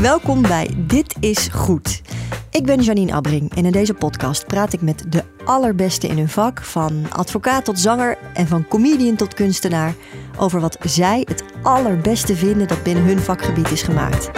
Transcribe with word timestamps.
Welkom 0.00 0.42
bij 0.42 0.70
Dit 0.76 1.14
is 1.20 1.48
Goed. 1.48 2.02
Ik 2.50 2.66
ben 2.66 2.80
Janine 2.80 3.12
Abbring 3.12 3.54
en 3.54 3.64
in 3.64 3.72
deze 3.72 3.94
podcast 3.94 4.46
praat 4.46 4.72
ik 4.72 4.80
met 4.80 5.04
de 5.08 5.24
allerbeste 5.44 6.06
in 6.06 6.16
hun 6.16 6.28
vak, 6.28 6.62
van 6.62 7.06
advocaat 7.10 7.64
tot 7.64 7.78
zanger 7.78 8.18
en 8.34 8.46
van 8.46 8.68
comedian 8.68 9.16
tot 9.16 9.34
kunstenaar, 9.34 9.94
over 10.38 10.60
wat 10.60 10.76
zij 10.84 11.26
het 11.28 11.44
allerbeste 11.62 12.36
vinden 12.36 12.68
dat 12.68 12.82
binnen 12.82 13.04
hun 13.04 13.18
vakgebied 13.18 13.70
is 13.70 13.82
gemaakt. 13.82 14.30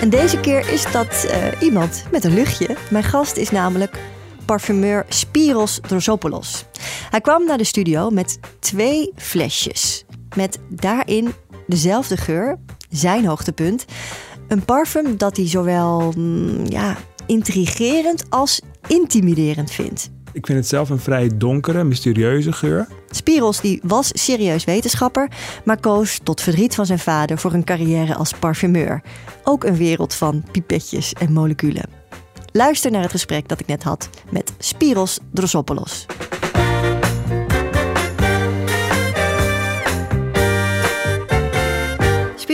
En 0.00 0.10
deze 0.10 0.40
keer 0.40 0.72
is 0.72 0.92
dat 0.92 1.26
uh, 1.30 1.60
iemand 1.60 2.04
met 2.10 2.24
een 2.24 2.34
luchtje. 2.34 2.76
Mijn 2.90 3.04
gast 3.04 3.36
is 3.36 3.50
namelijk 3.50 3.98
parfumeur 4.44 5.04
Spiros 5.08 5.80
Drosopoulos. 5.80 6.64
Hij 7.10 7.20
kwam 7.20 7.44
naar 7.44 7.58
de 7.58 7.64
studio 7.64 8.10
met 8.10 8.38
twee 8.58 9.12
flesjes. 9.16 10.04
Met 10.36 10.58
daarin 10.68 11.32
dezelfde 11.66 12.16
geur, 12.16 12.58
zijn 12.88 13.26
hoogtepunt. 13.26 13.84
Een 14.48 14.64
parfum 14.64 15.16
dat 15.16 15.36
hij 15.36 15.48
zowel 15.48 16.12
mm, 16.16 16.66
ja, 16.66 16.96
intrigerend 17.26 18.24
als 18.28 18.60
intimiderend 18.86 19.70
vindt. 19.70 20.10
Ik 20.32 20.46
vind 20.46 20.58
het 20.58 20.68
zelf 20.68 20.90
een 20.90 20.98
vrij 20.98 21.30
donkere, 21.36 21.84
mysterieuze 21.84 22.52
geur. 22.52 22.88
Spiros 23.10 23.60
die 23.60 23.80
was 23.82 24.10
serieus 24.12 24.64
wetenschapper, 24.64 25.30
maar 25.64 25.80
koos 25.80 26.20
tot 26.22 26.40
verdriet 26.40 26.74
van 26.74 26.86
zijn 26.86 26.98
vader 26.98 27.38
voor 27.38 27.52
een 27.52 27.64
carrière 27.64 28.14
als 28.14 28.32
parfumeur. 28.32 29.02
Ook 29.44 29.64
een 29.64 29.76
wereld 29.76 30.14
van 30.14 30.44
pipetjes 30.52 31.12
en 31.12 31.32
moleculen. 31.32 31.90
Luister 32.52 32.90
naar 32.90 33.02
het 33.02 33.10
gesprek 33.10 33.48
dat 33.48 33.60
ik 33.60 33.66
net 33.66 33.82
had 33.82 34.08
met 34.30 34.52
Spiros 34.58 35.18
Drosopoulos. 35.32 36.06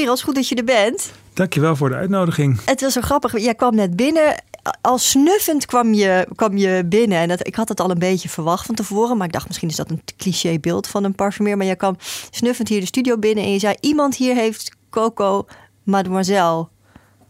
Spiros, 0.04 0.22
goed 0.22 0.34
dat 0.34 0.48
je 0.48 0.54
er 0.54 0.64
bent. 0.64 1.12
Dankjewel 1.32 1.76
voor 1.76 1.88
de 1.88 1.94
uitnodiging. 1.94 2.60
Het 2.64 2.80
was 2.80 2.92
zo 2.92 3.00
grappig. 3.00 3.40
Jij 3.40 3.54
kwam 3.54 3.74
net 3.74 3.96
binnen. 3.96 4.42
Al 4.80 4.98
snuffend 4.98 5.66
kwam 5.66 5.94
je, 5.94 6.28
kwam 6.34 6.56
je 6.56 6.82
binnen. 6.86 7.18
En 7.18 7.28
dat, 7.28 7.46
ik 7.46 7.54
had 7.54 7.68
het 7.68 7.80
al 7.80 7.90
een 7.90 7.98
beetje 7.98 8.28
verwacht 8.28 8.66
van 8.66 8.74
tevoren. 8.74 9.16
Maar 9.16 9.26
ik 9.26 9.32
dacht, 9.32 9.46
misschien 9.46 9.68
is 9.68 9.76
dat 9.76 9.90
een 9.90 10.02
cliché 10.16 10.58
beeld 10.58 10.86
van 10.86 11.04
een 11.04 11.14
parfumeur. 11.14 11.56
Maar 11.56 11.66
jij 11.66 11.76
kwam 11.76 11.96
snuffend 12.30 12.68
hier 12.68 12.80
de 12.80 12.86
studio 12.86 13.18
binnen. 13.18 13.44
En 13.44 13.52
je 13.52 13.58
zei, 13.58 13.74
iemand 13.80 14.16
hier 14.16 14.34
heeft 14.34 14.76
Coco 14.90 15.46
Mademoiselle 15.82 16.68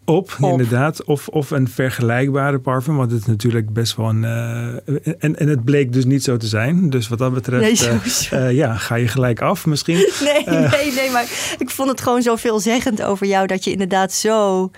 op, 0.05 0.37
inderdaad. 0.41 1.05
Of, 1.05 1.29
of 1.29 1.51
een 1.51 1.69
vergelijkbare 1.69 2.59
parfum. 2.59 2.97
Want 2.97 3.11
het 3.11 3.21
is 3.21 3.27
natuurlijk 3.27 3.73
best 3.73 3.97
wel 3.97 4.09
een. 4.09 4.23
Uh, 4.23 5.15
en, 5.19 5.39
en 5.39 5.49
het 5.49 5.65
bleek 5.65 5.93
dus 5.93 6.05
niet 6.05 6.25
zo 6.25 6.37
te 6.37 6.47
zijn. 6.47 6.91
Dus 6.91 7.09
wat 7.09 7.19
dat 7.19 7.35
betreft. 7.35 7.91
Nee, 8.31 8.43
uh, 8.43 8.53
ja, 8.53 8.77
ga 8.77 8.95
je 8.95 9.09
gelijk 9.09 9.41
af 9.41 9.67
misschien. 9.67 9.93
Nee, 10.25 10.45
nee, 10.47 10.93
nee. 10.93 11.11
Maar 11.11 11.55
ik 11.59 11.71
vond 11.71 11.91
het 11.91 12.01
gewoon 12.01 12.23
zo 12.23 12.37
veelzeggend 12.37 13.03
over 13.03 13.27
jou. 13.27 13.47
Dat 13.47 13.65
je 13.65 13.71
inderdaad 13.71 14.13
zo 14.13 14.71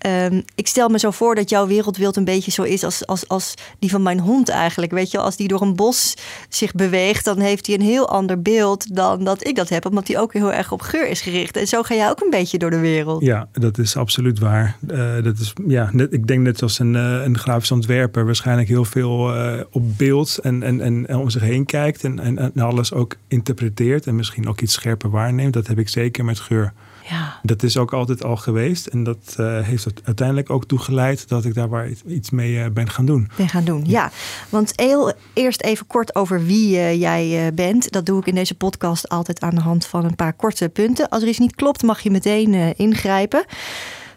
Ehm, 0.00 0.40
ik 0.54 0.66
stel 0.66 0.88
me 0.88 0.98
zo 0.98 1.10
voor 1.10 1.34
dat 1.34 1.50
jouw 1.50 1.66
wereldbeeld 1.66 2.16
een 2.16 2.24
beetje 2.24 2.50
zo 2.50 2.62
is 2.62 2.84
als, 2.84 3.06
als, 3.06 3.28
als 3.28 3.54
die 3.78 3.90
van 3.90 4.02
mijn 4.02 4.20
hond 4.20 4.48
eigenlijk. 4.48 4.92
Weet 4.92 5.10
je, 5.10 5.18
als 5.18 5.36
die 5.36 5.48
door 5.48 5.62
een 5.62 5.76
bos 5.76 6.14
zich 6.48 6.72
beweegt, 6.72 7.24
dan 7.24 7.38
heeft 7.38 7.66
hij 7.66 7.74
een 7.74 7.82
heel 7.82 8.08
ander 8.08 8.42
beeld 8.42 8.96
dan 8.96 9.24
dat 9.24 9.46
ik 9.46 9.56
dat 9.56 9.68
heb. 9.68 9.86
Omdat 9.86 10.08
hij 10.08 10.18
ook 10.18 10.32
heel 10.32 10.52
erg 10.52 10.72
op 10.72 10.80
geur 10.80 11.08
is 11.08 11.20
gericht. 11.20 11.56
En 11.56 11.66
zo 11.66 11.82
ga 11.82 11.94
jij 11.94 12.10
ook 12.10 12.20
een 12.20 12.30
beetje 12.30 12.58
door 12.58 12.70
de 12.70 12.78
wereld. 12.78 13.22
Ja, 13.22 13.48
dat 13.52 13.78
is 13.78 13.96
absoluut 13.96 14.38
waar. 14.38 14.76
Uh, 14.90 15.22
dat 15.22 15.38
is, 15.38 15.52
ja, 15.66 15.90
ik 16.10 16.26
denk 16.26 16.40
net 16.40 16.62
als 16.62 16.78
een, 16.78 16.94
uh, 16.94 17.24
een 17.24 17.38
grafisch 17.38 17.70
ontwerper 17.70 18.24
waarschijnlijk 18.24 18.68
heel 18.68 18.84
veel 18.84 19.36
uh, 19.36 19.60
op 19.70 19.98
beeld 19.98 20.38
en, 20.42 20.62
en, 20.62 20.80
en, 20.80 21.16
om 21.16 21.30
zich 21.30 21.42
heen 21.42 21.66
kijkt. 21.66 22.04
En, 22.04 22.18
en, 22.18 22.38
en 22.38 22.62
alles 22.62 22.92
ook 22.92 23.16
interpreteert. 23.28 24.06
En 24.06 24.16
misschien 24.16 24.48
ook 24.48 24.60
iets 24.60 24.72
scherper 24.72 25.10
waarneemt. 25.10 25.52
Dat 25.52 25.66
heb 25.66 25.78
ik 25.78 25.88
zeker 25.88 26.24
met 26.24 26.40
geur. 26.40 26.72
Ja. 27.10 27.38
Dat 27.42 27.62
is 27.62 27.76
ook 27.76 27.92
altijd 27.92 28.24
al 28.24 28.36
geweest. 28.36 28.86
En 28.86 29.04
dat 29.04 29.36
uh, 29.40 29.60
heeft 29.60 29.86
uiteindelijk 30.04 30.50
ook 30.50 30.64
toegeleid 30.64 31.28
dat 31.28 31.44
ik 31.44 31.54
daar 31.54 31.68
waar 31.68 31.88
iets 32.06 32.30
mee 32.30 32.52
uh, 32.52 32.66
ben 32.72 32.90
gaan 32.90 33.06
doen. 33.06 33.30
Ben 33.36 33.48
gaan 33.48 33.64
doen, 33.64 33.84
ja. 33.86 34.10
Want 34.48 34.72
heel, 34.76 35.12
eerst 35.32 35.62
even 35.62 35.86
kort 35.86 36.14
over 36.14 36.44
wie 36.44 36.76
uh, 36.76 37.00
jij 37.00 37.54
bent. 37.54 37.92
Dat 37.92 38.06
doe 38.06 38.20
ik 38.20 38.26
in 38.26 38.34
deze 38.34 38.54
podcast 38.54 39.08
altijd 39.08 39.40
aan 39.40 39.54
de 39.54 39.60
hand 39.60 39.86
van 39.86 40.04
een 40.04 40.16
paar 40.16 40.32
korte 40.32 40.68
punten. 40.68 41.08
Als 41.08 41.22
er 41.22 41.28
iets 41.28 41.38
niet 41.38 41.54
klopt, 41.54 41.82
mag 41.82 42.00
je 42.00 42.10
meteen 42.10 42.76
ingrijpen. 42.76 43.44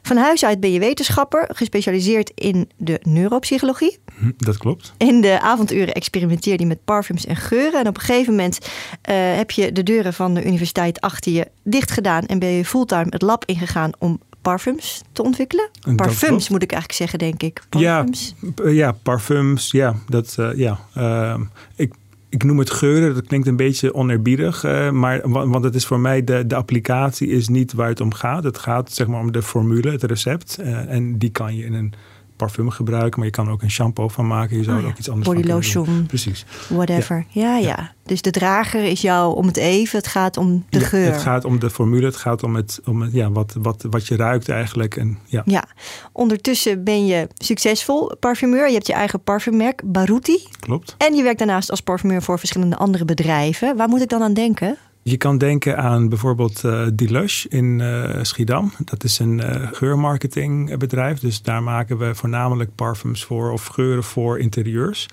Van 0.06 0.18
huis 0.18 0.46
uit 0.46 0.59
ben 0.59 0.72
je 0.72 0.80
wetenschapper, 0.80 1.50
gespecialiseerd 1.53 2.31
in 2.36 2.69
de 2.78 3.00
neuropsychologie. 3.03 3.97
Hm, 4.18 4.31
dat 4.38 4.58
klopt. 4.58 4.94
In 4.97 5.22
de 5.22 5.41
avonduren 5.41 5.94
experimenteerde 5.94 6.64
je 6.64 6.69
met 6.69 6.84
parfums 6.84 7.25
en 7.25 7.36
geuren. 7.36 7.80
En 7.80 7.88
op 7.88 7.96
een 7.96 8.02
gegeven 8.02 8.34
moment 8.34 8.58
uh, 8.62 9.36
heb 9.36 9.52
je 9.52 9.72
de 9.72 9.84
deuren 9.84 10.14
van 10.14 10.34
de 10.34 10.46
universiteit 10.46 11.02
achter 11.02 11.31
je 11.31 11.47
dicht 11.64 11.91
gedaan 11.91 12.25
en 12.25 12.40
ben 12.40 12.50
je 12.50 12.66
fulltime 12.66 13.06
het 13.09 13.22
lab 13.22 13.46
ingegaan 13.46 13.91
om 14.00 14.22
parfums 14.41 15.02
te 15.12 15.24
ontwikkelen. 15.24 15.69
parfums 15.96 16.50
moet 16.50 16.64
ik 16.64 16.72
eigenlijk 16.72 17.00
zeggen, 17.00 17.20
denk 17.20 17.44
ik. 17.44 17.64
Parfums. 17.70 18.35
Ja, 18.56 18.70
ja 18.70 18.91
parfums. 18.91 19.72
Ja, 19.72 19.96
dat, 20.08 20.35
uh, 20.40 20.56
ja. 20.56 20.80
Uh, 20.97 21.40
ik 21.75 21.94
ik 22.34 22.44
noem 22.44 22.60
het 22.60 22.72
geuren, 22.72 23.14
dat 23.14 23.28
klinkt 23.28 23.48
een 23.48 23.56
beetje 23.56 23.94
oneerbiedig, 23.94 24.64
uh, 24.66 24.92
maar, 24.92 25.30
want 25.30 25.64
het 25.64 25.76
is 25.76 25.86
voor 25.86 26.00
mij 26.00 26.24
de, 26.24 26.48
de 26.48 26.56
applicatie 26.56 27.28
is 27.28 27.48
niet 27.48 27.74
waar 27.74 27.88
het 27.88 28.02
om 28.02 28.14
gaat. 28.14 28.44
Het 28.44 28.58
gaat 28.58 28.92
zeg 28.92 29.08
maar 29.08 29.20
om 29.20 29.32
de 29.32 29.42
formule, 29.42 29.92
het 29.92 30.04
recept. 30.04 30.58
Uh, 30.60 30.92
en 30.92 31.18
die 31.18 31.30
kan 31.30 31.56
je 31.56 31.66
in 31.66 31.74
een 31.74 31.94
parfum 32.44 32.70
gebruiken, 32.70 33.20
maar 33.20 33.28
je 33.28 33.34
kan 33.34 33.50
ook 33.50 33.62
een 33.62 33.72
shampoo 33.72 34.08
van 34.08 34.28
maken. 34.28 34.58
Je 34.58 34.64
zou 34.64 34.81
oh, 34.81 34.88
ook 34.88 34.98
iets 34.98 35.09
anders 35.09 35.28
Body 35.28 35.48
lotion. 35.48 36.06
Precies. 36.06 36.46
Whatever. 36.70 37.26
Ja. 37.30 37.58
Ja, 37.58 37.58
ja, 37.58 37.94
Dus 38.06 38.22
de 38.22 38.31
drager 38.31 38.84
is 38.84 39.02
jou 39.02 39.36
om 39.36 39.48
het 39.48 39.58
even. 39.58 39.98
Het 39.98 40.08
gaat 40.08 40.38
om 40.38 40.66
de 40.70 40.80
geur. 40.80 41.12
Het 41.12 41.22
gaat 41.22 41.46
om 41.46 41.59
de 41.59 41.70
formule. 41.70 42.06
Het 42.06 42.16
gaat 42.16 42.44
om, 42.44 42.56
het, 42.56 42.82
om 42.86 43.02
het, 43.02 43.14
ja, 43.14 43.32
wat, 43.32 43.56
wat, 43.59 43.86
wat 43.90 44.08
je 44.08 44.16
ruikt 44.16 44.50
eigenlijk. 44.50 44.96
En, 44.96 45.18
ja. 45.26 45.42
ja. 45.46 45.64
Ondertussen 46.12 46.84
ben 46.84 47.06
je 47.06 47.28
succesvol 47.34 48.16
parfumeur. 48.20 48.68
Je 48.68 48.74
hebt 48.74 48.88
je 48.88 48.94
eigen 48.94 49.22
parfummerk, 49.22 49.82
Baruti. 49.86 50.48
Klopt. 50.59 50.96
En 50.98 51.16
je 51.16 51.24
werkt 51.24 51.40
daarnaast 51.40 51.70
als 51.70 51.82
parfumeur 51.82 52.22
voor 52.22 52.40
verschillende 52.40 52.78
andere 52.78 53.06
bedrijven. 53.06 53.78
Waar 53.78 53.90
moet 53.90 54.02
ik 54.02 54.09
dan 54.09 54.22
aan 54.22 54.34
denken? 54.34 54.78
Je 55.03 55.18
kan 55.18 55.38
denken 55.38 55.78
aan 55.78 56.09
bijvoorbeeld 56.09 56.64
uh, 56.64 56.88
Deluxe 56.94 57.50
in 57.50 57.80
uh, 57.80 58.19
Schiedam. 58.22 58.72
Dat 58.86 59.03
is 59.03 59.19
een 59.19 59.38
uh, 59.40 59.68
geurmarketingbedrijf. 59.72 61.19
Dus 61.19 61.41
daar 61.41 61.64
maken 61.64 61.97
we 61.97 62.16
voornamelijk 62.16 62.75
parfums 62.75 63.24
voor 63.24 63.52
of 63.52 63.66
geuren 63.66 64.03
voor 64.03 64.40
interieurs. 64.40 65.08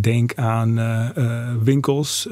denk 0.00 0.34
aan 0.34 0.74
winkels, 1.62 2.28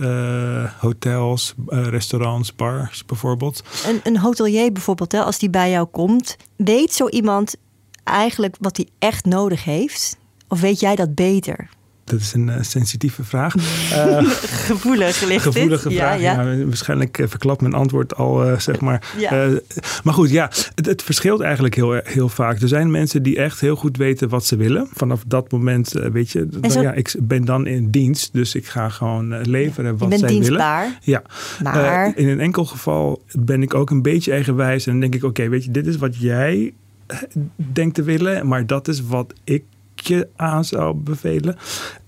hotels, 0.79 1.55
restaurants, 1.67 2.55
bars 2.57 3.05
bijvoorbeeld. 3.05 3.63
Een, 3.87 4.01
een 4.03 4.19
hotelier 4.19 4.73
bijvoorbeeld, 4.73 5.13
hè, 5.13 5.21
als 5.23 5.39
die 5.39 5.51
bij 5.51 5.71
jou 5.71 5.87
komt, 5.87 6.37
weet 6.57 6.93
zo 6.93 7.09
iemand 7.09 7.57
eigenlijk 8.05 8.57
wat 8.61 8.77
hij 8.77 8.89
echt 8.99 9.25
nodig 9.25 9.65
heeft? 9.65 10.19
Of 10.49 10.61
weet 10.61 10.81
jij 10.81 10.97
dat 10.97 11.15
beter? 11.15 11.69
Dat 12.05 12.21
is 12.21 12.33
een 12.33 12.49
uh, 12.49 12.55
sensitieve 12.61 13.25
vraag. 13.25 13.55
Uh, 13.57 14.17
gevoelig 14.69 15.23
ligt 15.23 15.43
Gevoelige 15.43 15.91
vraag. 15.91 16.21
Ja, 16.21 16.43
ja. 16.43 16.65
waarschijnlijk 16.65 17.19
uh, 17.19 17.27
verklapt 17.29 17.61
mijn 17.61 17.75
antwoord 17.75 18.17
al, 18.17 18.61
zeg 18.61 18.81
maar. 18.81 19.03
maar 20.05 20.15
goed, 20.15 20.31
ja, 20.31 20.51
het, 20.75 20.87
het, 20.87 21.03
verschilt 21.03 21.41
eigenlijk 21.41 21.75
heel, 21.75 22.01
heel 22.05 22.29
vaak. 22.29 22.61
Er 22.61 22.69
zijn 22.69 22.91
mensen 22.91 23.23
die 23.23 23.37
echt 23.37 23.61
heel 23.61 23.77
goed 23.77 23.97
weten 23.97 24.29
wat 24.29 24.45
ze 24.45 24.57
willen. 24.57 24.89
Vanaf 24.93 25.23
dat 25.27 25.53
moment, 25.53 25.93
weet 25.93 26.31
je, 26.31 26.49
dan, 26.49 26.83
ja, 26.83 26.93
ik 26.93 27.15
ben 27.19 27.45
dan 27.45 27.67
in 27.67 27.91
dienst. 27.91 28.33
Dus 28.33 28.55
ik 28.55 28.67
ga 28.67 28.89
gewoon 28.89 29.41
leveren 29.43 29.97
wat 29.99 30.19
zij 30.19 30.29
dienstbaar, 30.29 30.83
willen. 30.83 30.99
Ja, 31.03 31.23
maar... 31.63 32.13
in 32.17 32.29
een 32.29 32.41
enkel 32.41 32.65
geval 32.65 33.23
ben 33.33 33.63
ik 33.63 33.75
ook 33.75 33.91
een 33.91 34.03
beetje 34.03 34.33
eigenwijs. 34.33 34.87
En 34.87 34.93
dan 34.93 35.01
denk 35.01 35.15
ik, 35.15 35.25
oké, 35.25 35.49
weet 35.49 35.65
je, 35.65 35.71
dit 35.71 35.87
is 35.87 35.97
wat 35.97 36.17
jij 36.17 36.73
denkt 37.55 37.95
te 37.95 38.03
willen. 38.03 38.49
Maar 38.49 38.67
dat 38.67 38.89
is 38.89 39.03
wat 39.03 39.33
ik 39.45 39.65
je 40.07 40.29
aan 40.37 40.65
zou 40.65 40.95
bevelen. 40.95 41.57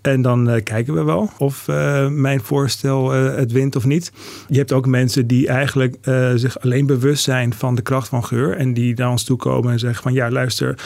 En 0.06 0.22
dan 0.22 0.50
uh, 0.50 0.62
kijken 0.62 0.94
we 0.94 1.02
wel 1.02 1.30
of 1.38 1.68
uh, 1.68 2.08
mijn 2.08 2.40
voorstel 2.40 3.16
uh, 3.16 3.34
het 3.34 3.52
wint 3.52 3.76
of 3.76 3.84
niet. 3.84 4.12
Je 4.48 4.58
hebt 4.58 4.72
ook 4.72 4.86
mensen 4.86 5.26
die 5.26 5.48
eigenlijk 5.48 5.96
zich 6.34 6.60
alleen 6.60 6.86
bewust 6.86 7.22
zijn 7.22 7.54
van 7.54 7.74
de 7.74 7.82
kracht 7.82 8.08
van 8.08 8.24
geur. 8.24 8.56
En 8.56 8.74
die 8.74 8.94
naar 8.94 9.10
ons 9.10 9.24
toe 9.24 9.36
komen 9.36 9.72
en 9.72 9.78
zeggen 9.78 10.02
van 10.02 10.12
ja 10.12 10.30
luister, 10.30 10.78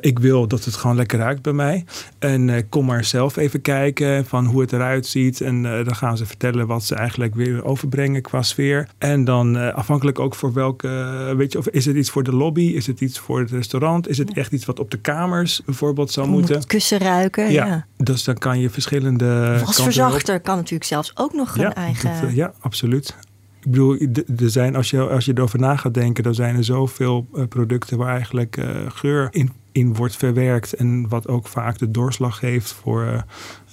ik 0.00 0.18
wil 0.18 0.46
dat 0.48 0.64
het 0.64 0.74
gewoon 0.74 0.96
lekker 0.96 1.18
ruikt 1.18 1.42
bij 1.42 1.52
mij. 1.52 1.84
En 2.18 2.68
kom 2.68 2.84
maar 2.86 3.04
zelf 3.04 3.36
even 3.36 3.60
kijken 3.60 4.26
van 4.26 4.46
hoe 4.46 4.60
het 4.60 4.72
eruit 4.72 5.06
ziet. 5.06 5.40
En 5.40 5.62
dan 5.62 5.96
gaan 5.96 6.16
ze 6.16 6.26
vertellen 6.26 6.66
wat 6.66 6.84
ze 6.84 6.94
eigenlijk 6.94 7.34
willen 7.34 7.64
overbrengen 7.64 8.22
qua 8.22 8.42
sfeer. 8.42 8.88
En 8.98 9.24
dan 9.24 9.74
afhankelijk 9.74 10.18
ook 10.18 10.34
voor 10.34 10.52
welke, 10.52 10.88
weet 11.36 11.52
je, 11.52 11.58
of 11.58 11.68
is 11.68 11.86
het 11.86 11.96
iets 11.96 12.10
voor 12.10 12.22
de 12.22 12.34
lobby? 12.34 12.62
Is 12.62 12.86
het 12.86 13.00
iets 13.00 13.18
voor 13.18 13.40
het 13.40 13.50
restaurant? 13.50 14.08
Is 14.08 14.18
het 14.18 14.32
echt 14.32 14.52
iets 14.52 14.64
wat 14.64 14.80
op 14.80 14.90
de 14.90 14.98
kamers 14.98 15.62
bijvoorbeeld 15.64 16.10
zou 16.10 16.28
moeten? 16.28 16.54
Het 16.54 16.66
kussen 16.66 16.98
ruiken, 16.98 17.52
ja. 17.52 17.66
ja. 17.66 17.86
Dus 17.96 18.24
dan 18.24 18.38
kan 18.38 18.57
je 18.60 18.70
verschillende. 18.70 19.58
Wasverzachter 19.64 20.40
kan 20.40 20.56
natuurlijk 20.56 20.84
zelfs 20.84 21.12
ook 21.14 21.32
nog 21.32 21.58
een 21.58 21.72
eigen. 21.72 22.10
Eh, 22.10 22.34
ja, 22.34 22.52
absoluut. 22.60 23.16
Ik 23.60 23.70
bedoel, 23.70 23.96
er 24.38 24.50
zijn, 24.50 24.76
als 24.76 24.90
je, 24.90 25.00
als 25.00 25.24
je 25.24 25.32
erover 25.34 25.58
na 25.58 25.76
gaat 25.76 25.94
denken, 25.94 26.24
dan 26.24 26.34
zijn 26.34 26.56
er 26.56 26.64
zoveel 26.64 27.26
uh, 27.34 27.44
producten 27.48 27.98
waar 27.98 28.12
eigenlijk 28.14 28.56
uh, 28.56 28.70
geur 28.88 29.28
in, 29.30 29.52
in 29.72 29.94
wordt 29.94 30.16
verwerkt. 30.16 30.72
En 30.72 31.08
wat 31.08 31.28
ook 31.28 31.46
vaak 31.46 31.78
de 31.78 31.90
doorslag 31.90 32.38
geeft 32.38 32.72
voor 32.72 33.04
uh, 33.04 33.20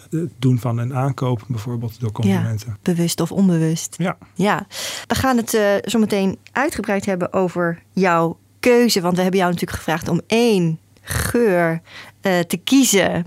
het 0.09 0.31
doen 0.39 0.59
van 0.59 0.77
een 0.77 0.95
aankoop, 0.95 1.43
bijvoorbeeld 1.47 1.99
door 1.99 2.11
consumenten. 2.11 2.67
Ja, 2.67 2.77
bewust 2.81 3.21
of 3.21 3.31
onbewust. 3.31 3.95
Ja. 3.97 4.17
ja. 4.33 4.67
We 5.07 5.15
gaan 5.15 5.37
het 5.37 5.49
zo 5.83 5.99
meteen 5.99 6.37
uitgebreid 6.51 7.05
hebben 7.05 7.33
over 7.33 7.81
jouw 7.93 8.37
keuze, 8.59 9.01
want 9.01 9.15
we 9.15 9.21
hebben 9.21 9.39
jou 9.39 9.51
natuurlijk 9.51 9.77
gevraagd 9.77 10.07
om 10.07 10.21
één 10.27 10.79
geur 11.01 11.81
uh, 12.21 12.39
te 12.39 12.57
kiezen. 12.57 13.25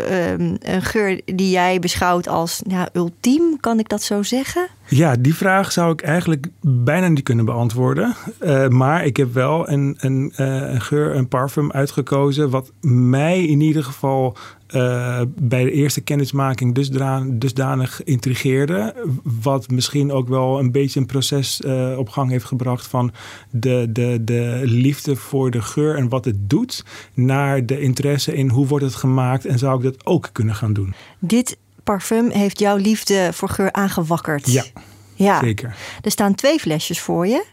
Um, 0.00 0.56
een 0.60 0.82
geur 0.82 1.20
die 1.24 1.50
jij 1.50 1.78
beschouwt 1.78 2.28
als 2.28 2.60
ja, 2.66 2.88
ultiem, 2.92 3.60
kan 3.60 3.78
ik 3.78 3.88
dat 3.88 4.02
zo 4.02 4.22
zeggen? 4.22 4.68
Ja, 4.88 5.16
die 5.16 5.34
vraag 5.34 5.72
zou 5.72 5.92
ik 5.92 6.02
eigenlijk 6.02 6.46
bijna 6.60 7.08
niet 7.08 7.22
kunnen 7.22 7.44
beantwoorden. 7.44 8.14
Uh, 8.42 8.68
maar 8.68 9.04
ik 9.04 9.16
heb 9.16 9.32
wel 9.32 9.68
een, 9.68 9.96
een, 9.98 10.32
uh, 10.36 10.46
een, 10.72 10.80
geur, 10.80 11.16
een 11.16 11.28
parfum 11.28 11.72
uitgekozen. 11.72 12.50
wat 12.50 12.72
mij 12.80 13.44
in 13.44 13.60
ieder 13.60 13.84
geval 13.84 14.36
uh, 14.74 15.20
bij 15.40 15.64
de 15.64 15.72
eerste 15.72 16.00
kennismaking 16.00 16.74
dusdanig, 16.74 17.38
dusdanig 17.38 18.04
intrigeerde. 18.04 18.94
Wat 19.42 19.70
misschien 19.70 20.12
ook 20.12 20.28
wel 20.28 20.58
een 20.58 20.72
beetje 20.72 21.00
een 21.00 21.06
proces 21.06 21.60
op 21.96 22.08
gang 22.08 22.30
heeft 22.30 22.44
gebracht 22.44 22.86
van 22.86 23.12
de, 23.50 23.86
de, 23.92 24.18
de 24.24 24.60
liefde 24.64 25.16
voor 25.16 25.50
de 25.50 25.62
geur 25.62 25.96
en 25.96 26.08
wat 26.08 26.24
het 26.24 26.50
doet. 26.50 26.84
Naar 27.14 27.66
de 27.66 27.80
interesse 27.80 28.34
in 28.34 28.48
hoe 28.48 28.66
wordt 28.66 28.84
het 28.84 28.94
gemaakt 28.94 29.46
en 29.46 29.58
zou 29.58 29.76
ik 29.76 29.82
dat 29.82 30.06
ook 30.06 30.28
kunnen 30.32 30.54
gaan 30.54 30.72
doen. 30.72 30.94
Dit 31.18 31.58
parfum 31.88 32.30
heeft 32.30 32.58
jouw 32.58 32.76
liefde 32.76 33.30
voor 33.32 33.48
geur 33.48 33.72
aangewakkerd. 33.72 34.52
Ja, 34.52 34.64
ja. 35.14 35.40
zeker. 35.40 35.76
Er 36.02 36.10
staan 36.10 36.34
twee 36.34 36.58
flesjes 36.58 37.00
voor 37.00 37.26
je. 37.26 37.44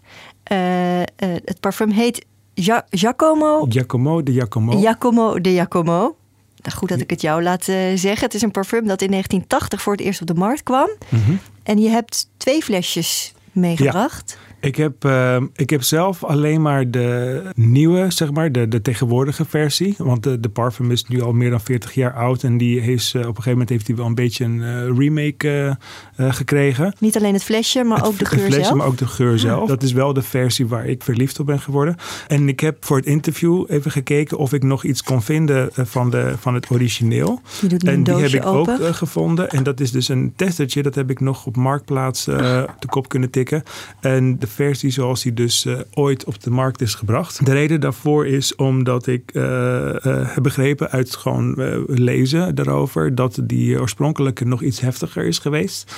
Uh, 0.52 1.00
uh, 1.00 1.06
het 1.46 1.60
parfum 1.60 1.90
heet 1.90 2.26
ja 2.54 2.86
Giacomo. 2.90 3.66
Giacomo 3.70 4.24
de 4.24 4.32
Giacomo. 4.32 4.80
Giacomo 4.80 5.42
de 5.42 5.50
Giacomo. 5.50 6.16
Nou, 6.62 6.78
goed 6.78 6.90
dat 6.90 7.00
ik 7.00 7.10
het 7.10 7.22
jou 7.22 7.44
laat 7.44 7.68
uh, 7.68 7.76
zeggen. 7.96 8.26
Het 8.26 8.34
is 8.34 8.42
een 8.42 8.52
parfum 8.52 8.88
dat 8.88 9.02
in 9.02 9.10
1980 9.10 9.82
voor 9.82 9.94
het 9.94 10.02
eerst 10.02 10.22
op 10.22 10.28
de 10.28 10.34
markt 10.34 10.64
kwam. 10.64 10.90
Mm 11.10 11.22
-hmm. 11.26 11.40
En 11.64 11.80
je 11.80 11.90
hebt 11.90 12.30
twee 12.38 12.64
flesjes 12.64 13.34
meegebracht. 13.52 14.38
Ja. 14.40 14.45
Ik 14.60 14.76
heb, 14.76 15.06
uh, 15.06 15.38
ik 15.56 15.70
heb 15.70 15.84
zelf 15.84 16.24
alleen 16.24 16.62
maar 16.62 16.92
de 16.92 17.42
nieuwe, 17.56 18.06
zeg 18.10 18.32
maar, 18.32 18.52
de, 18.52 18.68
de 18.68 18.82
tegenwoordige 18.82 19.46
versie. 19.46 19.96
Want 19.98 20.24
de, 20.24 20.40
de 20.40 20.50
parfum 20.50 20.92
is 20.92 21.06
nu 21.06 21.22
al 21.22 21.34
meer 21.34 21.50
dan 21.50 21.62
40 21.62 21.94
jaar 21.94 22.14
oud. 22.14 22.44
En 22.44 22.58
die 22.58 22.82
is, 22.82 23.14
uh, 23.14 23.22
op 23.22 23.28
een 23.28 23.34
gegeven 23.34 23.52
moment 23.52 23.70
heeft 23.70 23.88
hij 23.88 23.96
wel 23.96 24.06
een 24.06 24.16
beetje 24.16 24.44
een 24.44 24.58
uh, 24.58 24.98
remake 24.98 25.78
gekregen. 26.18 26.96
Niet 27.00 27.18
alleen 27.18 27.34
het 27.34 27.44
flesje, 27.44 27.84
maar 27.84 27.98
het, 27.98 28.08
ook 28.08 28.18
de 28.18 28.26
geur 28.26 28.40
het 28.40 28.48
flesje, 28.48 28.64
zelf? 28.64 28.78
maar 28.78 28.88
ook 28.88 28.98
de 28.98 29.08
geur 29.08 29.40
zelf. 29.40 29.68
Dat 29.68 29.84
is 29.84 29.92
wel 29.92 30.14
de 30.14 30.22
versie 30.22 30.68
waar 30.68 30.86
ik 30.86 31.04
verliefd 31.04 31.40
op 31.40 31.46
ben 31.46 31.60
geworden. 31.60 31.96
En 32.28 32.50
ik 32.50 32.60
heb 32.60 32.86
voor 32.86 32.98
het 32.98 33.06
interview 33.06 33.66
even 33.68 33.92
gekeken 33.92 34.38
of 34.38 34.54
ik 34.54 34.64
nog 34.64 34.84
iets 34.84 35.04
kon 35.04 35.22
vinden 35.22 35.70
van, 35.74 36.10
de, 36.10 36.34
van 36.40 36.54
het 36.54 36.72
origineel. 36.72 37.42
Je 37.62 37.68
doet 37.68 37.84
en 37.84 38.04
die 38.04 38.16
heb 38.16 38.32
ik 38.32 38.46
open. 38.46 38.88
ook 38.88 38.96
gevonden. 38.96 39.50
En 39.50 39.64
dat 39.64 39.80
is 39.80 39.92
dus 39.92 40.08
een 40.08 40.34
testertje. 40.36 40.84
Dat 40.84 40.96
heb 40.96 41.10
ik 41.10 41.20
nog 41.20 41.46
op 41.46 41.56
Marktplaats 41.56 42.28
op 42.28 42.76
de 42.80 42.88
kop 42.90 43.10
kunnen 43.10 43.30
tikken. 43.30 43.64
En 44.00 44.40
de 44.40 44.48
versie 44.56 44.92
zoals 44.92 45.24
die 45.24 45.34
dus 45.34 45.66
uh, 45.66 45.80
ooit 45.94 46.26
op 46.26 46.44
de 46.44 46.50
markt 46.50 46.82
is 46.82 46.96
gebracht. 46.96 47.46
De 47.46 47.54
reden 47.54 47.82
daarvoor 47.82 48.28
is 48.28 48.56
omdat 48.56 49.08
ik 49.08 49.32
uh, 49.34 49.44
uh, 49.44 49.98
heb 50.04 50.44
begrepen 50.44 50.90
uit 50.90 51.16
gewoon 51.16 51.54
lezen 51.88 52.56
daarover 52.56 53.16
dat 53.16 53.40
die 53.44 53.80
oorspronkelijke 53.80 54.46
nog 54.46 54.62
iets 54.62 54.80
heftiger 54.80 55.26
is 55.26 55.40
geweest. 55.40 55.96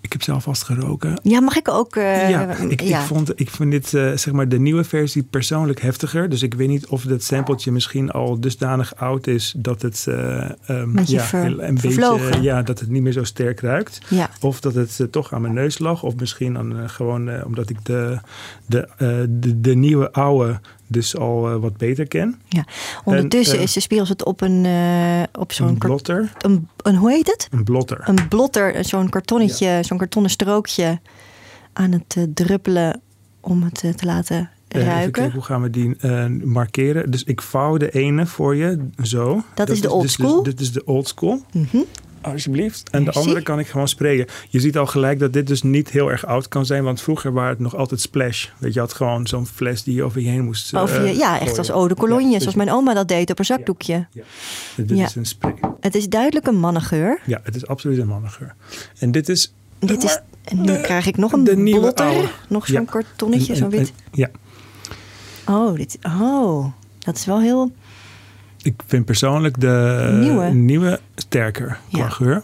Ik 0.00 0.12
heb 0.12 0.22
zelf 0.22 0.42
vast 0.42 0.62
geroken. 0.62 1.20
Ja, 1.22 1.40
mag 1.40 1.56
ik 1.56 1.68
ook? 1.68 1.94
ja, 1.94 2.56
ik, 2.56 2.80
ja. 2.80 3.00
Ik, 3.00 3.06
vond, 3.06 3.40
ik 3.40 3.50
vind 3.50 3.70
dit, 3.70 3.88
zeg 3.88 4.32
maar, 4.32 4.48
de 4.48 4.58
nieuwe 4.58 4.84
versie 4.84 5.22
persoonlijk 5.22 5.80
heftiger. 5.80 6.28
Dus 6.28 6.42
ik 6.42 6.54
weet 6.54 6.68
niet 6.68 6.86
of 6.86 7.02
dat 7.02 7.22
sampletje 7.22 7.72
misschien 7.72 8.10
al 8.10 8.40
dusdanig 8.40 8.96
oud 8.96 9.26
is 9.26 9.54
dat 9.56 9.82
het 9.82 10.06
um, 10.08 10.98
ja, 11.04 11.22
ver, 11.22 11.62
een 11.62 11.74
beetje, 11.74 12.42
ja, 12.42 12.62
dat 12.62 12.80
het 12.80 12.88
niet 12.88 13.02
meer 13.02 13.12
zo 13.12 13.24
sterk 13.24 13.60
ruikt. 13.60 14.00
Ja. 14.08 14.30
Of 14.40 14.60
dat 14.60 14.74
het 14.74 15.06
toch 15.10 15.32
aan 15.32 15.40
mijn 15.40 15.54
neus 15.54 15.78
lag. 15.78 16.02
Of 16.02 16.16
misschien 16.16 16.58
aan, 16.58 16.90
gewoon 16.90 17.44
omdat 17.44 17.70
ik 17.70 17.84
de, 17.84 18.18
de, 18.66 18.88
de, 19.28 19.60
de, 19.60 19.74
nieuwe 19.74 20.12
oude 20.12 20.60
dus 20.88 21.16
al 21.16 21.50
uh, 21.50 21.56
wat 21.56 21.76
beter 21.76 22.06
ken. 22.06 22.40
Ja. 22.48 22.64
Ondertussen 23.04 23.54
en, 23.54 23.60
uh, 23.60 23.66
is 23.66 23.72
de 23.72 23.80
spiegels 23.80 24.08
het 24.08 24.24
op 24.24 24.40
een 24.40 24.64
uh, 24.64 25.22
op 25.38 25.52
zo'n 25.52 25.68
een 25.68 25.78
blotter. 25.78 26.32
Een, 26.38 26.68
een, 26.76 26.96
hoe 26.96 27.10
heet 27.10 27.26
het? 27.26 27.48
Een 27.50 27.64
blotter. 27.64 28.00
Een 28.04 28.28
blotter, 28.28 28.84
zo'n 28.84 29.08
kartonnetje, 29.08 29.66
ja. 29.66 29.82
zo'n 29.82 29.98
kartonnen 29.98 30.30
strookje 30.30 31.00
aan 31.72 31.92
het 31.92 32.26
druppelen 32.34 33.00
om 33.40 33.62
het 33.62 33.98
te 33.98 34.06
laten 34.06 34.50
ruiken. 34.68 35.12
Kijken, 35.12 35.32
hoe 35.32 35.42
gaan 35.42 35.62
we 35.62 35.70
die 35.70 36.06
markeren? 36.44 37.10
Dus 37.10 37.24
ik 37.24 37.42
vouw 37.42 37.76
de 37.76 37.90
ene 37.90 38.26
voor 38.26 38.56
je 38.56 38.88
zo. 39.02 39.34
Dat, 39.34 39.44
dat 39.54 39.68
is 39.68 39.80
de 39.80 39.90
old 39.90 40.10
school. 40.10 40.42
Dus, 40.42 40.54
dit 40.54 40.60
is 40.60 40.72
de 40.72 40.84
old 40.84 41.08
school. 41.08 41.42
Mm 41.52 41.66
-hmm. 41.70 41.84
Alsjeblieft. 42.20 42.90
En 42.90 43.04
de 43.04 43.12
andere 43.12 43.42
kan 43.42 43.58
ik 43.58 43.66
gewoon 43.66 43.88
sprayen. 43.88 44.26
Je 44.48 44.60
ziet 44.60 44.76
al 44.78 44.86
gelijk 44.86 45.18
dat 45.18 45.32
dit 45.32 45.46
dus 45.46 45.62
niet 45.62 45.90
heel 45.90 46.10
erg 46.10 46.26
oud 46.26 46.48
kan 46.48 46.66
zijn. 46.66 46.84
Want 46.84 47.00
vroeger 47.00 47.32
waren 47.32 47.50
het 47.50 47.58
nog 47.58 47.76
altijd 47.76 48.00
splash. 48.00 48.46
Weet 48.58 48.74
je, 48.74 48.80
had 48.80 48.92
gewoon 48.92 49.26
zo'n 49.26 49.46
fles 49.46 49.82
die 49.82 49.94
je 49.94 50.02
over 50.02 50.20
je 50.20 50.28
heen 50.28 50.44
moest 50.44 50.74
over 50.74 51.04
je, 51.04 51.12
uh, 51.12 51.18
Ja, 51.18 51.32
echt 51.32 51.40
gooien. 51.42 51.58
als 51.58 51.68
eau 51.68 51.88
de 51.88 51.94
cologne. 51.94 52.22
Ja, 52.24 52.28
zoals 52.28 52.44
dus- 52.44 52.54
mijn 52.54 52.70
oma 52.70 52.94
dat 52.94 53.08
deed 53.08 53.30
op 53.30 53.38
een 53.38 53.44
zakdoekje. 53.44 53.92
Ja, 53.92 54.06
ja. 54.12 54.22
Dit 54.84 54.90
is 54.90 55.14
een 55.14 55.26
spray. 55.26 55.54
Het 55.80 55.94
is 55.94 56.08
duidelijk 56.08 56.46
een 56.46 56.58
mannengeur. 56.58 57.20
Ja, 57.26 57.40
het 57.42 57.54
is 57.56 57.66
absoluut 57.66 57.98
een 57.98 58.06
mannengeur. 58.08 58.54
En 58.98 59.10
dit 59.10 59.28
is... 59.28 59.52
Dit 59.78 60.04
is, 60.04 60.20
en 60.44 60.60
nu 60.60 60.76
krijg 60.80 61.06
ik 61.06 61.16
nog 61.16 61.32
een 61.32 61.44
de 61.44 61.56
nieuwe 61.56 61.80
blotter. 61.80 62.06
oude. 62.06 62.28
Nog 62.48 62.66
zo'n 62.66 62.84
kartonnetje, 62.84 63.52
En- 63.52 63.58
zo 63.58 63.64
en- 63.64 63.70
wit. 63.70 63.80
en- 63.88 63.94
Ja, 64.12 64.28
Oh, 65.50 65.74
dit, 65.76 65.98
oh, 66.20 66.66
dat 66.98 67.16
is 67.16 67.24
wel 67.24 67.40
heel... 67.40 67.72
ik 68.62 68.74
vind 68.86 69.04
persoonlijk 69.04 69.60
de 69.60 70.08
Nieuwe. 70.20 70.44
nieuwe 70.48 71.00
sterker 71.14 71.78
qua 71.90 71.98
Ja. 71.98 72.08
geur. 72.08 72.42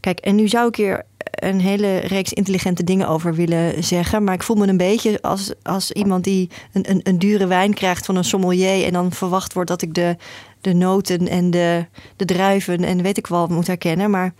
Kijk, 0.00 0.18
en 0.18 0.34
nu 0.34 0.48
zou 0.48 0.68
ik 0.68 0.76
hier 0.76 1.02
een 1.30 1.60
hele 1.60 1.96
reeks 1.98 2.32
intelligente 2.32 2.84
dingen 2.84 3.08
over 3.08 3.34
willen 3.34 3.84
zeggen. 3.84 4.24
Maar 4.24 4.34
ik 4.34 4.42
voel 4.42 4.56
me 4.56 4.66
een 4.66 4.76
beetje 4.76 5.22
als, 5.22 5.52
als 5.62 5.92
iemand 5.92 6.24
die 6.24 6.50
een, 6.72 6.90
een, 6.90 7.00
een 7.02 7.18
dure 7.18 7.46
wijn 7.46 7.74
krijgt 7.74 8.06
van 8.06 8.16
een 8.16 8.24
sommelier. 8.24 8.84
En 8.84 8.92
dan 8.92 9.12
verwacht 9.12 9.52
wordt 9.52 9.68
dat 9.68 9.82
ik 9.82 9.94
de, 9.94 10.16
de 10.60 10.72
noten 10.72 11.28
en 11.28 11.50
de, 11.50 11.86
de 12.16 12.24
druiven 12.24 12.84
en 12.84 13.02
weet 13.02 13.18
ik 13.18 13.26
wel 13.26 13.46
moet 13.46 13.66
herkennen. 13.66 14.10
Maar 14.10 14.34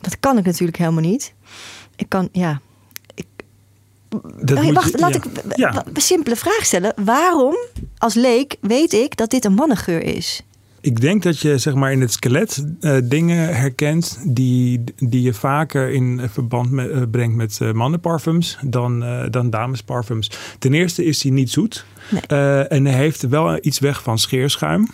dat 0.00 0.20
kan 0.20 0.38
ik 0.38 0.44
natuurlijk 0.44 0.78
helemaal 0.78 1.00
niet. 1.02 1.34
Ik 1.96 2.08
kan, 2.08 2.28
ja. 2.32 2.60
Dat 4.40 4.70
wacht, 4.72 4.90
je- 4.92 4.98
laat 4.98 5.14
ja. 5.14 5.20
ik 5.20 5.56
Ja. 5.56 5.84
een 5.94 6.00
simpele 6.00 6.36
vraag 6.36 6.64
stellen. 6.64 6.92
Waarom, 7.04 7.56
als 7.98 8.14
leek, 8.14 8.56
weet 8.60 8.92
ik 8.92 9.16
dat 9.16 9.30
dit 9.30 9.44
een 9.44 9.54
mannengeur 9.54 10.02
is? 10.02 10.42
Ik 10.80 11.00
denk 11.00 11.22
dat 11.22 11.38
je 11.40 11.58
zeg 11.58 11.74
maar 11.74 11.92
in 11.92 12.00
het 12.00 12.12
skelet 12.12 12.64
eh, 12.80 12.96
dingen 13.04 13.56
herkent 13.56 14.18
die, 14.24 14.84
die 14.96 15.22
je 15.22 15.34
vaker 15.34 15.90
in 15.90 16.20
verband 16.32 16.70
met, 16.70 16.90
eh, 16.90 17.02
brengt 17.10 17.36
met 17.36 17.58
eh, 17.60 17.72
mannenparfums 17.72 18.58
dan, 18.64 19.04
dan 19.30 19.50
damesparfums. 19.50 20.30
Ten 20.58 20.74
eerste 20.74 21.04
is 21.04 21.22
hij 21.22 21.32
niet 21.32 21.50
zoet 21.50 21.84
Nee. 22.10 22.20
En 22.68 22.84
hij 22.84 22.94
heeft 22.94 23.28
wel 23.28 23.58
iets 23.60 23.78
weg 23.78 24.02
van 24.02 24.18
scheerschuim. 24.18 24.88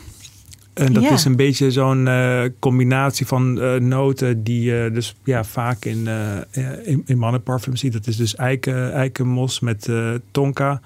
En 0.75 0.93
dat 0.93 1.03
Ja. 1.03 1.11
is 1.11 1.25
een 1.25 1.37
beetje 1.37 1.71
zo'n 1.71 2.09
eh, 2.09 2.43
combinatie 2.59 3.27
van 3.27 3.61
eh, 3.61 3.75
noten 3.75 4.43
die 4.43 4.63
je 4.63 4.91
dus 4.93 5.15
ja, 5.25 5.45
vaak 5.45 5.85
in, 5.85 6.09
eh, 6.09 6.37
in, 6.83 7.03
in 7.07 7.19
mannenparfums 7.19 7.81
ziet. 7.81 7.93
Dat 7.93 8.07
is 8.07 8.17
dus 8.17 8.35
eiken, 8.37 8.93
eikenmos 8.93 9.61
met 9.61 9.89
eh, 9.89 10.11
tonka. 10.31 10.81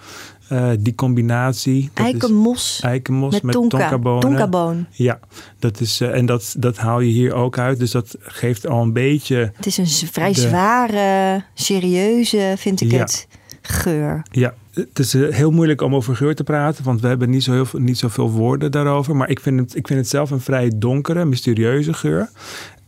Eh, 0.49 0.69
die 0.79 0.95
combinatie. 0.95 1.91
dat 1.95 2.07
is- 2.07 2.13
Eikenmos 2.13 2.81
eikenmos 2.83 3.33
met, 3.33 3.43
met, 3.43 3.55
tonka. 3.55 3.79
tonkabonen. 3.79 4.21
Tonkaboon. 4.21 4.87
Ja, 4.91 5.19
dat 5.59 5.81
is, 5.81 6.01
eh, 6.01 6.15
en 6.15 6.27
dat, 6.27 6.55
dat 6.59 6.77
haal 6.77 7.01
je 7.01 7.11
hier 7.11 7.35
ook 7.35 7.59
uit. 7.59 7.79
Dus 7.79 7.91
dat 7.91 8.17
geeft 8.21 8.67
al 8.67 8.83
een 8.83 8.93
beetje. 8.93 9.53
Het 9.57 9.67
is 9.67 9.77
een 9.79 9.87
vrij 9.87 10.33
De- 10.33 10.41
zware, 10.41 11.45
serieuze, 11.55 12.55
vind 12.57 12.81
ik 12.81 12.91
Ja. 12.91 12.99
het, 12.99 13.29
geur. 13.69 14.23
Ja, 14.31 14.55
het 14.75 14.99
is 14.99 15.15
eh, 15.15 15.35
heel 15.35 15.51
moeilijk 15.51 15.81
om 15.83 15.95
over 15.95 16.17
geur 16.17 16.35
te 16.35 16.45
praten, 16.45 16.85
want 16.85 17.01
we 17.01 17.09
hebben 17.09 17.31
niet, 17.31 17.43
zo 17.43 17.53
heel 17.53 17.67
niet 17.81 17.99
zoveel 17.99 18.31
woorden 18.31 18.71
daarover. 18.71 19.17
Maar 19.17 19.31
ik 19.31 19.41
vind, 19.41 19.61
het, 19.61 19.77
ik 19.77 19.87
vind 19.87 19.99
het 19.99 20.09
zelf 20.09 20.31
een 20.31 20.41
vrij 20.41 20.73
donkere, 20.77 21.25
mysterieuze 21.25 21.93
geur. 21.93 22.29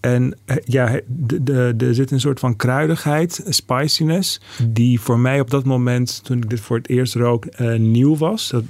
En 0.01 0.37
eh, 0.45 0.57
ja, 0.65 1.01
er 1.79 1.95
zit 1.95 2.11
een 2.11 2.21
soort 2.21 2.41
van 2.41 2.57
kruidigheid, 2.57 3.45
spiciness, 3.49 4.41
die 4.63 5.01
voor 5.01 5.19
mij 5.19 5.41
op 5.41 5.51
dat 5.51 5.65
moment, 5.65 6.21
toen 6.25 6.37
ik 6.37 6.51
dit 6.51 6.61
voor 6.61 6.77
het 6.77 6.89
eerst 6.89 7.15
rook, 7.15 7.45
eh, 7.45 7.79
nieuw 7.79 8.17
was. 8.17 8.49
Dat, 8.49 8.65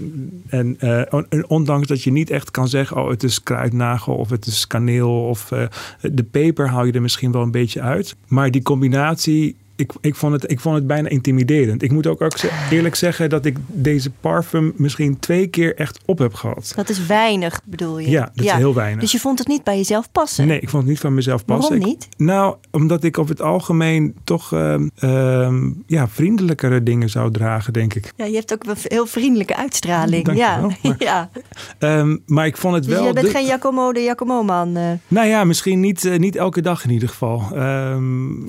en, 0.48 0.76
on- 1.10 1.26
en 1.28 1.48
ondanks 1.48 1.86
dat 1.86 2.02
je 2.02 2.12
niet 2.12 2.30
echt 2.30 2.50
kan 2.50 2.68
zeggen, 2.68 2.96
oh 2.96 3.10
het 3.10 3.22
is 3.22 3.42
kruidnagel 3.42 4.14
of 4.14 4.30
het 4.30 4.46
is 4.46 4.66
kaneel 4.66 5.24
of 5.28 5.52
de 6.00 6.22
peper 6.22 6.68
haal 6.68 6.84
je 6.84 6.92
er 6.92 7.02
misschien 7.02 7.32
wel 7.32 7.42
een 7.42 7.50
beetje 7.50 7.80
uit. 7.80 8.16
Maar 8.28 8.50
die 8.50 8.62
combinatie, 8.62 9.56
ik, 9.78 9.92
ik, 10.00 10.14
vond 10.14 10.32
het, 10.32 10.50
ik 10.50 10.60
vond 10.60 10.74
het 10.74 10.86
bijna 10.86 11.08
intimiderend. 11.08 11.82
Ik 11.82 11.92
moet 11.92 12.06
ook, 12.06 12.26
eerlijk 12.70 12.94
zeggen 12.94 13.30
dat 13.30 13.44
ik 13.44 13.56
deze 13.66 14.10
parfum 14.10 14.72
misschien 14.76 15.18
twee 15.18 15.46
keer 15.46 15.76
echt 15.76 16.00
op 16.04 16.18
heb 16.18 16.34
gehad. 16.34 16.72
Dat 16.76 16.88
is 16.88 17.06
weinig, 17.06 17.60
bedoel 17.64 17.98
je? 17.98 18.10
Ja, 18.10 18.30
dat 18.34 18.44
is 18.44 18.52
heel 18.52 18.74
weinig. 18.74 19.00
Dus 19.00 19.12
je 19.12 19.18
vond 19.18 19.38
het 19.38 19.48
niet 19.48 19.64
bij 19.64 19.76
jezelf 19.76 20.12
passen? 20.12 20.46
Nee, 20.46 20.60
ik 20.60 20.68
vond 20.68 20.82
het 20.82 20.90
niet 20.92 21.00
van 21.00 21.14
mezelf 21.14 21.44
passen. 21.44 21.70
Waarom 21.78 21.88
Ik- 21.94 21.98
niet? 22.00 22.08
nou, 22.16 22.56
omdat 22.70 23.04
ik 23.04 23.18
over 23.18 23.30
het 23.30 23.42
algemeen 23.42 24.14
toch 24.24 24.52
ehm, 24.52 24.88
ehm, 24.94 25.70
ja, 25.86 26.08
vriendelijkere 26.08 26.82
dingen 26.82 27.10
zou 27.10 27.30
dragen, 27.32 27.72
denk 27.72 27.94
ik. 27.94 28.12
Ja, 28.16 28.24
je 28.24 28.34
hebt 28.34 28.52
ook 28.52 28.64
een 28.66 28.76
heel 28.82 29.06
vriendelijke 29.06 29.56
uitstraling. 29.56 30.24
Dank 30.24 30.38
ja. 30.38 30.60
wel, 30.60 30.72
maar- 30.82 30.96
ja. 31.10 31.30
Ehm, 31.78 32.16
maar 32.26 32.46
ik 32.46 32.56
vond 32.56 32.74
het 32.74 32.84
Dus 32.84 32.92
wel... 32.94 33.06
je 33.06 33.12
bent 33.12 33.26
de- 33.26 33.32
geen 33.32 33.44
Giacomo 33.46 33.92
de 33.92 34.00
Giacomo-man. 34.00 34.76
eh. 34.76 34.90
Nou 35.08 35.26
ja, 35.26 35.44
misschien 35.44 35.80
niet, 35.80 36.04
eh, 36.04 36.18
niet 36.18 36.36
elke 36.36 36.60
dag 36.62 36.84
in 36.84 36.90
ieder 36.90 37.08
geval. 37.08 37.40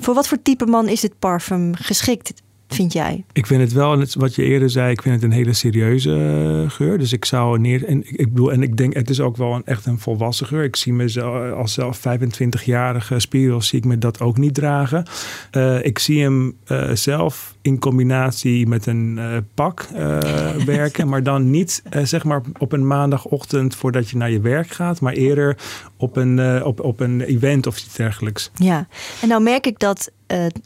Voor 0.00 0.14
wat 0.14 0.28
voor 0.28 0.42
type 0.42 0.66
man 0.66 0.88
is 0.88 1.00
dit 1.00 1.18
parfum 1.20 1.74
geschikt? 1.74 2.32
vind 2.74 2.92
jij? 2.92 3.24
Ik 3.32 3.46
vind 3.46 3.60
het 3.60 3.72
wel, 3.72 4.04
wat 4.18 4.34
je 4.34 4.42
eerder 4.42 4.70
zei, 4.70 4.90
ik 4.90 5.02
vind 5.02 5.14
het 5.14 5.24
een 5.24 5.32
hele 5.32 5.52
serieuze 5.52 6.14
eh, 6.14 6.70
geur. 6.70 6.98
Dus 6.98 7.12
ik 7.12 7.24
zou 7.24 7.58
neer. 7.58 7.84
En 7.84 8.02
ik 8.06 8.28
bedoel, 8.28 8.52
en 8.52 8.62
ik 8.62 8.76
denk, 8.76 8.94
het 8.94 9.10
is 9.10 9.20
ook 9.20 9.36
wel 9.36 9.54
een, 9.54 9.64
echt 9.64 9.86
een 9.86 9.98
volwassen 9.98 10.46
geur. 10.46 10.64
Ik 10.64 10.76
zie 10.76 10.92
mezelf 10.92 11.52
als 11.52 11.72
zelf 11.72 11.98
25-jarige 11.98 13.18
spiegel, 13.18 13.62
zie 13.62 13.78
ik 13.78 13.84
me 13.84 13.98
dat 13.98 14.20
ook 14.20 14.38
niet 14.38 14.54
dragen. 14.54 15.06
Uh, 15.52 15.84
ik 15.84 15.98
zie 15.98 16.22
hem 16.22 16.56
zelf 16.92 17.54
in 17.62 17.78
combinatie 17.78 18.66
met 18.66 18.86
een 18.86 19.16
uh, 19.18 19.36
pak 19.54 19.88
werken, 20.64 21.08
maar 21.08 21.22
dan 21.22 21.50
niet 21.50 21.82
zeg 22.02 22.24
maar 22.24 22.42
op 22.58 22.72
een 22.72 22.86
maandagochtend 22.86 23.74
voordat 23.76 24.10
je 24.10 24.16
naar 24.16 24.30
je 24.30 24.40
werk 24.40 24.68
gaat, 24.68 25.00
maar 25.00 25.12
eerder 25.12 25.56
op 25.96 26.16
een, 26.16 26.64
op, 26.64 26.80
op 26.80 27.00
een 27.00 27.20
event 27.20 27.66
of 27.66 27.78
iets 27.78 27.94
dergelijks. 27.96 28.50
Ja, 28.54 28.86
en 29.22 29.28
nou 29.28 29.42
merk 29.42 29.66
ik 29.66 29.78
dat 29.78 30.10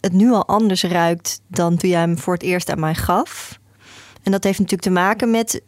het 0.00 0.12
nu 0.12 0.30
al 0.30 0.46
anders 0.46 0.82
ruikt 0.82 1.40
dan 1.48 1.76
toen 1.76 1.90
jij 1.90 2.00
hem 2.00 2.18
voor 2.18 2.34
het 2.34 2.42
eerst 2.42 2.70
aan 2.70 2.80
mij 2.80 2.94
gaf. 2.94 3.58
En 4.22 4.32
dat 4.32 4.44
heeft 4.44 4.58
natuurlijk 4.58 4.88
te 4.88 5.00
maken 5.00 5.30
met 5.30 5.62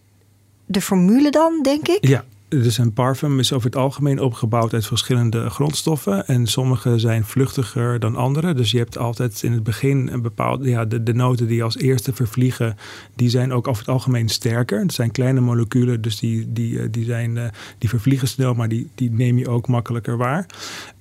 de 0.67 0.81
formule 0.81 1.31
dan, 1.31 1.63
denk 1.63 1.89
ik. 1.89 2.07
Ja, 2.07 2.25
dus 2.49 2.79
een 2.79 2.93
parfum 2.93 3.39
is 3.39 3.53
over 3.53 3.67
het 3.67 3.77
algemeen 3.77 4.21
opgebouwd 4.21 4.73
uit 4.73 4.87
verschillende 4.87 5.51
grondstoffen. 5.51 6.27
En 6.27 6.47
sommige 6.47 6.99
zijn 6.99 7.25
vluchtiger 7.25 7.99
dan 7.99 8.17
andere. 8.17 8.55
Dus 8.55 8.71
je 8.71 8.79
hebt 8.79 8.99
altijd 8.99 9.43
in 9.43 9.53
het 9.53 9.63
begin 9.63 10.09
een 10.13 10.23
bepaalde. 10.23 10.69
Ja, 10.69 10.85
de, 10.85 11.03
de 11.03 11.15
noten 11.15 11.47
die 11.47 11.63
als 11.63 11.77
eerste 11.77 12.13
vervliegen, 12.13 12.77
die 13.15 13.29
zijn 13.29 13.53
ook 13.53 13.69
over 13.69 13.83
het 13.83 13.93
algemeen 13.93 14.29
sterker. 14.29 14.81
Het 14.81 14.93
zijn 14.93 15.11
kleine 15.11 15.41
moleculen, 15.41 16.01
dus 16.01 16.19
die, 16.19 16.53
die, 16.53 16.81
eh, 16.81 16.87
die, 16.91 17.05
zijn, 17.05 17.37
eh, 17.37 17.45
die 17.79 17.89
vervliegen 17.89 18.29
snel, 18.29 18.55
maar 18.55 18.69
die, 18.69 18.91
die 18.95 19.11
neem 19.11 19.39
je 19.39 19.49
ook 19.49 19.69
makkelijker 19.69 20.17
waar. 20.17 20.47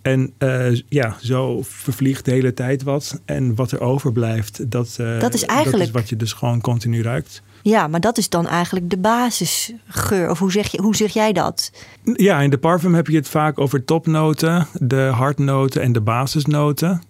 En 0.02 0.34
uh, 0.40 0.80
ja, 0.90 1.18
zo 1.22 1.62
vervliegt 1.64 2.26
de 2.26 2.32
hele 2.32 2.54
tijd 2.54 2.84
wat. 2.84 3.22
En 3.26 3.56
wat 3.56 3.72
er 3.72 3.80
overblijft, 3.80 4.72
dat, 4.72 4.96
dat, 5.20 5.34
is 5.34 5.44
eigenlijk... 5.44 5.78
dat 5.78 5.88
is 5.88 6.02
wat 6.02 6.10
je 6.10 6.16
dus 6.16 6.34
gewoon 6.34 6.62
continu 6.62 7.02
ruikt. 7.02 7.42
Ja, 7.68 7.88
maar 7.88 8.00
dat 8.00 8.18
is 8.18 8.30
dan 8.30 8.48
eigenlijk 8.48 8.90
de 8.90 8.98
basisgeur. 8.98 10.30
Of 10.30 10.40
hoe 10.40 10.52
zeg, 10.52 10.68
je, 10.68 10.82
hoe 10.82 10.96
zeg 10.96 11.14
jij 11.14 11.34
dat? 11.34 11.72
Ja, 12.04 12.40
in 12.40 12.50
de 12.50 12.58
parfum 12.58 12.94
heb 12.94 13.08
je 13.08 13.16
het 13.16 13.28
vaak 13.28 13.60
over 13.60 13.86
topnoten, 13.86 14.68
de 14.74 15.02
hartnoten 15.14 15.82
en 15.82 15.92
de 15.92 16.02
basisnoten. 16.02 17.02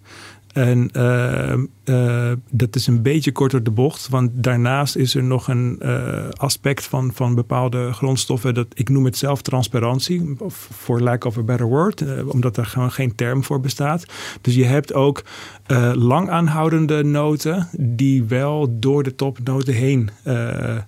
En 0.56 0.90
uh, 0.92 1.52
uh, 1.84 2.32
dat 2.50 2.76
is 2.76 2.86
een 2.86 3.02
beetje 3.02 3.32
korter 3.32 3.62
de 3.62 3.70
bocht, 3.70 4.08
want 4.08 4.30
daarnaast 4.34 4.96
is 4.96 5.14
er 5.14 5.22
nog 5.22 5.48
een 5.48 5.78
uh, 5.82 6.28
aspect 6.30 6.84
van, 6.84 7.10
van 7.14 7.34
bepaalde 7.34 7.92
grondstoffen. 7.92 8.54
Dat, 8.54 8.66
ik 8.74 8.88
noem 8.88 9.04
het 9.04 9.16
zelf 9.16 9.42
transparantie, 9.42 10.36
voor 10.48 11.00
lack 11.00 11.24
of 11.24 11.38
a 11.38 11.42
better 11.42 11.66
word, 11.66 12.04
omdat 12.26 12.56
er 12.56 12.66
gewoon 12.66 12.92
geen 12.92 13.14
term 13.14 13.44
voor 13.44 13.60
bestaat. 13.60 14.04
Dus 14.40 14.54
je 14.54 14.64
hebt 14.64 14.94
ook 14.94 15.24
lang 15.94 16.30
aanhoudende 16.30 17.04
noten 17.04 17.68
die 17.78 18.24
wel 18.24 18.78
door 18.78 19.02
de 19.02 19.14
topnoten 19.14 19.74
heen 19.74 20.10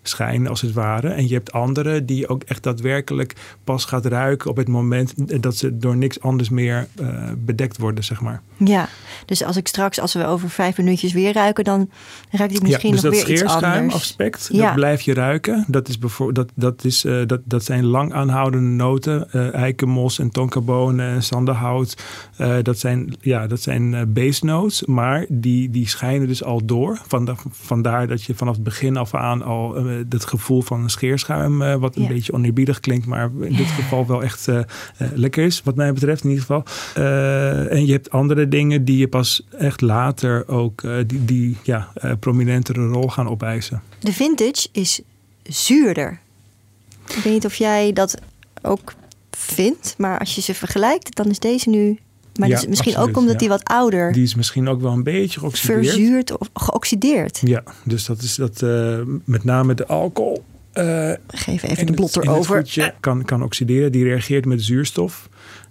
schijnen, 0.03 0.51
als 0.51 0.61
het 0.61 0.73
ware. 0.73 1.09
En 1.09 1.29
je 1.29 1.35
hebt 1.35 1.53
andere 1.53 2.05
die 2.05 2.29
ook 2.29 2.43
echt 2.43 2.63
daadwerkelijk 2.63 3.57
pas 3.65 3.85
gaat 3.85 4.07
ruiken 4.07 4.51
op 4.51 4.57
het 4.57 4.69
moment 4.69 5.43
dat 5.43 5.57
ze 5.57 5.79
door 5.79 5.97
niks 5.97 6.21
anders 6.21 6.49
meer 6.49 6.87
bedekt 7.39 7.79
worden, 7.79 8.05
zeg 8.05 8.21
maar. 8.21 8.43
Ja, 8.57 8.89
dus 9.25 9.45
als 9.45 9.57
ik 9.57 9.69
straks, 9.69 10.01
als 10.01 10.13
we 10.13 10.27
over 10.27 10.51
vijf 10.51 10.79
minuutjes 10.79 11.13
weer 11.13 11.33
ruiken, 11.33 11.65
dan 11.65 11.91
ruikt 12.31 12.55
het 12.55 12.63
misschien 12.63 12.95
ja, 12.95 13.01
dus 13.01 13.05
nog 13.05 13.27
weer 13.27 13.33
iets 13.33 13.43
anders. 13.43 13.95
aspect, 13.95 14.49
ja. 14.53 14.65
dat 14.65 14.75
blijf 14.75 15.01
je 15.01 15.15
ruiken. 15.15 15.65
Dat, 15.67 15.89
is 15.89 15.99
dat, 16.33 16.51
dat, 16.55 16.85
is, 16.85 17.05
uh, 17.05 17.27
dat, 17.27 17.41
dat 17.45 17.65
zijn 17.65 17.85
lang 17.85 18.13
aanhoudende 18.13 18.69
noten. 18.69 19.29
Uh, 19.33 19.55
eikenmos 19.55 20.19
en 20.19 20.31
tonkabonen 20.31 21.09
en 21.09 21.23
sanderhout. 21.23 21.97
Uh, 22.41 22.57
dat 22.63 22.79
zijn, 22.79 23.15
ja, 23.21 23.47
dat 23.47 23.61
zijn 23.61 24.13
base 24.13 24.45
notes, 24.45 24.85
maar 24.85 25.27
die, 25.29 25.71
die 25.71 25.89
schijnen 25.89 26.29
dus 26.29 26.45
al 26.45 26.65
door. 26.65 27.01
vandaar 27.51 28.07
dat 28.07 28.23
je 28.23 28.35
vanaf 28.35 28.55
het 28.55 28.65
begin 28.65 28.97
af 28.97 29.15
aan 29.15 29.43
al 29.43 29.75
het 30.09 30.25
gevoel 30.25 30.63
van 30.63 30.83
een 30.83 30.91
scheerschuim, 30.91 31.81
wat 31.81 31.97
een 31.97 32.07
beetje 32.07 32.33
oneerbiedig 32.33 32.81
klinkt, 32.81 33.07
maar 33.07 33.31
in 33.41 33.57
dit 33.57 33.67
geval 33.67 34.07
wel 34.07 34.23
echt 34.23 34.49
lekker 35.15 35.45
is, 35.45 35.63
wat 35.65 35.77
mij 35.77 35.93
betreft 35.93 36.25
in 36.25 36.31
ieder 36.31 36.45
geval. 36.45 36.65
en 37.69 37.87
je 37.87 37.93
hebt 37.93 38.11
andere 38.11 38.49
dingen 38.49 38.85
die 38.85 38.98
je 38.99 39.09
pas 39.09 39.47
echt 39.59 39.81
later 39.81 40.49
ook 40.49 40.83
uh, 40.83 40.97
die, 41.07 41.25
die 41.25 41.57
ja, 41.63 41.93
uh, 42.05 42.13
prominentere 42.21 42.87
rol 42.87 43.09
gaan 43.09 43.29
opeisen. 43.29 43.83
De 43.99 44.13
vintage 44.13 44.69
is 44.73 45.01
zuurder. 45.43 46.21
Ik 47.09 47.15
weet 47.15 47.33
niet 47.33 47.45
of 47.45 47.55
jij 47.55 47.93
dat 47.93 48.21
ook 48.63 48.95
vindt, 49.31 49.95
maar 49.99 50.19
als 50.19 50.35
je 50.35 50.41
ze 50.41 50.55
vergelijkt, 50.55 51.17
dan 51.17 51.27
is 51.27 51.39
deze 51.39 51.69
nu. 51.69 51.99
Maar 52.39 52.49
ja, 52.49 52.63
misschien 52.69 52.97
ook 52.97 53.17
omdat 53.17 53.33
ja. 53.33 53.39
die 53.39 53.49
wat 53.49 53.65
ouder. 53.65 54.13
Die 54.13 54.23
is 54.23 54.35
misschien 54.35 54.69
ook 54.69 54.81
wel 54.81 54.93
een 54.93 55.03
beetje 55.03 55.41
geoxideerd. 55.41 55.87
Verzuurd 55.87 56.39
of 56.39 56.51
geoxideerd. 56.55 57.41
Ja, 57.45 57.63
dus 57.85 58.07
dat 58.07 58.23
is 58.23 58.35
dat 58.35 58.63
uh, 58.63 58.99
met 59.25 59.45
name 59.45 59.75
de 59.75 59.87
alcohol. 59.87 60.45
Geef 61.27 61.63
even 61.63 61.87
de 61.87 61.93
blotter 61.93 62.31
over. 62.31 62.93
kan, 63.01 63.25
kan 63.25 63.43
oxideren. 63.43 63.93
Die 63.93 64.05
reageert 64.05 64.45
met 64.45 64.63
zuurstof. 64.63 65.29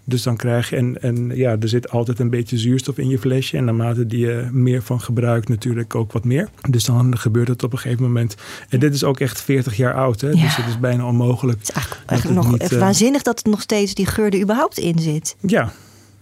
Dus 0.09 0.23
dan 0.23 0.37
krijg 0.37 0.69
je, 0.69 0.75
en, 0.75 1.01
en 1.01 1.35
ja, 1.35 1.55
er 1.59 1.67
zit 1.67 1.89
altijd 1.89 2.19
een 2.19 2.29
beetje 2.29 2.57
zuurstof 2.57 2.97
in 2.97 3.09
je 3.09 3.19
flesje. 3.19 3.57
En 3.57 3.65
naarmate 3.65 4.05
die 4.05 4.19
je 4.19 4.49
meer 4.51 4.81
van 4.81 5.01
gebruikt, 5.01 5.49
natuurlijk 5.49 5.95
ook 5.95 6.11
wat 6.11 6.23
meer. 6.23 6.49
Dus 6.69 6.83
dan 6.83 7.17
gebeurt 7.17 7.47
het 7.47 7.63
op 7.63 7.71
een 7.71 7.79
gegeven 7.79 8.03
moment. 8.03 8.35
En 8.69 8.79
dit 8.79 8.93
is 8.93 9.03
ook 9.03 9.19
echt 9.19 9.41
40 9.41 9.77
jaar 9.77 9.93
oud, 9.93 10.21
hè? 10.21 10.31
dus 10.31 10.55
het 10.55 10.67
is 10.67 10.79
bijna 10.79 11.05
onmogelijk. 11.05 11.59
Het 11.59 11.69
is 11.69 11.75
eigenlijk, 11.75 12.09
eigenlijk 12.09 12.41
nog 12.41 12.51
niet, 12.51 12.71
uh, 12.71 12.79
waanzinnig 12.79 13.21
dat 13.21 13.37
het 13.37 13.47
nog 13.47 13.61
steeds 13.61 13.93
die 13.93 14.05
geur 14.05 14.33
er 14.33 14.41
überhaupt 14.41 14.77
in 14.77 14.99
zit. 14.99 15.35
Ja, 15.41 15.71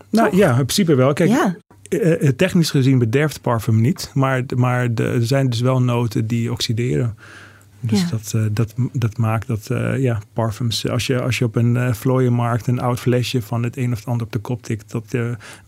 nou 0.09 0.35
ja, 0.35 0.49
in 0.49 0.55
principe 0.55 0.95
wel. 0.95 1.13
Kijk, 1.13 1.29
ja. 1.29 1.55
Eh, 1.89 2.27
eh, 2.27 2.35
technisch 2.35 2.69
gezien 2.69 2.97
bederft 2.97 3.41
parfum 3.41 3.81
niet, 3.81 4.11
maar, 4.13 4.43
maar 4.55 4.93
de, 4.93 5.03
er 5.03 5.25
zijn 5.25 5.49
dus 5.49 5.59
wel 5.61 5.81
noten 5.81 6.27
die 6.27 6.51
oxideren. 6.51 7.17
Dus 7.87 8.09
dat, 8.09 8.33
uh, 8.35 8.45
dat, 8.51 8.73
dat 8.93 9.17
maakt 9.17 9.47
dat 9.47 9.67
uh, 9.71 10.01
ja, 10.01 10.21
parfums, 10.33 10.89
als 10.89 11.07
je, 11.07 11.21
als 11.21 11.37
je 11.37 11.45
op 11.45 11.55
een 11.55 11.75
uh, 11.75 11.93
vlooienmarkt 11.93 12.67
een 12.67 12.79
oud 12.79 12.99
flesje 12.99 13.41
van 13.41 13.63
het 13.63 13.77
een 13.77 13.91
of 13.91 13.97
het 13.97 14.07
ander 14.07 14.25
op 14.25 14.31
de 14.31 14.39
kop 14.39 14.63
tikt, 14.63 14.91
dat, 14.91 15.15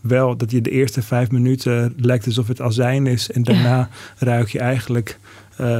wel, 0.00 0.36
dat 0.36 0.50
je 0.50 0.60
de 0.60 0.70
eerste 0.70 1.02
vijf 1.02 1.30
minuten 1.30 1.94
lijkt 1.96 2.26
alsof 2.26 2.48
het 2.48 2.60
azijn 2.60 3.06
is 3.06 3.30
en 3.30 3.42
daarna 3.42 3.88
ruik 4.18 4.48
je 4.48 4.58
eigenlijk 4.58 5.18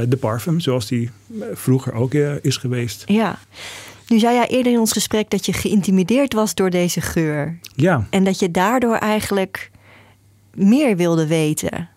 de 0.07 0.17
parfum 0.19 0.59
zoals 0.59 0.87
die 0.87 1.09
vroeger 1.53 1.93
ook 1.93 2.13
is 2.41 2.57
geweest. 2.57 3.03
Ja. 3.05 3.39
Nu 4.07 4.19
zei 4.19 4.35
jij 4.35 4.47
eerder 4.47 4.71
in 4.71 4.79
ons 4.79 4.91
gesprek 4.91 5.29
dat 5.29 5.45
je 5.45 5.53
geïntimideerd 5.53 6.33
was 6.33 6.55
door 6.55 6.69
deze 6.69 7.01
geur. 7.01 7.59
Ja. 7.75 8.07
En 8.09 8.23
dat 8.23 8.39
je 8.39 8.51
daardoor 8.51 8.95
eigenlijk 8.95 9.71
meer 10.53 10.95
wilde 10.95 11.27
weten 11.27 11.89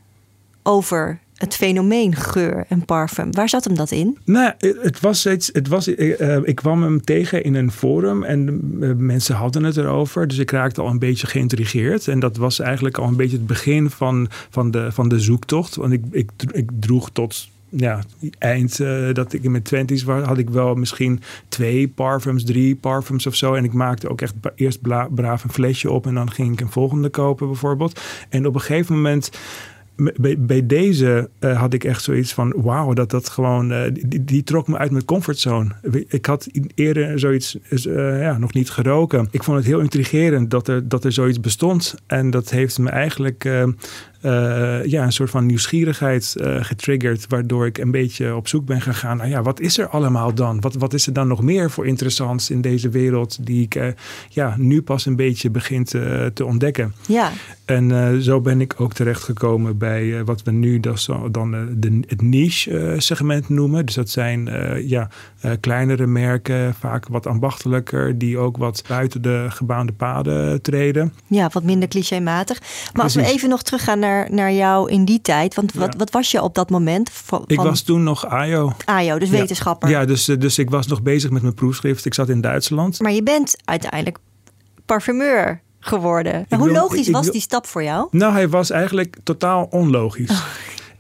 over 0.63 1.21
het 1.43 1.57
fenomeen 1.57 2.15
geur 2.15 2.65
en 2.69 2.85
parfum. 2.85 3.33
Waar 3.33 3.49
zat 3.49 3.65
hem 3.65 3.75
dat 3.75 3.91
in? 3.91 4.19
Nou, 4.25 4.53
het 4.59 5.01
was 5.01 5.27
iets. 5.27 5.51
Het 5.53 5.69
was, 5.69 5.89
uh, 5.89 6.37
ik 6.43 6.55
kwam 6.55 6.83
hem 6.83 7.05
tegen 7.05 7.45
in 7.45 7.55
een 7.55 7.71
forum 7.71 8.23
en 8.23 8.61
uh, 8.81 8.93
mensen 8.97 9.35
hadden 9.35 9.65
het 9.65 9.77
erover. 9.77 10.29
Dus 10.29 10.39
ik 10.39 10.51
raakte 10.51 10.81
al 10.81 10.89
een 10.89 10.99
beetje 10.99 11.27
geïntrigeerd. 11.27 12.09
En 12.09 12.21
dat 12.21 12.37
was 12.37 12.59
eigenlijk 12.59 12.99
al 12.99 13.09
een 13.09 13.17
beetje 13.17 13.37
het 13.37 13.47
begin 13.47 13.91
van, 13.91 14.29
van, 14.51 14.71
de, 14.71 14.93
van 14.93 15.09
de 15.09 15.21
zoektocht. 15.21 15.75
Want 15.75 15.93
ik, 15.93 16.05
ik, 16.11 16.31
ik 16.53 16.71
droeg 16.81 17.11
tot 17.11 17.49
ja, 17.69 18.01
eind 18.39 18.77
dat 19.13 19.33
ik 19.33 19.43
in 19.43 19.51
mijn 19.51 19.63
twenties 19.63 20.03
was, 20.03 20.25
had 20.25 20.39
ik 20.39 20.51
wel 20.51 20.75
misschien 20.75 21.21
twee 21.49 21.89
parfums, 21.89 22.45
drie 22.45 22.77
parfums 22.77 23.27
of 23.27 23.35
zo. 23.35 23.55
En 23.55 23.65
ik 23.65 23.73
maakte 23.73 24.09
ook 24.09 24.21
echt 24.21 24.35
eerst 24.55 24.81
braaf 25.15 25.45
een 25.45 25.53
flesje 25.53 25.91
op 25.91 26.07
en 26.07 26.15
dan 26.15 26.31
ging 26.31 26.53
ik 26.53 26.61
een 26.61 26.71
volgende 26.71 27.09
kopen 27.09 27.47
bijvoorbeeld. 27.47 28.01
En 28.29 28.47
op 28.47 28.55
een 28.55 28.61
gegeven 28.61 28.95
moment 28.95 29.31
bij, 30.39 30.67
deze 30.67 31.29
uh, 31.41 31.61
had 31.61 31.73
ik 31.73 31.85
echt 31.85 32.03
zoiets 32.03 32.33
van: 32.35 32.53
wauw, 32.57 32.93
dat 32.93 33.11
dat 33.11 33.29
gewoon. 33.29 33.73
Uh, 33.73 33.83
die, 34.07 34.43
trok 34.43 34.69
me 34.69 34.79
uit 34.79 34.91
mijn 34.91 35.05
comfortzone. 35.05 35.71
Ik 36.09 36.27
had 36.27 36.49
eerder 36.75 37.19
zoiets 37.19 37.59
uh, 37.71 38.21
ja, 38.21 38.39
nog 38.39 38.53
niet 38.53 38.71
geroken. 38.71 39.29
Ik 39.31 39.43
vond 39.43 39.57
het 39.57 39.67
heel 39.67 39.81
intrigerend 39.81 40.51
dat 40.51 40.69
er, 40.69 40.89
dat 40.89 41.05
er 41.05 41.13
zoiets 41.13 41.41
bestond. 41.41 41.95
En 42.07 42.31
dat 42.31 42.51
heeft 42.51 42.79
me 42.79 42.91
eigenlijk 42.91 43.45
ja, 44.85 45.05
een 45.05 45.13
soort 45.13 45.31
van 45.31 45.47
nieuwsgierigheid 45.47 46.35
getriggerd. 46.61 47.27
Waardoor 47.29 47.67
ik 47.67 47.79
een 47.79 47.91
beetje 47.91 48.37
op 48.37 48.49
zoek 48.49 48.67
ben 48.67 48.81
gegaan. 48.81 49.17
Nou 49.17 49.29
ja, 49.29 49.43
wat 49.43 49.61
is 49.61 49.79
er 49.79 49.89
allemaal 49.89 50.35
dan? 50.35 50.61
Wat, 50.61 50.75
wat 50.75 50.95
is 50.95 51.07
er 51.07 51.13
dan 51.13 51.29
nog 51.29 51.43
meer 51.43 51.71
voor 51.71 51.87
interessants 51.87 52.51
in 52.51 52.61
deze 52.61 52.89
wereld. 52.89 53.47
Die 53.47 53.63
ik 53.63 53.95
ja, 54.29 54.55
nu 54.59 54.83
pas 54.83 55.07
een 55.07 55.17
beetje 55.17 55.51
begin 55.51 55.85
te, 55.85 56.31
te 56.35 56.45
ontdekken. 56.45 56.95
Ja. 57.07 57.33
En 57.65 58.23
zo 58.23 58.41
ben 58.41 58.61
ik 58.61 58.75
ook 58.77 58.93
terechtgekomen 58.93 59.79
bij 59.79 60.25
wat 60.25 60.43
we 60.43 60.51
nu 60.51 60.81
dus 60.81 61.09
dan 61.31 61.51
de, 61.77 62.01
het 62.07 62.23
niche 62.23 62.95
segment 62.99 63.49
noemen. 63.49 63.87
Dus 63.87 63.95
dat 63.95 64.11
zijn 64.11 64.51
ja, 64.87 65.09
kleinere 65.61 66.07
merken, 66.07 66.75
vaak 66.75 67.09
wat 67.09 67.27
ambachtelijker. 67.27 68.19
Die 68.19 68.39
ook 68.39 68.57
wat 68.57 68.85
buiten 68.89 69.23
de 69.23 69.47
gebaande 69.49 69.93
paden 69.93 70.63
treden. 70.63 71.13
Ja, 71.27 71.51
wat 71.53 71.63
minder 71.63 71.89
clichématig. 71.89 72.61
Maar 72.93 73.03
als 73.03 73.15
we 73.15 73.25
even 73.25 73.49
nog 73.49 73.63
teruggaan 73.63 73.99
naar 73.99 74.23
naar, 74.31 74.53
jou 74.53 74.91
in 74.91 75.05
die 75.05 75.21
tijd? 75.21 75.55
Want 75.55 75.73
wat, 75.73 75.95
wat 75.95 76.11
was 76.11 76.31
je 76.31 76.43
op 76.43 76.55
dat 76.55 76.71
moment? 76.71 77.11
Van, 77.11 77.45
ik 77.47 77.61
was 77.61 77.83
toen 77.83 78.03
nog 78.03 78.27
AJO. 78.27 78.73
AJO, 78.85 79.19
dus 79.19 79.31
wetenschapper. 79.31 79.89
Ja, 79.89 80.05
dus, 80.05 80.29
eh, 80.29 80.39
dus 80.39 80.59
ik 80.59 80.71
was 80.71 80.87
nog 80.87 81.03
bezig 81.03 81.31
met 81.31 81.43
mijn 81.43 81.55
proefschrift. 81.55 82.05
Ik 82.05 82.15
zat 82.15 82.29
in 82.29 82.41
Duitsland. 82.41 83.01
Maar 83.01 83.13
je 83.13 83.23
bent 83.23 83.57
uiteindelijk 83.65 84.19
parfumeur 84.87 85.62
geworden. 85.85 86.47
hoe 86.49 86.71
logisch 86.71 87.11
was 87.11 87.31
die 87.31 87.41
stap 87.41 87.67
voor 87.67 87.83
jou? 87.83 88.09
Nou, 88.11 88.33
hij 88.33 88.49
was 88.49 88.71
eigenlijk 88.71 89.17
totaal 89.23 89.67
onlogisch. 89.71 90.31
Oh. 90.31 90.47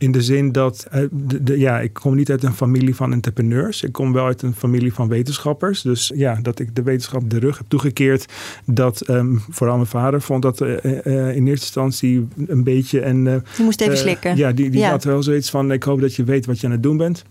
In 0.02 0.12
de 0.12 0.22
zin 0.22 0.52
dat, 0.52 0.86
de, 1.10 1.58
ja, 1.58 1.80
ik 1.80 1.92
kom 1.92 2.14
niet 2.14 2.30
uit 2.30 2.42
een 2.42 2.54
familie 2.54 2.94
van 2.94 3.12
entrepreneurs. 3.12 3.82
Ik 3.82 3.92
kom 3.92 4.12
wel 4.12 4.26
uit 4.26 4.42
een 4.42 4.54
familie 4.54 4.94
van 4.94 5.08
wetenschappers. 5.08 5.82
Dus 5.82 6.12
ja, 6.14 6.38
dat 6.42 6.58
ik 6.58 6.74
de 6.74 6.82
wetenschap 6.82 7.30
de 7.30 7.38
rug 7.38 7.58
heb 7.58 7.66
toegekeerd. 7.68 8.26
Dat 8.64 9.08
um, 9.08 9.42
vooral 9.50 9.76
mijn 9.76 9.88
vader 9.88 10.20
vond 10.22 10.42
dat 10.42 10.60
in 10.60 11.46
eerste 11.46 11.46
instantie 11.46 12.28
een 12.46 12.64
beetje. 12.64 13.00
En, 13.00 13.24
je 13.56 13.62
moest 13.62 13.80
even 13.80 13.98
slikken. 13.98 14.36
Ja, 14.36 14.52
die, 14.52 14.70
die 14.70 14.84
had 14.84 15.04
wel 15.04 15.22
zoiets 15.22 15.50
van: 15.50 15.72
ik 15.72 15.82
hoop 15.82 16.00
dat 16.00 16.14
je 16.14 16.24
weet 16.24 16.46
wat 16.46 16.60
je 16.60 16.66
aan 16.66 16.72
het 16.72 16.82
doen 16.82 16.96
bent. 16.96 17.24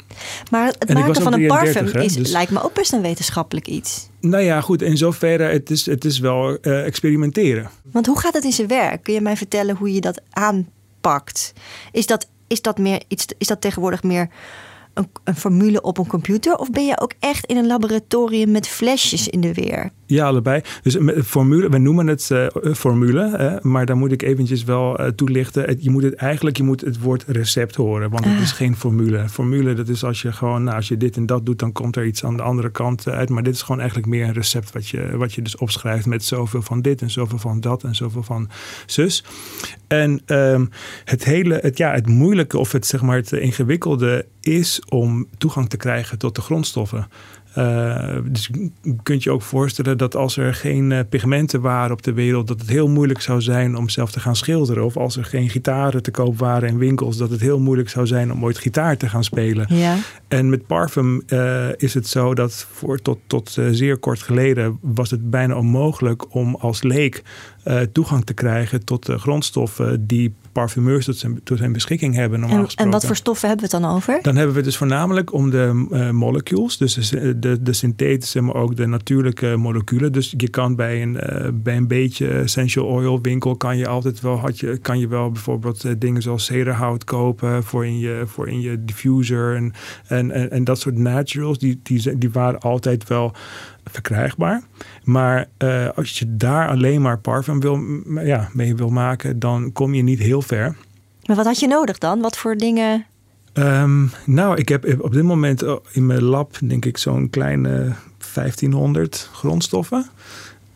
Maar 0.52 0.74
het 0.80 0.94
maken 0.94 1.22
van 1.22 1.34
een 1.34 1.48
parfum 1.48 1.88
is, 1.88 2.14
dus- 2.14 2.32
lijkt 2.32 2.52
me 2.52 2.64
ook 2.64 2.74
best 2.74 2.94
een 2.94 3.02
wetenschappelijk 3.02 3.68
iets. 3.68 4.10
Nou 4.20 4.44
ja, 4.44 4.62
goed, 4.62 4.82
in 4.82 4.98
zoverre, 4.98 5.44
het 5.44 5.70
is, 5.70 5.86
het 5.86 6.06
is 6.06 6.20
wel 6.20 6.58
uh, 6.62 6.86
experimenteren. 6.86 7.70
Want 7.92 8.06
hoe 8.06 8.20
gaat 8.20 8.34
het 8.34 8.44
in 8.44 8.52
zijn 8.52 8.68
werk? 8.68 9.04
Kun 9.04 9.14
je 9.14 9.22
mij 9.22 9.38
vertellen 9.38 9.76
hoe 9.76 9.94
je 9.94 10.02
dat 10.02 10.22
aanpakt? 10.30 11.54
Is 11.92 12.06
dat, 12.06 12.28
is 12.52 12.62
dat, 12.62 12.78
meer 12.78 13.02
iets, 13.08 13.26
is 13.38 13.48
dat 13.48 13.62
tegenwoordig 13.62 14.04
meer 14.04 14.30
een, 14.94 15.08
een, 15.24 15.36
formule 15.36 15.82
op 15.82 15.98
een 15.98 16.08
computer? 16.08 16.56
Of 16.56 16.70
ben 16.70 16.86
je 16.86 17.00
ook 17.00 17.14
echt 17.20 17.46
in 17.46 17.58
een 17.58 17.68
laboratorium 17.68 18.52
met 18.52 18.68
flesjes 18.68 19.28
in 19.28 19.42
de 19.42 19.54
weer? 19.54 19.92
Ja, 20.06 20.26
allebei. 20.26 20.62
Dus 20.82 20.98
formule, 21.26 21.70
we 21.70 21.78
noemen 21.78 22.08
het 22.08 22.30
uh, 22.32 22.48
formule, 22.74 23.38
hè, 23.38 23.58
maar 23.62 23.86
dan 23.86 23.98
moet 23.98 24.12
ik 24.12 24.22
eventjes 24.22 24.64
wel 24.64 25.02
uh, 25.02 25.08
toelichten. 25.08 25.78
je 25.80 25.90
moet 25.90 26.04
het 26.04 26.14
eigenlijk, 26.14 26.58
je 26.58 26.64
moet 26.64 26.82
het 26.82 27.00
woord 27.00 27.24
recept 27.28 27.76
horen, 27.76 28.10
want 28.10 28.26
het 28.26 28.40
is 28.40 28.52
ah. 28.52 28.58
geen 28.58 28.76
formule. 28.76 29.30
Formule, 29.30 29.74
dat 29.74 29.88
is 29.88 30.04
als 30.04 30.22
je 30.22 30.32
gewoon, 30.32 30.64
nou, 30.64 30.76
als 30.76 30.88
je 30.88 30.98
dit 30.98 31.16
en 31.16 31.26
dat 31.26 31.46
doet, 31.46 31.60
dan 31.60 31.72
komt 31.72 31.96
er 31.96 32.06
iets 32.06 32.24
aan 32.24 32.38
de 32.38 32.44
andere 32.44 32.72
kant 32.72 33.08
uit. 33.08 33.30
Maar 33.30 33.44
dit 33.44 33.54
is 33.54 33.62
gewoon 33.62 33.80
eigenlijk 33.80 34.10
meer 34.10 34.26
een 34.26 34.34
recept 34.34 34.72
wat 34.72 34.88
je, 34.88 35.18
wat 35.18 35.34
je 35.34 35.42
dus 35.42 35.58
opschrijft 35.58 36.06
met 36.06 36.24
zoveel 36.24 36.62
van 36.62 36.82
dit 36.82 37.02
en 37.02 37.12
zoveel 37.12 37.38
van 37.38 37.60
dat 37.60 37.84
en 37.84 37.96
zoveel 37.96 38.24
van 38.24 38.50
zus. 38.86 39.24
En 39.88 40.22
um, 40.26 40.70
het 41.06 41.24
hele, 41.24 41.60
het, 41.62 41.78
ja, 41.78 41.92
het 41.92 42.08
moeilijke 42.08 42.58
of 42.58 42.72
het 42.72 42.86
zeg 42.86 43.02
maar 43.02 43.16
het 43.16 43.32
ingewikkelde 43.32 44.26
is 44.42 44.82
om 44.94 45.28
toegang 45.38 45.70
te 45.70 45.78
krijgen 45.78 46.18
tot 46.18 46.36
de 46.36 46.42
grondstoffen. 46.42 47.08
Uh, 47.58 48.18
dus 48.24 48.50
je 48.82 48.96
kunt 49.04 49.24
je 49.24 49.32
ook 49.32 49.42
voorstellen 49.42 49.98
dat 49.98 50.16
als 50.16 50.38
er 50.38 50.54
geen 50.54 50.92
uh, 50.92 51.00
pigmenten 51.10 51.62
waren 51.62 51.92
op 51.92 52.02
de 52.02 52.14
wereld, 52.14 52.48
dat 52.48 52.60
het 52.60 52.70
heel 52.70 52.88
moeilijk 52.88 53.22
zou 53.22 53.42
zijn 53.42 53.78
om 53.78 53.90
zelf 53.90 54.12
te 54.12 54.20
gaan 54.20 54.36
schilderen. 54.36 54.86
Of 54.86 54.98
als 54.98 55.18
er 55.18 55.26
geen 55.26 55.50
gitaren 55.50 56.04
te 56.04 56.12
koop 56.12 56.38
waren 56.38 56.70
in 56.70 56.78
winkels, 56.78 57.18
dat 57.18 57.30
het 57.30 57.42
heel 57.42 57.60
moeilijk 57.60 57.90
zou 57.90 58.08
zijn 58.08 58.32
om 58.32 58.44
ooit 58.44 58.58
gitaar 58.58 58.98
te 58.98 59.10
gaan 59.10 59.24
spelen. 59.24 59.66
Ja. 59.76 59.98
En 60.28 60.50
met 60.50 60.68
parfum 60.68 61.22
uh, 61.28 61.68
is 61.78 61.94
het 61.94 62.08
zo 62.08 62.34
dat 62.34 62.68
voor 62.72 63.02
tot, 63.02 63.20
tot 63.28 63.58
zeer 63.72 63.98
kort 63.98 64.22
geleden 64.22 64.78
was 64.82 65.12
het 65.12 65.30
bijna 65.30 65.56
onmogelijk 65.56 66.36
om 66.36 66.56
als 66.56 66.84
leek 66.84 67.24
toegang 67.92 68.26
te 68.26 68.34
krijgen 68.34 68.86
tot 68.86 69.06
de 69.06 69.18
grondstoffen 69.18 70.08
die 70.08 70.34
parfumeurs 70.52 71.06
tot 71.06 71.18
zijn, 71.18 71.44
tot 71.44 71.58
zijn 71.58 71.74
beschikking 71.74 72.16
hebben. 72.16 72.40
Normaal 72.40 72.60
en, 72.60 72.68
en 72.76 72.90
wat 72.90 73.06
voor 73.06 73.16
stoffen 73.16 73.48
hebben 73.48 73.70
we 73.70 73.76
het 73.76 73.84
dan 73.84 73.96
over? 73.96 74.20
Dan 74.22 74.36
hebben 74.36 74.52
we 74.52 74.60
het 74.60 74.70
dus 74.70 74.78
voornamelijk 74.78 75.34
om 75.34 75.50
de 75.50 75.88
uh, 75.92 76.10
molecules, 76.10 76.78
dus 76.78 77.10
de, 77.10 77.40
de, 77.40 77.62
de, 77.62 77.74
synthetische, 77.74 78.42
maar 78.42 78.56
ook 78.56 78.76
de 78.76 78.86
natuurlijke 78.86 79.56
moleculen. 79.56 80.12
Dus 80.12 80.34
je 80.38 80.50
kan 80.50 80.76
bij 80.76 81.02
een, 81.02 81.14
uh, 81.14 81.48
bij 81.54 81.78
een 81.78 81.88
beetje 81.88 82.28
essential 82.28 82.86
oil 82.86 83.22
winkel 83.22 83.56
kan 83.56 83.78
je 83.78 83.88
altijd 83.88 84.22
wel, 84.22 84.38
had 84.38 84.60
je, 84.60 84.78
kan 84.78 85.00
je 85.00 85.08
wel 85.08 85.32
bijvoorbeeld 85.32 85.84
uh, 85.84 85.92
dingen 85.98 86.22
zoals 86.22 86.46
cederhout 86.46 87.04
kopen 87.04 87.64
voor 87.64 87.86
in 87.86 88.00
je, 88.00 88.24
voor 88.26 88.50
in 88.50 88.62
je 88.62 88.86
diffuser 88.86 89.56
en, 89.56 89.74
en, 90.08 90.32
en, 90.32 90.52
en 90.52 90.64
dat 90.64 90.80
soort 90.80 90.98
naturals. 90.98 91.60
Die, 91.60 91.80
die, 91.84 92.18
die 92.18 92.32
waren 92.32 92.60
altijd 92.60 93.08
wel 93.08 93.34
verkrijgbaar. 93.84 94.64
Maar 95.04 95.48
als 95.96 96.20
je 96.20 96.36
daar 96.36 96.70
alleen 96.70 97.02
maar 97.02 97.20
parfum 97.20 97.60
wil, 97.60 97.80
ja, 98.24 98.50
mee 98.54 98.76
wil 98.76 98.90
maken, 98.90 99.40
dan 99.40 99.72
kom 99.72 99.94
je 99.94 100.04
niet 100.04 100.20
heel 100.20 100.41
ver. 100.42 100.76
Maar 101.26 101.36
wat 101.36 101.46
had 101.46 101.60
je 101.60 101.68
nodig 101.68 101.98
dan? 101.98 102.22
Wat 102.22 102.38
voor 102.38 102.56
dingen? 102.56 103.06
Um, 103.54 104.12
nou, 104.26 104.58
ik 104.58 104.70
heb 104.70 105.02
op 105.02 105.14
dit 105.14 105.24
moment 105.24 105.64
in 105.92 106.06
mijn 106.06 106.24
lab, 106.24 106.58
denk 106.64 106.86
ik, 106.86 106.98
zo'n 106.98 107.30
kleine 107.30 107.94
1500 108.34 109.30
grondstoffen. 109.34 110.06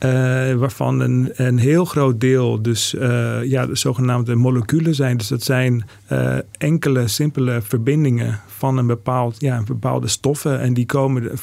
Uh, 0.06 0.54
waarvan 0.54 1.00
een, 1.00 1.32
een 1.36 1.58
heel 1.58 1.86
groot 1.86 2.20
deel 2.20 2.62
dus 2.62 2.94
uh, 2.94 3.44
ja, 3.44 3.66
de 3.66 3.76
zogenaamde 3.76 4.36
moleculen 4.36 4.96
zijn. 4.96 5.18
Dus 5.18 5.28
dat 5.28 5.44
zijn 5.44 5.86
uh, 6.12 6.38
enkele 6.58 7.08
simpele 7.08 7.62
verbindingen 7.62 8.40
van 8.48 8.78
een, 8.78 8.88
bepaald, 8.88 9.42
ja, 9.42 9.64
bepaalde 9.64 10.08
stoffen. 10.08 10.60
En 10.60 10.74
die 10.74 10.86
komen 10.86 11.38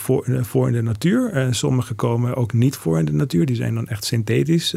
voor, 0.45 0.67
in 0.67 0.73
de 0.73 0.83
natuur. 0.83 1.49
Sommige 1.51 1.95
komen 1.95 2.37
ook 2.37 2.53
niet 2.53 2.77
voor 2.77 2.99
in 2.99 3.05
de 3.05 3.13
natuur. 3.13 3.47
Die 3.47 3.57
zijn 3.57 3.75
dan 3.75 3.89
echt 3.89 4.05
synthetisch. 4.05 4.75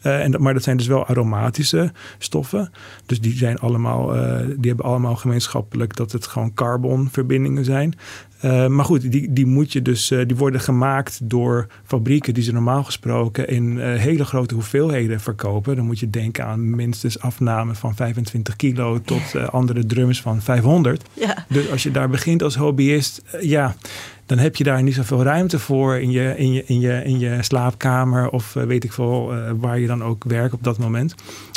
en, 0.00 0.42
maar 0.42 0.54
dat 0.54 0.62
zijn 0.62 0.76
dus 0.76 0.86
wel 0.86 1.06
aromatische 1.06 1.92
stoffen. 2.18 2.70
Dus 3.06 3.20
die, 3.20 3.36
zijn 3.36 3.58
allemaal, 3.58 4.06
die 4.46 4.68
hebben 4.68 4.84
allemaal 4.84 5.16
gemeenschappelijk 5.16 5.96
dat 5.96 6.12
het 6.12 6.26
gewoon 6.26 6.54
carbonverbindingen 6.54 7.64
zijn. 7.64 7.94
Uh, 8.44 8.66
maar 8.66 8.84
goed, 8.84 9.12
die, 9.12 9.32
die, 9.32 9.46
moet 9.46 9.72
je 9.72 9.82
dus, 9.82 10.10
uh, 10.10 10.26
die 10.26 10.36
worden 10.36 10.60
gemaakt 10.60 11.20
door 11.22 11.66
fabrieken 11.84 12.34
die 12.34 12.42
ze 12.42 12.52
normaal 12.52 12.84
gesproken 12.84 13.48
in 13.48 13.76
uh, 13.76 13.94
hele 13.94 14.24
grote 14.24 14.54
hoeveelheden 14.54 15.20
verkopen. 15.20 15.76
Dan 15.76 15.84
moet 15.84 15.98
je 15.98 16.10
denken 16.10 16.44
aan 16.46 16.76
minstens 16.76 17.20
afname 17.20 17.74
van 17.74 17.94
25 17.94 18.56
kilo 18.56 19.00
tot 19.00 19.36
andere 19.50 19.86
drums 19.86 20.20
van 20.20 20.42
500. 20.42 21.04
Ja. 21.12 21.46
Dus 21.48 21.70
als 21.70 21.82
je 21.82 21.90
daar 21.90 22.08
begint 22.08 22.42
als 22.42 22.56
hobbyist, 22.56 23.22
ja, 23.40 23.76
dan 24.26 24.38
heb 24.38 24.56
je 24.56 24.64
daar 24.64 24.82
niet 24.82 24.94
zoveel 24.94 25.22
ruimte 25.22 25.58
voor 25.58 25.96
in 25.96 26.10
je, 26.10 26.36
in 26.36 26.52
je, 26.52 26.64
in 26.66 26.80
je, 26.80 27.02
in 27.04 27.18
je 27.18 27.42
slaapkamer 27.42 28.28
of 28.28 28.52
weet 28.52 28.84
ik 28.84 28.92
veel 28.92 29.32
waar 29.56 29.78
je 29.78 29.86
dan 29.86 30.02
ook 30.04 30.24
werkt 30.24 30.54
op 30.54 30.62
dat 30.62 30.78
moment. 30.78 31.14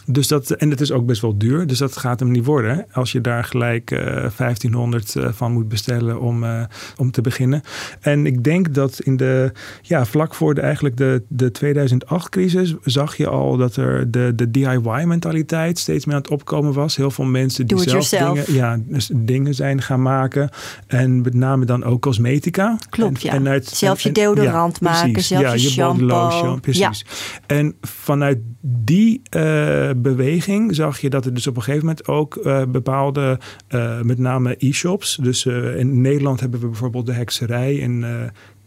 Dus 0.09 0.27
dat, 0.27 0.51
en 0.51 0.69
het 0.69 0.81
is 0.81 0.91
ook 0.91 1.05
best 1.05 1.21
wel 1.21 1.37
duur, 1.37 1.67
dus 1.67 1.77
dat 1.77 1.97
gaat 1.97 2.19
hem 2.19 2.31
niet 2.31 2.45
worden. 2.45 2.85
Als 2.91 3.11
je 3.11 3.21
daar 3.21 3.43
gelijk 3.43 3.91
uh, 3.91 3.99
eh, 3.99 4.31
1500 4.37 5.15
uh, 5.15 5.27
van 5.31 5.51
moet 5.51 5.67
bestellen 5.67 6.19
om, 6.19 6.43
uh, 6.43 6.63
om 6.97 7.11
te 7.11 7.21
beginnen. 7.21 7.61
En 7.99 8.25
ik 8.25 8.43
denk 8.43 8.73
dat 8.73 8.99
in 8.99 9.17
de, 9.17 9.51
ja, 9.81 10.05
vlak 10.05 10.35
voor 10.35 10.53
de, 10.53 10.61
eigenlijk 10.61 10.97
de, 10.97 11.23
de 11.27 11.51
2008-crisis 11.65 12.75
zag 12.83 13.17
je 13.17 13.27
al 13.27 13.57
dat 13.57 13.75
er 13.75 14.11
de, 14.11 14.31
de 14.35 14.51
DIY-mentaliteit 14.51 15.79
steeds 15.79 16.05
meer 16.05 16.15
aan 16.15 16.21
het 16.21 16.31
opkomen 16.31 16.73
was. 16.73 16.95
Heel 16.95 17.11
veel 17.11 17.25
mensen 17.25 17.67
die 17.67 17.89
zelf 17.89 18.09
dingen, 18.09 18.53
ja, 18.53 18.77
dus 18.85 19.11
dingen 19.13 19.53
zijn 19.53 19.81
gaan 19.81 20.01
maken. 20.01 20.49
En 20.87 21.21
met 21.21 21.33
name 21.33 21.65
dan 21.65 21.83
ook 21.83 22.01
cosmetica. 22.01 22.56
Klopt, 22.89 23.23
en, 23.23 23.43
ja. 23.43 23.59
zelf 23.61 24.01
je 24.01 24.11
deodorant 24.11 24.81
maken, 24.81 25.11
precies, 25.11 25.27
zelf 25.27 25.41
ja, 25.41 25.53
je, 25.53 25.59
shampoo. 25.59 26.57
Precies. 26.61 27.05
En 27.45 27.75
vanuit 27.81 28.37
die 28.61 29.21
uh, 29.35 29.89
beweging 29.97 30.75
zag 30.75 30.99
je 30.99 31.09
dat 31.09 31.25
er 31.25 31.33
dus 31.33 31.47
op 31.47 31.55
een 31.55 31.63
gegeven 31.63 31.85
moment 31.85 32.07
ook 32.07 32.39
uh, 32.43 32.61
bepaalde, 32.67 33.39
uh, 33.69 34.01
met 34.01 34.17
name 34.17 34.55
e-shops. 34.59 35.15
Dus 35.21 35.45
in 35.45 36.01
Nederland 36.01 36.39
hebben 36.39 36.59
we 36.59 36.67
bijvoorbeeld 36.67 37.05
de 37.05 37.13
hekserij 37.13 37.75
in 37.75 38.05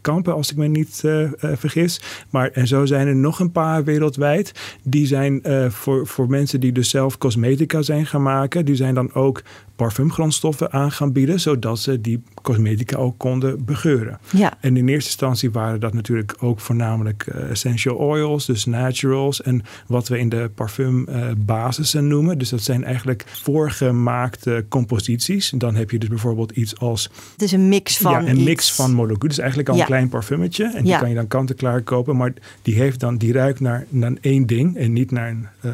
Kampen, 0.01 0.33
als 0.33 0.51
ik 0.51 0.57
me 0.57 0.67
niet 0.67 1.03
vergis. 1.39 2.01
Maar 2.29 2.49
en 2.49 2.67
zo 2.67 2.85
zijn 2.85 3.07
er 3.07 3.15
nog 3.15 3.39
een 3.39 3.51
paar 3.51 3.83
wereldwijd. 3.83 4.51
Die 4.83 5.05
zijn 5.05 5.41
voor, 5.71 6.07
voor 6.07 6.29
mensen 6.29 6.59
die 6.59 6.71
dus 6.71 6.89
zelf 6.89 7.17
cosmetica 7.17 7.81
zijn 7.81 8.05
gaan 8.05 8.23
maken. 8.23 8.65
Die 8.65 8.75
zijn 8.75 8.93
dan 8.93 9.13
ook 9.13 9.41
parfumgrondstoffen 9.75 10.71
aan 10.71 10.91
gaan 10.91 11.11
bieden, 11.11 11.39
zodat 11.39 11.79
ze 11.79 12.01
die 12.01 12.23
cosmetica 12.41 12.97
ook 12.97 13.17
konden 13.17 13.65
begeuren. 13.65 14.19
Ja. 14.29 14.53
En 14.59 14.77
in 14.77 14.87
eerste 14.87 15.09
instantie 15.09 15.51
waren 15.51 15.79
dat 15.79 15.93
natuurlijk 15.93 16.35
ook 16.39 16.59
voornamelijk 16.59 17.23
essential 17.49 17.95
oils, 17.95 18.45
dus 18.45 18.65
naturals 18.65 19.41
en 19.41 19.61
wat 19.87 20.07
we 20.07 20.19
in 20.19 20.29
de 20.29 20.51
parfumbasissen 20.55 22.07
noemen. 22.07 22.37
Dus 22.37 22.49
dat 22.49 22.61
zijn 22.61 22.83
eigenlijk 22.83 23.25
voorgemaakte 23.27 24.65
composities. 24.69 25.53
Dan 25.55 25.75
heb 25.75 25.91
je 25.91 25.99
dus 25.99 26.09
bijvoorbeeld 26.09 26.51
iets 26.51 26.79
als. 26.79 27.09
Het 27.31 27.41
is 27.41 27.51
een 27.51 27.69
mix 27.69 27.97
van. 27.97 28.11
Ja, 28.11 28.29
een 28.29 28.43
mix 28.43 28.73
van 28.73 28.93
moleculen. 28.93 29.27
Dus 29.27 29.37
eigenlijk 29.37 29.69
al 29.69 29.85
klein 29.91 30.09
parfummetje. 30.09 30.71
En 30.75 30.83
die 30.83 30.97
kan 30.97 31.09
je 31.09 31.15
dan 31.15 31.27
kant-en-klaar 31.27 31.81
kopen. 31.81 32.17
Maar 32.17 32.33
die 32.61 32.75
heeft 32.75 32.99
dan, 32.99 33.17
die 33.17 33.33
ruikt 33.33 33.59
naar, 33.59 33.85
naar 33.89 34.13
één 34.21 34.45
ding 34.45 34.77
en 34.77 34.93
niet 34.93 35.11
naar 35.11 35.29
een 35.29 35.47
uh, 35.65 35.71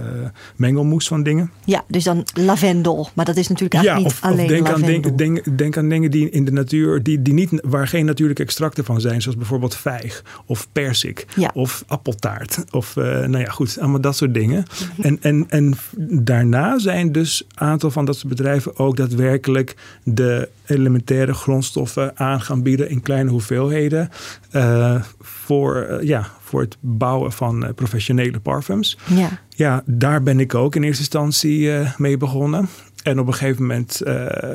mengelmoes 0.56 1.08
van 1.08 1.24
dingen. 1.24 1.52
Ja, 1.66 1.84
dus 1.88 2.04
dan 2.04 2.26
lavendel. 2.34 3.10
Maar 3.14 3.26
dat 3.26 3.38
is 3.38 3.48
natuurlijk 3.48 3.74
eigenlijk 3.74 4.06
of, 4.06 4.20
denk, 4.36 4.70
aan, 4.70 4.82
denk, 4.82 5.18
denk, 5.18 5.58
denk, 5.58 5.78
aan 5.78 5.90
dingen 5.90 6.12
die 6.12 6.30
in 6.30 6.46
de 6.46 6.52
natuur, 6.52 7.04
die, 7.04 7.22
die 7.22 7.34
niet, 7.34 7.50
waar 7.64 7.88
geen 7.88 8.06
natuurlijke 8.06 8.44
extracten 8.44 8.86
van 8.86 9.02
zijn. 9.02 9.22
Zoals 9.22 9.38
bijvoorbeeld 9.38 9.76
vijg 9.76 10.24
of 10.46 10.68
persik 10.72 11.26
of 11.54 11.84
appeltaart. 11.88 12.64
Of 12.72 12.96
uh, 12.96 13.04
nou 13.04 13.40
ja, 13.40 13.50
goed, 13.50 13.78
allemaal 13.80 14.02
dat 14.02 14.16
soort 14.16 14.34
dingen. 14.34 14.66
En, 15.02 15.18
en, 15.22 15.46
en 15.50 15.74
daarna 16.10 16.80
zijn 16.80 17.12
dus 17.12 17.44
een 17.56 17.68
aantal 17.68 17.92
van 17.92 18.06
dat 18.06 18.16
soort 18.16 18.36
bedrijven 18.36 18.78
ook 18.78 18.98
daadwerkelijk 18.98 19.76
de 20.04 20.50
elementaire 20.68 21.34
grondstoffen 21.34 22.18
aan 22.18 22.42
gaan 22.42 22.62
bieden 22.62 22.90
in 22.90 23.02
kleine 23.02 23.30
hoeveelheden. 23.30 24.10
Uh, 24.52 25.02
voor, 25.20 25.88
uh, 25.90 26.02
ja, 26.02 26.28
voor 26.40 26.62
het 26.62 26.78
bouwen 26.80 27.32
van 27.32 27.72
professionele 27.76 28.40
parfums. 28.40 28.98
Ja. 29.06 29.30
ja, 29.50 29.84
daar 29.86 30.24
ben 30.24 30.40
ik 30.40 30.56
ook 30.56 30.76
in 30.76 30.84
eerste 30.84 31.02
instantie 31.02 31.72
mee 31.98 32.18
begonnen. 32.18 32.70
En 33.04 33.20
op 33.20 33.28
een 33.28 33.34
gegeven 33.34 33.62
moment 33.62 34.02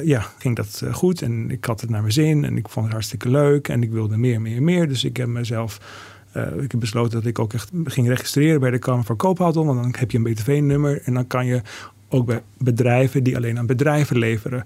ja, 0.04 0.26
ging 0.38 0.56
dat 0.56 0.82
eh, 0.84 0.94
goed 0.94 1.22
en 1.22 1.50
ik 1.50 1.64
had 1.64 1.80
het 1.80 1.90
naar 1.90 2.00
mijn 2.00 2.12
zin 2.12 2.44
en 2.44 2.56
ik 2.56 2.68
vond 2.68 2.84
het 2.84 2.94
hartstikke 2.94 3.28
leuk 3.28 3.68
en 3.68 3.82
ik 3.82 3.90
wilde 3.90 4.16
meer, 4.16 4.40
meer, 4.40 4.62
meer. 4.62 4.88
Dus 4.88 5.04
ik 5.04 5.16
heb 5.16 5.28
mezelf, 5.28 5.80
uh, 6.36 6.62
ik 6.62 6.70
heb 6.70 6.80
besloten 6.80 7.12
dat 7.18 7.26
ik 7.26 7.38
ook 7.38 7.52
echt 7.52 7.70
ging 7.84 8.08
registreren 8.08 8.60
bij 8.60 8.70
de 8.70 8.78
Kamer 8.78 9.04
van 9.04 9.16
Koophandel. 9.16 9.66
Want 9.66 9.82
dan 9.82 9.94
heb 9.98 10.10
je 10.10 10.18
een 10.18 10.24
BTV-nummer 10.24 11.02
en 11.04 11.14
dan 11.14 11.26
kan 11.26 11.46
je 11.46 11.62
ook 12.12 12.26
bij 12.26 12.42
bedrijven 12.58 13.22
die 13.22 13.36
alleen 13.36 13.58
aan 13.58 13.66
bedrijven 13.66 14.18
leveren 14.18 14.64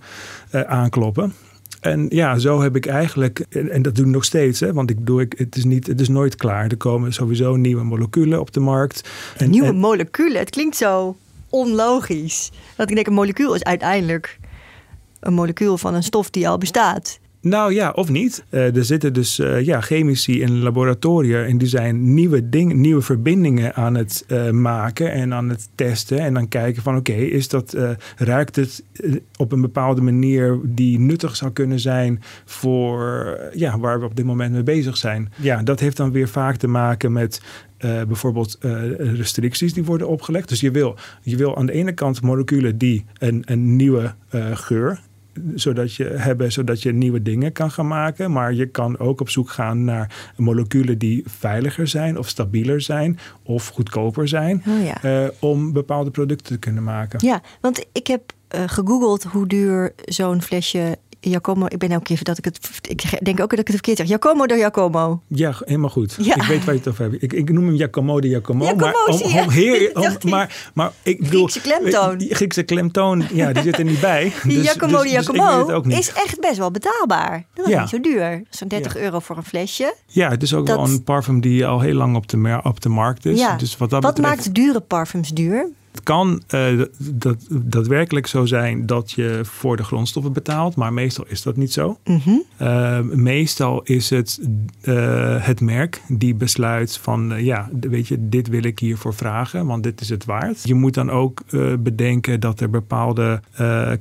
aankloppen. 0.51 1.33
En 1.81 2.07
ja, 2.09 2.39
zo 2.39 2.61
heb 2.61 2.77
ik 2.77 2.87
eigenlijk, 2.87 3.39
en 3.39 3.83
dat 3.83 3.95
doe 3.95 4.05
ik 4.05 4.11
nog 4.11 4.25
steeds, 4.25 4.61
hè, 4.61 4.73
want 4.73 4.91
ik 4.91 5.07
doe, 5.07 5.21
ik, 5.21 5.35
het, 5.37 5.57
is 5.57 5.65
niet, 5.65 5.87
het 5.87 6.01
is 6.01 6.09
nooit 6.09 6.37
klaar. 6.37 6.71
Er 6.71 6.77
komen 6.77 7.13
sowieso 7.13 7.57
nieuwe 7.57 7.83
moleculen 7.83 8.41
op 8.41 8.53
de 8.53 8.61
markt. 8.61 9.09
En, 9.37 9.51
nieuwe 9.51 9.73
moleculen, 9.73 10.39
het 10.39 10.51
klinkt 10.51 10.77
zo 10.77 11.17
onlogisch. 11.49 12.51
Dat 12.77 12.89
ik 12.89 12.95
denk, 12.95 13.07
een 13.07 13.13
molecuul 13.13 13.55
is 13.55 13.65
uiteindelijk 13.65 14.39
een 15.21 15.35
molecuul 15.35 15.79
van 15.79 15.95
een 15.95 16.03
stof 16.03 16.31
die 16.31 16.49
al 16.49 16.59
bestaat. 16.59 17.19
Nou 17.47 17.75
ja, 17.75 17.91
of 17.91 18.09
niet. 18.09 18.45
Uh, 18.51 18.77
er 18.77 18.85
zitten 18.85 19.13
dus 19.13 19.39
uh, 19.39 19.65
ja, 19.65 19.81
chemici 19.81 20.41
in 20.41 20.59
laboratoria 20.59 21.45
en 21.45 21.59
die 21.59 21.69
zijn 21.69 22.15
nieuwe, 22.15 22.49
dingen, 22.49 22.81
nieuwe 22.81 23.03
verbindingen 23.03 23.75
aan 23.75 23.95
het 23.95 24.25
uh, 24.29 24.51
maken 24.51 25.13
en 25.13 25.35
aan 25.35 25.49
het 25.49 25.69
testen. 25.75 26.19
En 26.19 26.35
dan 26.35 26.49
kijken 26.49 26.83
van 26.83 26.97
oké, 26.97 27.13
is 27.13 27.49
dat 27.49 27.77
ruikt 28.17 28.57
het 28.57 28.83
op 29.37 29.53
een 29.53 29.61
bepaalde 29.61 30.01
manier 30.01 30.59
die 30.65 30.99
nuttig 30.99 31.37
zou 31.37 31.53
kunnen 31.53 31.81
zijn 31.81 32.23
voor 32.45 33.39
ja, 33.53 33.79
waar 33.79 34.01
we 34.01 34.05
op 34.05 34.17
dit 34.17 34.25
moment 34.25 34.53
mee 34.53 34.63
bezig 34.63 34.97
zijn. 34.97 35.33
Ja, 35.37 35.63
dat 35.63 35.81
heeft 35.81 35.97
dan 35.97 36.13
weer 36.13 36.29
vaak 36.29 36.57
te 36.57 36.69
maken 36.69 37.13
met 37.13 37.43
bijvoorbeeld 37.79 38.59
restricties 38.99 39.75
die 39.75 39.85
worden 39.85 40.09
opgelegd. 40.09 40.49
Dus 40.49 40.61
je 40.61 40.71
wil, 40.71 40.97
je 41.23 41.37
wil 41.37 41.57
aan 41.57 41.67
de 41.67 41.73
ene 41.73 41.93
kant 41.93 42.23
moleculen 42.23 42.79
die 42.79 43.05
een, 43.19 43.43
een 43.47 43.77
nieuwe 43.77 44.15
uh, 44.35 44.57
geur 44.57 45.01
zodat 45.55 45.95
je 45.95 46.05
hebben, 46.05 46.53
zodat 46.53 46.83
je 46.83 46.93
nieuwe 46.93 47.23
dingen 47.23 47.53
kan 47.53 47.71
gaan 47.71 47.87
maken. 47.87 48.33
Maar 48.33 48.55
je 48.55 48.67
kan 48.67 48.99
ook 48.99 49.21
op 49.21 49.29
zoek 49.29 49.51
gaan 49.51 49.85
naar 49.85 50.33
moleculen 50.37 50.99
die 50.99 51.23
veiliger 51.27 51.89
zijn 51.89 52.19
of 52.19 52.29
stabieler 52.29 52.81
zijn 52.81 53.19
of 53.43 53.69
goedkoper 53.69 54.29
zijn. 54.29 54.63
Oh 54.69 54.85
ja. 54.85 55.23
uh, 55.25 55.29
om 55.41 55.73
bepaalde 55.73 56.11
producten 56.11 56.47
te 56.47 56.59
kunnen 56.59 56.83
maken. 56.83 57.27
Ja, 57.27 57.41
want 57.61 57.87
ik 57.93 58.07
heb 58.07 58.33
uh, 58.55 58.63
gegoogeld 58.67 59.23
hoe 59.23 59.47
duur 59.47 59.93
zo'n 60.05 60.43
flesje 60.43 60.99
Jacomo, 61.21 61.67
ik 61.69 61.79
ben 61.79 61.91
elke 61.91 62.05
keer 62.05 62.23
dat 62.23 62.39
ik 62.39 62.45
het. 62.45 62.71
Ik 62.89 63.25
denk 63.25 63.41
ook 63.41 63.51
dat 63.51 63.59
ik 63.59 63.67
het 63.67 63.75
verkeerd 63.75 63.99
zeg. 63.99 64.07
Jacomo 64.07 64.47
de 64.47 64.55
Jacomo. 64.55 65.23
Ja, 65.27 65.55
helemaal 65.65 65.91
goed. 65.91 66.17
Ja. 66.21 66.35
Ik 66.35 66.43
weet 66.43 66.65
waar 66.65 66.75
je 66.75 66.81
het 66.81 66.89
over 66.89 67.11
hebt. 67.11 67.23
Ik, 67.23 67.33
ik 67.33 67.51
noem 67.51 67.67
hem 67.67 67.75
Jacomo 67.75 68.21
de 68.21 68.29
Jacomo. 68.29 68.75
maar, 68.75 68.95
om, 69.07 69.21
om 69.21 69.51
heer, 69.51 69.91
om, 70.23 70.31
maar, 70.31 70.71
maar 70.75 70.93
ik 71.03 71.21
bedoel. 71.21 71.47
Griekse 71.47 71.61
klemtoon. 71.61 72.21
Griekse 72.29 72.63
klemtoon, 72.63 73.25
ja, 73.33 73.53
die 73.53 73.63
zit 73.63 73.79
er 73.79 73.85
niet 73.85 74.01
bij. 74.01 74.33
Dus, 74.45 74.65
Jacomo 74.65 75.03
dus, 75.03 75.03
de 75.03 75.09
Jacomo 75.09 75.81
dus 75.81 75.99
is 75.99 76.13
echt 76.13 76.41
best 76.41 76.57
wel 76.57 76.71
betaalbaar. 76.71 77.45
Dat 77.55 77.67
is 77.67 77.73
ja. 77.73 77.81
niet 77.81 77.89
zo 77.89 78.01
duur. 78.01 78.43
Zo'n 78.51 78.69
30 78.69 78.97
euro 78.97 79.19
voor 79.19 79.37
een 79.37 79.45
flesje. 79.45 79.95
Ja, 80.07 80.31
het 80.31 80.43
is 80.43 80.55
ook 80.55 80.67
wel 80.67 80.85
een 80.85 81.03
parfum 81.03 81.41
die 81.41 81.67
al 81.67 81.81
heel 81.81 81.95
lang 81.95 82.17
op 82.17 82.29
de, 82.29 82.61
op 82.63 82.81
de 82.81 82.89
markt 82.89 83.25
is. 83.25 83.39
Ja. 83.39 83.57
Dus 83.57 83.77
wat 83.77 83.91
dat 83.91 84.03
wat 84.03 84.15
betreft, 84.15 84.37
maakt 84.37 84.55
dure 84.55 84.81
parfums 84.81 85.29
duur? 85.29 85.69
Het 85.97 86.05
kan 86.05 86.43
uh, 86.55 86.83
dat, 86.99 87.37
daadwerkelijk 87.51 88.27
zo 88.27 88.47
zijn 88.47 88.87
dat 88.87 89.13
je 89.13 89.41
voor 89.43 89.77
de 89.77 89.85
grondstoffen 89.85 90.33
betaalt, 90.33 90.77
maar 90.77 90.93
meestal 90.93 91.25
is 91.29 91.43
dat 91.43 91.57
niet 91.57 91.73
zo. 91.73 91.99
Mm 92.05 92.21
-hmm. 92.25 92.43
uh, 92.63 93.01
meestal 93.01 93.83
is 93.83 94.11
het 94.11 94.41
uh, 94.85 95.45
het 95.45 95.61
merk 95.61 96.03
die 96.09 96.35
besluit 96.35 96.99
van 96.99 97.33
ja, 97.37 97.69
weet 97.81 98.09
je, 98.09 98.29
dit 98.29 98.49
wil 98.49 98.65
ik 98.65 98.79
hiervoor 98.79 99.15
vragen, 99.15 99.67
want 99.67 99.83
dit 99.83 100.01
is 100.01 100.09
het 100.09 100.25
waard. 100.25 100.61
Je 100.63 100.75
moet 100.75 100.95
dan 100.95 101.11
ook 101.11 101.43
bedenken 101.79 102.41
dat 102.41 102.61
er 102.61 102.71
bepaalde 102.71 103.41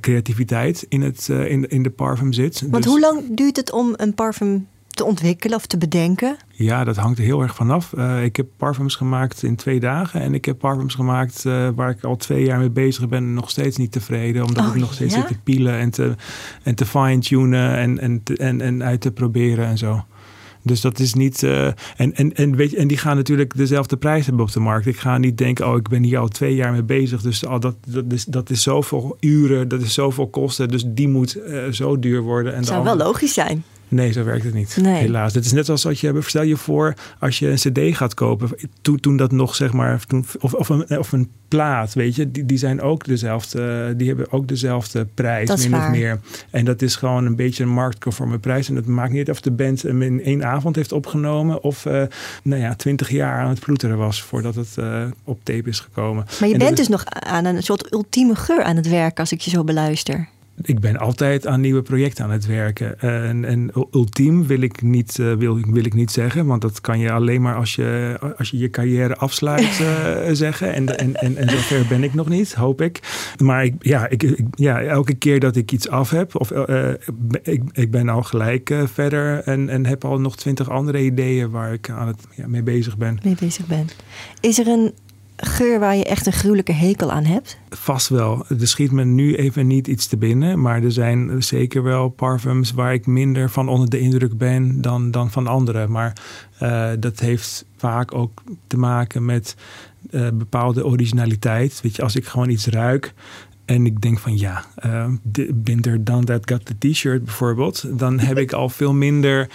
creativiteit 0.00 0.86
in, 0.88 1.02
het, 1.02 1.28
in, 1.28 1.68
in 1.68 1.82
de 1.82 1.90
parfum 1.90 2.32
zit. 2.32 2.60
Want 2.60 2.82
dus... 2.82 2.92
hoe 2.92 3.00
lang 3.00 3.36
duurt 3.36 3.56
het 3.56 3.72
om 3.72 3.94
een 3.96 4.14
parfum 4.14 4.66
te 4.96 5.04
ontwikkelen 5.04 5.56
of 5.56 5.66
te 5.66 5.78
bedenken? 5.78 6.36
Ja, 6.50 6.84
dat 6.84 6.96
hangt 6.96 7.18
er 7.18 7.24
heel 7.24 7.42
erg 7.42 7.54
vanaf. 7.54 7.92
Uh, 7.92 8.24
ik 8.24 8.36
heb 8.36 8.46
parfums 8.56 8.94
gemaakt 8.94 9.42
in 9.42 9.56
twee 9.56 9.80
dagen. 9.80 10.20
En 10.20 10.34
ik 10.34 10.44
heb 10.44 10.58
parfums 10.58 10.94
gemaakt 10.94 11.44
uh, 11.46 11.68
waar 11.74 11.90
ik 11.90 12.04
al 12.04 12.16
twee 12.16 12.44
jaar 12.44 12.58
mee 12.58 12.70
bezig 12.70 13.08
ben. 13.08 13.18
En 13.18 13.34
nog 13.34 13.50
steeds 13.50 13.76
niet 13.76 13.92
tevreden. 13.92 14.44
Omdat 14.44 14.66
oh, 14.66 14.74
ik 14.74 14.80
nog 14.80 14.94
steeds 14.94 15.14
ja? 15.14 15.20
zit 15.20 15.28
te 15.28 15.38
pielen 15.44 15.78
en 15.78 15.90
te, 15.90 16.14
en 16.62 16.74
te 16.74 16.86
fine-tunen. 16.86 17.76
En, 17.76 17.98
en, 17.98 18.22
en, 18.36 18.60
en 18.60 18.82
uit 18.82 19.00
te 19.00 19.10
proberen 19.10 19.66
en 19.66 19.78
zo. 19.78 20.04
Dus 20.62 20.80
dat 20.80 20.98
is 20.98 21.14
niet. 21.14 21.42
Uh, 21.42 21.66
en, 21.66 21.76
en, 21.96 22.34
en, 22.34 22.56
weet 22.56 22.70
je, 22.70 22.76
en 22.76 22.88
die 22.88 22.96
gaan 22.96 23.16
natuurlijk 23.16 23.56
dezelfde 23.56 23.96
prijs 23.96 24.26
hebben 24.26 24.44
op 24.44 24.52
de 24.52 24.60
markt. 24.60 24.86
Ik 24.86 24.96
ga 24.96 25.18
niet 25.18 25.38
denken, 25.38 25.68
oh, 25.68 25.76
ik 25.76 25.88
ben 25.88 26.02
hier 26.02 26.18
al 26.18 26.28
twee 26.28 26.54
jaar 26.54 26.72
mee 26.72 26.82
bezig. 26.82 27.22
Dus 27.22 27.44
oh, 27.44 27.60
dat, 27.60 27.76
dat, 27.88 28.04
is, 28.08 28.24
dat 28.24 28.50
is 28.50 28.62
zoveel 28.62 29.16
uren, 29.20 29.68
dat 29.68 29.80
is 29.80 29.94
zoveel 29.94 30.28
kosten. 30.28 30.68
Dus 30.68 30.84
die 30.86 31.08
moet 31.08 31.36
uh, 31.36 31.64
zo 31.70 31.98
duur 31.98 32.22
worden. 32.22 32.52
En 32.52 32.58
dat 32.58 32.68
zou 32.68 32.84
wel 32.84 32.96
logisch 32.96 33.34
zijn. 33.34 33.64
Nee, 33.88 34.12
zo 34.12 34.24
werkt 34.24 34.44
het 34.44 34.54
niet. 34.54 34.78
Nee. 34.80 34.94
Helaas. 34.94 35.34
Het 35.34 35.44
is 35.44 35.52
net 35.52 35.68
als 35.68 35.86
als 35.86 36.00
je, 36.00 36.20
stel 36.20 36.42
je 36.42 36.56
voor, 36.56 36.94
als 37.18 37.38
je 37.38 37.48
een 37.48 37.90
CD 37.90 37.96
gaat 37.96 38.14
kopen. 38.14 38.50
Toen, 38.82 39.00
toen 39.00 39.16
dat 39.16 39.32
nog, 39.32 39.54
zeg 39.54 39.72
maar, 39.72 40.06
toen, 40.06 40.24
of, 40.40 40.54
of, 40.54 40.68
een, 40.68 40.98
of 40.98 41.12
een 41.12 41.30
plaat, 41.48 41.94
weet 41.94 42.14
je, 42.14 42.30
die, 42.30 42.46
die 42.46 42.58
zijn 42.58 42.80
ook 42.80 43.04
dezelfde, 43.04 43.94
die 43.96 44.06
hebben 44.06 44.32
ook 44.32 44.48
dezelfde 44.48 45.06
prijs, 45.14 45.68
min 45.68 45.74
of 45.80 45.90
meer. 45.90 46.20
En 46.50 46.64
dat 46.64 46.82
is 46.82 46.96
gewoon 46.96 47.26
een 47.26 47.36
beetje 47.36 47.62
een 47.62 47.72
marktconforme 47.72 48.38
prijs. 48.38 48.68
En 48.68 48.74
dat 48.74 48.86
maakt 48.86 49.12
niet 49.12 49.30
of 49.30 49.40
de 49.40 49.50
band 49.50 49.82
hem 49.82 50.02
in 50.02 50.22
één 50.22 50.44
avond 50.44 50.76
heeft 50.76 50.92
opgenomen 50.92 51.62
of, 51.62 51.84
uh, 51.84 52.02
nou 52.42 52.60
ja, 52.60 52.74
twintig 52.74 53.10
jaar 53.10 53.40
aan 53.40 53.48
het 53.48 53.60
ploeteren 53.60 53.98
was 53.98 54.22
voordat 54.22 54.54
het 54.54 54.74
uh, 54.78 55.04
op 55.24 55.38
tape 55.42 55.68
is 55.68 55.80
gekomen. 55.80 56.26
Maar 56.40 56.48
je 56.48 56.56
bent 56.56 56.76
dus 56.76 56.88
nog 56.88 57.04
aan 57.06 57.44
een 57.44 57.62
soort 57.62 57.92
ultieme 57.92 58.34
geur 58.34 58.62
aan 58.62 58.76
het 58.76 58.88
werken, 58.88 59.18
als 59.18 59.32
ik 59.32 59.40
je 59.40 59.50
zo 59.50 59.64
beluister 59.64 60.28
ik 60.62 60.80
ben 60.80 60.96
altijd 60.96 61.46
aan 61.46 61.60
nieuwe 61.60 61.82
projecten 61.82 62.24
aan 62.24 62.30
het 62.30 62.46
werken. 62.46 63.00
En, 63.00 63.44
en 63.44 63.70
ultiem 63.90 64.46
wil 64.46 64.60
ik, 64.60 64.82
niet, 64.82 65.18
uh, 65.18 65.32
wil, 65.32 65.60
wil 65.60 65.84
ik 65.84 65.94
niet 65.94 66.10
zeggen, 66.10 66.46
want 66.46 66.62
dat 66.62 66.80
kan 66.80 66.98
je 66.98 67.12
alleen 67.12 67.42
maar 67.42 67.54
als 67.56 67.74
je 67.74 68.18
als 68.38 68.50
je, 68.50 68.58
je 68.58 68.70
carrière 68.70 69.16
afsluit 69.16 69.80
uh, 69.80 70.16
zeggen. 70.32 70.74
En, 70.74 70.98
en, 70.98 71.14
en, 71.14 71.36
en 71.36 71.50
zover 71.50 71.86
ben 71.88 72.02
ik 72.02 72.14
nog 72.14 72.28
niet, 72.28 72.54
hoop 72.54 72.80
ik. 72.80 73.00
Maar 73.42 73.64
ik, 73.64 73.74
ja, 73.78 74.08
ik, 74.08 74.40
ja, 74.50 74.80
elke 74.80 75.14
keer 75.14 75.40
dat 75.40 75.56
ik 75.56 75.72
iets 75.72 75.88
af 75.88 76.10
heb, 76.10 76.40
of 76.40 76.50
uh, 76.50 76.90
ik, 77.42 77.62
ik 77.72 77.90
ben 77.90 78.08
al 78.08 78.22
gelijk 78.22 78.74
verder 78.84 79.42
en, 79.42 79.68
en 79.68 79.86
heb 79.86 80.04
al 80.04 80.20
nog 80.20 80.36
twintig 80.36 80.70
andere 80.70 81.04
ideeën 81.04 81.50
waar 81.50 81.72
ik 81.72 81.90
aan 81.90 82.06
het, 82.06 82.26
ja, 82.34 82.46
mee 82.46 82.62
bezig 82.62 82.96
ben. 82.96 83.18
Mee 83.22 83.36
bezig 83.40 83.66
ben. 83.66 83.86
Is 84.40 84.58
er 84.58 84.66
een 84.66 84.92
geur 85.36 85.78
waar 85.78 85.96
je 85.96 86.04
echt 86.04 86.26
een 86.26 86.32
gruwelijke 86.32 86.72
hekel 86.72 87.12
aan 87.12 87.24
hebt? 87.24 87.58
Vast 87.68 88.08
wel. 88.08 88.44
Er 88.60 88.68
schiet 88.68 88.92
me 88.92 89.04
nu 89.04 89.34
even 89.34 89.66
niet 89.66 89.86
iets 89.86 90.06
te 90.06 90.16
binnen. 90.16 90.60
Maar 90.60 90.82
er 90.82 90.92
zijn 90.92 91.42
zeker 91.42 91.82
wel 91.82 92.08
parfums 92.08 92.72
waar 92.72 92.92
ik 92.92 93.06
minder 93.06 93.50
van 93.50 93.68
onder 93.68 93.90
de 93.90 93.98
indruk 93.98 94.38
ben 94.38 94.80
dan, 94.80 95.10
dan 95.10 95.30
van 95.30 95.46
anderen. 95.46 95.90
Maar 95.90 96.16
uh, 96.62 96.90
dat 96.98 97.20
heeft 97.20 97.64
vaak 97.76 98.14
ook 98.14 98.42
te 98.66 98.78
maken 98.78 99.24
met 99.24 99.56
uh, 100.10 100.28
bepaalde 100.34 100.86
originaliteit. 100.86 101.80
Weet 101.82 101.96
je, 101.96 102.02
als 102.02 102.16
ik 102.16 102.26
gewoon 102.26 102.50
iets 102.50 102.66
ruik. 102.66 103.14
En 103.64 103.86
ik 103.86 104.00
denk 104.00 104.18
van 104.18 104.38
ja, 104.38 104.64
uh, 104.86 105.06
Binder 105.54 106.04
Dan 106.04 106.24
That 106.24 106.50
Got 106.50 106.64
the 106.64 106.90
T-shirt 106.90 107.24
bijvoorbeeld. 107.24 107.98
Dan 107.98 108.18
heb 108.18 108.38
ik 108.38 108.52
al 108.52 108.68
veel 108.68 108.92
minder 108.92 109.48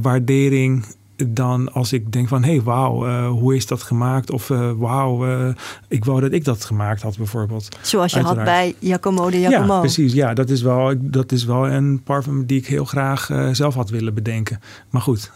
waardering 0.00 0.84
dan 1.16 1.72
als 1.72 1.92
ik 1.92 2.12
denk 2.12 2.28
van 2.28 2.42
hé, 2.42 2.50
hey, 2.50 2.62
wauw, 2.62 3.06
uh, 3.06 3.28
hoe 3.28 3.56
is 3.56 3.66
dat 3.66 3.82
gemaakt? 3.82 4.30
Of 4.30 4.48
uh, 4.48 4.72
wauw, 4.76 5.26
uh, 5.26 5.54
ik 5.88 6.04
wou 6.04 6.20
dat 6.20 6.32
ik 6.32 6.44
dat 6.44 6.64
gemaakt 6.64 7.02
had 7.02 7.16
bijvoorbeeld. 7.16 7.68
Zoals 7.80 8.12
je 8.12 8.16
Uiteraard. 8.16 8.48
had 8.48 8.56
bij 8.56 8.74
Giacomo 8.80 9.30
de 9.30 9.36
Giacomo. 9.36 9.74
Ja, 9.74 9.80
precies. 9.80 10.12
Ja, 10.12 10.34
dat 10.34 10.50
is 10.50 10.62
wel, 10.62 10.94
dat 10.98 11.32
is 11.32 11.44
wel 11.44 11.68
een 11.68 12.02
parfum 12.02 12.46
die 12.46 12.58
ik 12.58 12.66
heel 12.66 12.84
graag 12.84 13.30
zelf 13.52 13.74
had 13.74 13.90
willen 13.90 14.14
bedenken. 14.14 14.60
Maar 14.90 15.02
goed, 15.02 15.32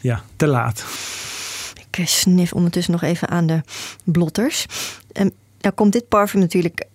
ja, 0.00 0.22
te 0.36 0.46
laat. 0.46 0.84
Ik 1.90 2.06
snif 2.08 2.52
ondertussen 2.52 2.92
nog 2.92 3.02
even 3.02 3.28
aan 3.28 3.46
de 3.46 3.60
blotters. 4.04 4.66
En 5.12 5.32
nou 5.60 5.74
komt 5.74 5.92
dit 5.92 6.08
parfum 6.08 6.40
natuurlijk 6.40 6.86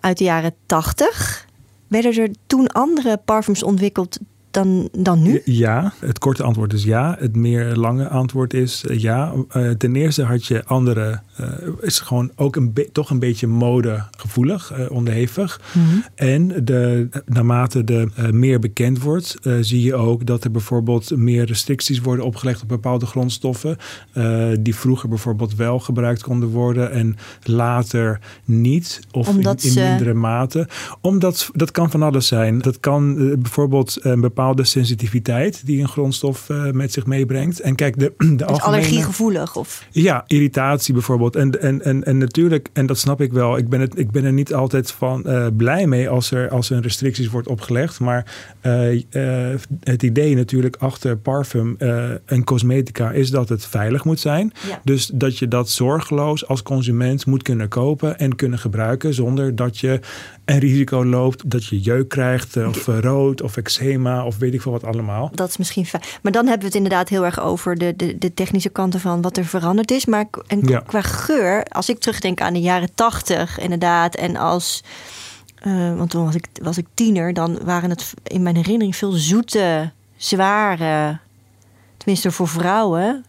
uit 0.00 0.18
de 0.18 0.24
jaren 0.24 0.54
tachtig. 0.66 1.46
Werden 1.88 2.22
er 2.22 2.30
toen 2.46 2.68
andere 2.68 3.20
parfums 3.24 3.62
ontwikkeld 3.62 4.18
dan, 4.54 4.88
dan 4.92 5.22
nu? 5.22 5.42
Ja, 5.44 5.92
het 5.98 6.18
korte 6.18 6.42
antwoord 6.42 6.72
is 6.72 6.84
ja. 6.84 7.16
Het 7.18 7.36
meer 7.36 7.76
lange 7.76 8.08
antwoord 8.08 8.54
is 8.54 8.84
eh, 8.84 9.00
ja. 9.00 9.32
Uh, 9.56 9.70
ten 9.70 9.96
eerste 9.96 10.22
had 10.22 10.46
je 10.46 10.64
andere, 10.64 11.20
uh, 11.40 11.46
is 11.80 12.00
gewoon 12.00 12.30
ook 12.36 12.56
een 12.56 12.72
toch 12.92 13.10
een 13.10 13.18
beetje 13.18 13.46
modegevoelig, 13.46 14.78
uh, 14.78 14.90
onderhevig. 14.90 15.60
Mm 15.72 15.82
-hmm. 15.84 16.04
En 16.14 16.64
de, 16.64 17.08
naarmate 17.26 17.84
de 17.84 18.08
meer 18.30 18.58
bekend 18.58 19.02
wordt, 19.02 19.36
zie 19.60 19.82
je 19.82 19.94
ook 19.94 20.26
dat 20.26 20.44
er 20.44 20.50
bijvoorbeeld 20.50 21.16
meer 21.16 21.44
restricties 21.44 22.00
worden 22.00 22.24
opgelegd 22.24 22.62
op 22.62 22.68
bepaalde 22.68 23.06
grondstoffen. 23.06 23.76
die 24.60 24.74
vroeger 24.74 25.08
bijvoorbeeld 25.08 25.54
wel 25.54 25.78
gebruikt 25.78 26.22
konden 26.22 26.48
worden 26.48 26.90
en 26.90 27.16
later 27.42 28.20
niet. 28.44 29.00
Of 29.10 29.28
in, 29.28 29.56
in, 29.62 29.74
mindere 29.74 30.14
mate. 30.14 30.68
Omdat 31.00 31.50
dat 31.52 31.70
kan 31.70 31.90
van 31.90 32.02
alles 32.02 32.26
zijn. 32.26 32.58
Dat 32.58 32.80
kan 32.80 33.14
bijvoorbeeld 33.40 33.98
een 34.00 34.20
bepaalde 34.20 34.43
bepaalde 34.44 34.70
sensitiviteit 34.70 35.66
die 35.66 35.80
een 35.80 35.88
grondstof 35.88 36.48
met 36.72 36.92
zich 36.92 37.06
meebrengt. 37.06 37.60
En 37.60 37.74
kijk, 37.74 37.98
de, 37.98 38.12
de 38.18 38.34
dus 38.34 38.60
allergiegevoelig 38.60 39.56
of? 39.56 39.86
Ja, 39.90 40.24
irritatie 40.26 40.92
bijvoorbeeld. 40.92 41.36
En, 41.36 41.60
en, 41.60 41.82
en, 41.82 42.04
en 42.04 42.18
natuurlijk, 42.18 42.68
en 42.72 42.86
dat 42.86 42.98
snap 42.98 43.20
ik 43.20 43.32
wel, 43.32 43.56
ik 43.56 43.68
ben, 43.68 43.80
het, 43.80 43.98
ik 43.98 44.10
ben 44.10 44.24
er 44.24 44.32
niet 44.32 44.54
altijd 44.54 44.90
van 44.90 45.26
blij 45.56 45.86
mee 45.86 46.08
als 46.08 46.30
er, 46.30 46.50
als 46.50 46.70
er 46.70 46.80
restricties 46.80 47.28
wordt 47.28 47.48
opgelegd. 47.48 48.00
Maar 48.00 48.34
het 49.80 50.02
idee 50.02 50.34
natuurlijk 50.34 50.76
achter 50.76 51.16
parfum 51.16 51.76
en 52.24 52.44
cosmetica 52.44 53.10
is 53.10 53.30
dat 53.30 53.48
het 53.48 53.66
veilig 53.66 54.04
moet 54.04 54.20
zijn. 54.20 54.52
Dus 54.84 55.06
dat 55.06 55.38
je 55.38 55.48
dat 55.48 55.70
zorgeloos 55.70 56.46
als 56.46 56.62
consument 56.62 57.26
moet 57.26 57.42
kunnen 57.42 57.68
kopen 57.68 58.18
en 58.18 58.36
kunnen 58.36 58.58
gebruiken 58.58 59.14
zonder 59.14 59.56
dat 59.56 59.78
je 59.78 60.00
een 60.44 60.58
risico 60.58 61.04
loopt 61.04 61.50
dat 61.50 61.64
je 61.64 61.80
jeuk 61.80 62.08
krijgt 62.08 62.56
of 62.56 62.86
rood 62.86 63.42
of 63.42 63.56
eczema 63.56 64.24
of 64.24 64.33
weet 64.38 64.54
ik 64.54 64.62
veel 64.62 64.72
wat 64.72 64.84
allemaal. 64.84 65.30
Dat 65.34 65.48
is 65.48 65.56
misschien 65.56 65.86
fijn. 65.86 66.02
Maar 66.22 66.32
dan 66.32 66.42
hebben 66.46 66.60
we 66.60 66.66
het 66.66 66.74
inderdaad 66.74 67.08
heel 67.08 67.24
erg 67.24 67.40
over 67.40 67.76
de, 67.76 67.96
de, 67.96 68.18
de 68.18 68.34
technische 68.34 68.68
kanten 68.68 69.00
van 69.00 69.22
wat 69.22 69.36
er 69.36 69.44
veranderd 69.44 69.90
is. 69.90 70.04
Maar 70.06 70.26
en 70.46 70.84
qua 70.86 71.02
geur, 71.02 71.64
als 71.64 71.88
ik 71.88 71.98
terugdenk 71.98 72.40
aan 72.40 72.52
de 72.52 72.60
jaren 72.60 72.94
tachtig 72.94 73.58
inderdaad 73.58 74.14
en 74.14 74.36
als... 74.36 74.82
Uh, 75.66 75.96
want 75.96 76.10
toen 76.10 76.24
was 76.24 76.34
ik, 76.34 76.46
was 76.62 76.78
ik 76.78 76.86
tiener, 76.94 77.32
dan 77.32 77.58
waren 77.64 77.90
het 77.90 78.14
in 78.22 78.42
mijn 78.42 78.56
herinnering 78.56 78.96
veel 78.96 79.12
zoete, 79.12 79.92
zware, 80.16 81.18
tenminste 81.96 82.30
voor 82.30 82.48
vrouwen, 82.48 83.24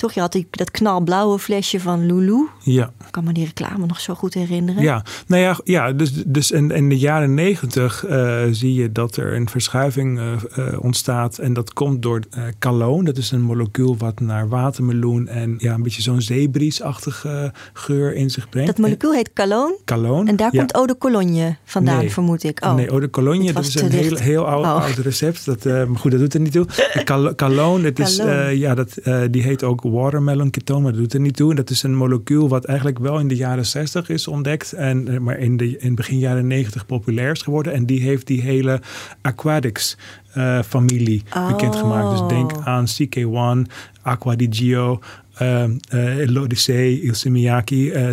toch, 0.00 0.12
je 0.12 0.20
had 0.20 0.32
die, 0.32 0.46
dat 0.50 0.70
knalblauwe 0.70 1.38
flesje 1.38 1.80
van 1.80 2.06
Lulu. 2.06 2.48
Ja. 2.62 2.92
Ik 3.06 3.10
kan 3.10 3.24
me 3.24 3.32
die 3.32 3.44
reclame 3.44 3.86
nog 3.86 4.00
zo 4.00 4.14
goed 4.14 4.34
herinneren. 4.34 4.82
Ja, 4.82 5.04
nou 5.26 5.42
ja, 5.42 5.60
ja 5.64 5.92
dus, 5.92 6.12
dus 6.26 6.50
in, 6.50 6.70
in 6.70 6.88
de 6.88 6.98
jaren 6.98 7.34
negentig 7.34 8.06
uh, 8.08 8.42
zie 8.50 8.74
je 8.74 8.92
dat 8.92 9.16
er 9.16 9.34
een 9.34 9.48
verschuiving 9.48 10.18
uh, 10.18 10.32
uh, 10.58 10.82
ontstaat. 10.82 11.38
En 11.38 11.52
dat 11.52 11.72
komt 11.72 12.02
door 12.02 12.20
caloon. 12.58 13.04
Dat 13.04 13.16
is 13.16 13.30
een 13.30 13.40
molecuul 13.40 13.96
wat 13.96 14.20
naar 14.20 14.48
watermeloen 14.48 15.28
en 15.28 15.54
ja, 15.58 15.74
een 15.74 15.82
beetje 15.82 16.02
zo'n 16.02 16.20
zeebriesachtige 16.20 17.52
geur 17.72 18.14
in 18.14 18.30
zich 18.30 18.48
brengt. 18.48 18.68
Dat 18.68 18.78
molecuul 18.78 19.12
heet 19.12 19.32
caloon? 19.32 19.74
Caloon. 19.84 20.28
En 20.28 20.36
daar 20.36 20.50
komt 20.50 20.72
eau 20.72 20.86
de 20.86 20.98
cologne 20.98 21.56
vandaan, 21.64 22.08
vermoed 22.08 22.44
ik. 22.44 22.64
Oh. 22.64 22.74
Nee, 22.74 22.88
eau 22.88 23.00
de 23.00 23.10
cologne, 23.10 23.52
dat 23.52 23.64
is 23.64 23.74
een 23.74 23.90
heel, 23.90 24.16
heel 24.16 24.46
oud, 24.46 24.64
oh. 24.64 24.84
oud 24.84 24.96
recept. 24.96 25.44
Dat, 25.44 25.64
maar 25.64 25.98
goed, 25.98 26.10
dat 26.10 26.20
doet 26.20 26.34
er 26.34 26.40
niet 26.40 26.52
toe. 26.52 26.66
Caloon, 27.36 27.84
het 27.84 27.98
is, 27.98 28.16
ja, 28.52 28.74
dat, 28.74 28.98
die 29.30 29.42
heet 29.42 29.62
ook 29.62 29.88
watermelon 29.90 30.50
ketone, 30.50 30.80
maar 30.80 30.92
dat 30.92 31.00
doet 31.00 31.14
er 31.14 31.20
niet 31.20 31.36
toe. 31.36 31.54
Dat 31.54 31.70
is 31.70 31.82
een 31.82 31.96
molecuul 31.96 32.48
wat 32.48 32.64
eigenlijk 32.64 32.98
wel 32.98 33.18
in 33.18 33.28
de 33.28 33.36
jaren 33.36 33.66
60 33.66 34.08
is 34.08 34.28
ontdekt, 34.28 34.72
en, 34.72 35.08
eh, 35.08 35.18
maar 35.18 35.38
in, 35.38 35.56
de, 35.56 35.78
in 35.78 35.94
begin 35.94 36.18
jaren 36.18 36.46
90 36.46 36.86
populair 36.86 37.30
is 37.30 37.42
geworden. 37.42 37.72
En 37.72 37.86
die 37.86 38.00
heeft 38.00 38.26
die 38.26 38.40
hele 38.40 38.80
aquatics 39.20 39.96
uh, 40.36 40.62
familie 40.62 41.22
oh. 41.36 41.48
bekendgemaakt. 41.48 42.10
Dus 42.10 42.28
denk 42.28 42.52
aan 42.64 42.86
CK1, 42.86 43.70
Aqua 44.02 44.36
di 44.36 44.46
Gio, 44.50 45.00
uh, 45.42 45.64
uh, 45.94 46.28
L'Odyssée, 46.28 47.02
Il 47.02 47.14
Simiaki. 47.14 47.92
Uh, 47.92 48.08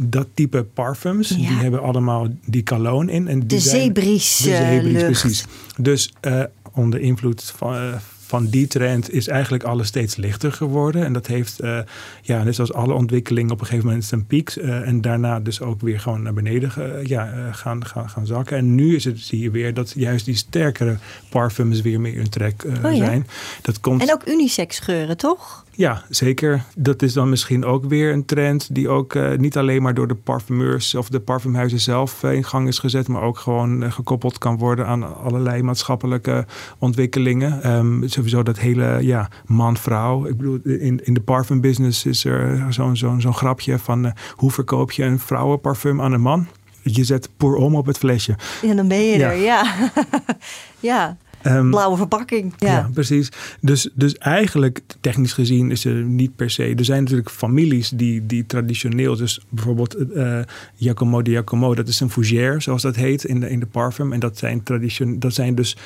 dat 0.00 0.26
type 0.34 0.62
parfums, 0.74 1.28
die 1.28 1.46
hebben 1.46 1.82
allemaal 1.82 2.28
die 2.44 2.62
cologne 2.62 3.12
in. 3.12 3.28
En 3.28 3.38
die 3.38 3.48
de 3.48 3.58
zeebries. 3.58 4.36
De 4.36 4.56
zeebries, 4.56 5.02
precies. 5.02 5.46
Dus 5.76 6.12
onder 6.72 7.00
invloed 7.00 7.52
van 7.56 7.74
van 8.26 8.46
die 8.46 8.66
trend 8.66 9.12
is 9.12 9.28
eigenlijk 9.28 9.64
alles 9.64 9.86
steeds 9.86 10.16
lichter 10.16 10.52
geworden. 10.52 11.04
En 11.04 11.12
dat 11.12 11.26
heeft, 11.26 11.62
uh, 11.62 11.78
ja, 12.22 12.42
net 12.42 12.54
zoals 12.54 12.72
alle 12.72 12.94
ontwikkelingen, 12.94 13.50
op 13.50 13.60
een 13.60 13.66
gegeven 13.66 13.86
moment 13.86 14.12
een 14.12 14.26
piek. 14.26 14.56
Uh, 14.56 14.88
en 14.88 15.00
daarna 15.00 15.40
dus 15.40 15.60
ook 15.60 15.80
weer 15.80 16.00
gewoon 16.00 16.22
naar 16.22 16.34
beneden 16.34 16.72
uh, 16.78 17.04
ja, 17.04 17.52
gaan, 17.52 17.86
gaan, 17.86 18.10
gaan 18.10 18.26
zakken. 18.26 18.56
En 18.56 18.74
nu 18.74 18.94
is 18.96 19.04
het, 19.04 19.20
zie 19.20 19.40
je 19.40 19.50
weer 19.50 19.74
dat 19.74 19.92
juist 19.96 20.24
die 20.24 20.36
sterkere 20.36 20.96
parfums 21.28 21.80
weer 21.80 22.00
meer 22.00 22.14
in 22.14 22.28
trek 22.28 22.64
oh, 22.64 22.94
zijn. 22.94 23.26
Dat 23.62 23.80
komt... 23.80 24.02
En 24.02 24.12
ook 24.12 24.26
unisex 24.26 24.78
geuren, 24.78 25.16
toch? 25.16 25.64
Ja, 25.76 26.02
zeker. 26.08 26.64
Dat 26.76 27.02
is 27.02 27.12
dan 27.12 27.28
misschien 27.28 27.64
ook 27.64 27.84
weer 27.84 28.12
een 28.12 28.24
trend 28.24 28.74
die 28.74 28.88
ook 28.88 29.14
uh, 29.14 29.36
niet 29.36 29.56
alleen 29.56 29.82
maar 29.82 29.94
door 29.94 30.08
de 30.08 30.14
parfumeurs 30.14 30.94
of 30.94 31.08
de 31.08 31.20
parfumhuizen 31.20 31.80
zelf 31.80 32.22
uh, 32.22 32.32
in 32.32 32.44
gang 32.44 32.68
is 32.68 32.78
gezet, 32.78 33.08
maar 33.08 33.22
ook 33.22 33.38
gewoon 33.38 33.82
uh, 33.82 33.92
gekoppeld 33.92 34.38
kan 34.38 34.58
worden 34.58 34.86
aan 34.86 35.16
allerlei 35.22 35.62
maatschappelijke 35.62 36.46
ontwikkelingen. 36.78 37.70
Um, 37.72 38.08
sowieso 38.08 38.42
dat 38.42 38.58
hele 38.58 38.98
ja, 39.00 39.30
man-vrouw. 39.46 40.26
Ik 40.26 40.36
bedoel, 40.36 40.58
in, 40.62 41.04
in 41.04 41.14
de 41.14 41.20
parfumbusiness 41.20 42.04
is 42.04 42.24
er 42.24 42.66
zo'n 42.72 42.96
zo'n 42.96 43.20
zo'n 43.20 43.34
grapje 43.34 43.78
van 43.78 44.12
hoe 44.32 44.50
verkoop 44.50 44.92
je 44.92 45.04
een 45.04 45.18
vrouwenparfum 45.18 46.00
aan 46.00 46.12
een 46.12 46.20
man? 46.20 46.46
Je 46.82 47.04
zet 47.04 47.28
pour 47.36 47.54
om 47.54 47.74
op 47.74 47.86
het 47.86 47.98
flesje. 47.98 48.34
Ja, 48.62 48.74
dan 48.74 48.88
ben 48.88 49.02
je 49.02 49.24
er, 49.24 49.34
ja. 49.34 49.90
ja. 50.80 51.16
Um, 51.46 51.70
Blauwe 51.70 51.96
verpakking. 51.96 52.54
Ja. 52.58 52.90
precies. 52.94 53.28
Dus, 53.60 53.88
dus 53.94 54.18
eigenlijk, 54.18 54.80
technisch 55.00 55.32
gezien, 55.32 55.70
is 55.70 55.84
er 55.84 56.02
niet 56.02 56.36
per 56.36 56.50
se. 56.50 56.74
Er 56.76 56.84
zijn 56.84 57.02
natuurlijk 57.02 57.30
families 57.30 57.88
die, 57.88 58.26
die 58.26 58.46
traditioneel, 58.46 59.16
dus 59.16 59.40
bijvoorbeeld 59.48 59.96
uh, 60.14 60.38
Giacomo 60.78 61.22
di 61.22 61.30
Giacomo, 61.30 61.74
dat 61.74 61.88
is 61.88 62.00
een 62.00 62.10
fougère, 62.10 62.60
zoals 62.60 62.82
dat 62.82 62.96
heet 62.96 63.24
in 63.24 63.40
de, 63.40 63.50
in 63.50 63.60
de 63.60 63.66
parfum. 63.66 64.12
En 64.12 64.20
dat 64.20 64.38
zijn, 64.38 64.62
tradition, 64.62 65.18
dat 65.18 65.34
zijn 65.34 65.54
dus 65.54 65.76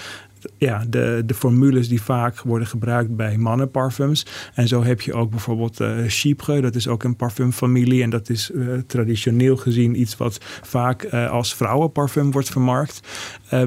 ja, 0.59 0.85
de, 0.89 1.23
de 1.27 1.35
formules 1.35 1.89
die 1.89 2.03
vaak 2.03 2.41
worden 2.41 2.69
gebruikt 2.69 3.17
bij 3.17 3.37
mannenparfums. 3.37 4.27
En 4.55 4.69
zo 4.69 4.83
heb 4.83 5.01
je 5.01 5.15
ook 5.15 5.31
bijvoorbeeld 5.31 5.81
uh, 5.81 5.97
Chypre, 6.07 6.61
dat 6.61 6.75
is 6.75 6.89
ook 6.89 7.05
een 7.05 7.17
parfumfamilie. 7.17 8.03
En 8.03 8.11
dat 8.11 8.29
is 8.29 8.51
uh, 8.51 8.79
traditioneel 8.87 9.57
gezien 9.57 10.01
iets 10.01 10.17
wat 10.17 10.39
vaak 10.63 11.03
uh, 11.03 11.31
als 11.31 11.55
vrouwenparfum 11.55 12.31
wordt 12.31 12.49
vermarkt. 12.49 13.01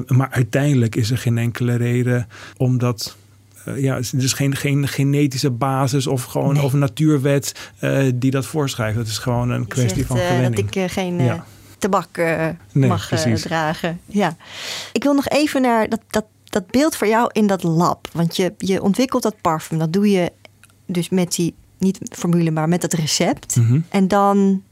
maar 0.06 0.30
uiteindelijk 0.30 0.96
is 0.96 1.10
er 1.10 1.18
geen 1.18 1.38
enkele 1.38 1.76
reden 1.76 2.26
om 2.56 2.78
dat 2.78 3.16
ja, 3.76 3.96
er 3.96 4.14
is 4.16 4.32
geen, 4.32 4.56
geen 4.56 4.88
genetische 4.88 5.50
basis 5.50 6.06
of 6.06 6.24
gewoon 6.24 6.60
of 6.60 6.72
een 6.72 6.78
natuurwet 6.78 7.72
die 8.14 8.30
dat 8.30 8.46
voorschrijft. 8.46 8.96
Dat 8.96 9.06
is 9.06 9.18
gewoon 9.18 9.50
een 9.50 9.66
kwestie 9.66 10.06
van 10.06 10.16
gewenning. 10.16 10.54
Dat 10.54 10.74
ik 10.74 10.90
geen 10.90 11.20
ja. 11.20 11.44
tabak 11.78 12.22
mag 12.72 13.08
dragen. 13.34 14.00
Ja. 14.06 14.36
Ik 14.92 15.02
wil 15.02 15.14
nog 15.14 15.28
even 15.28 15.62
naar 15.62 15.88
dat, 15.88 16.00
dat 16.10 16.24
dat 16.54 16.70
beeld 16.70 16.96
voor 16.96 17.06
jou 17.06 17.30
in 17.32 17.46
dat 17.46 17.62
lab. 17.62 18.08
Want 18.12 18.36
je, 18.36 18.54
je 18.58 18.82
ontwikkelt 18.82 19.22
dat 19.22 19.40
parfum. 19.40 19.78
Dat 19.78 19.92
doe 19.92 20.10
je 20.10 20.32
dus 20.86 21.08
met 21.08 21.34
die, 21.34 21.54
niet 21.78 21.98
formule, 22.10 22.50
maar 22.50 22.68
met 22.68 22.80
dat 22.80 22.92
recept. 22.92 23.56
Mhm. 23.56 23.80
En 23.88 24.08
dan, 24.08 24.62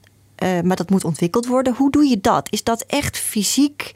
uh, 0.43 0.61
maar 0.61 0.77
dat 0.77 0.91
moet 0.91 1.05
ontwikkeld 1.05 1.47
worden. 1.47 1.75
Hoe 1.75 1.91
doe 1.91 2.05
je 2.05 2.21
dat? 2.21 2.53
Is 2.53 2.63
dat 2.63 2.85
echt 2.87 3.19
fysiek? 3.19 3.93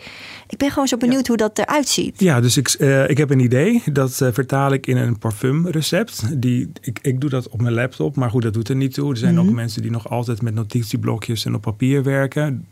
Ik 0.48 0.58
ben 0.58 0.70
gewoon 0.70 0.88
zo 0.88 0.96
benieuwd 0.96 1.26
hoe 1.26 1.36
dat 1.36 1.58
eruit 1.58 1.88
ziet. 1.88 2.20
Ja, 2.20 2.40
dus 2.40 2.56
ik, 2.56 2.76
uh, 2.78 3.10
ik 3.10 3.18
heb 3.18 3.30
een 3.30 3.40
idee. 3.40 3.82
Dat 3.92 4.20
uh, 4.22 4.28
vertaal 4.32 4.72
ik 4.72 4.86
in 4.86 4.96
een 4.96 5.18
parfumrecept. 5.18 6.40
Die, 6.40 6.70
ik, 6.80 6.98
ik 7.02 7.20
doe 7.20 7.30
dat 7.30 7.48
op 7.48 7.60
mijn 7.60 7.74
laptop, 7.74 8.16
maar 8.16 8.30
goed, 8.30 8.42
dat 8.42 8.54
doet 8.54 8.68
er 8.68 8.76
niet 8.76 8.94
toe. 8.94 9.10
Er 9.10 9.16
zijn 9.16 9.38
ook 9.38 9.44
mhm. 9.46 9.54
mensen 9.54 9.82
die 9.82 9.90
nog 9.90 10.10
altijd 10.10 10.42
met 10.42 10.54
notitieblokjes 10.54 11.44
en 11.44 11.54
op 11.54 11.62
papier 11.62 12.02
werken 12.02 12.66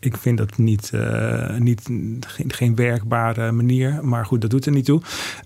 ik 0.00 0.16
vind 0.16 0.38
dat 0.38 0.58
niet, 0.58 0.90
uh, 0.94 1.56
niet 1.56 1.82
geen, 2.26 2.52
geen, 2.52 2.74
werkbare 2.74 3.52
manier. 3.52 3.98
Maar 4.02 4.26
goed, 4.26 4.40
dat 4.40 4.50
doet 4.50 4.66
er 4.66 4.72
niet 4.72 4.84
toe. 4.84 5.02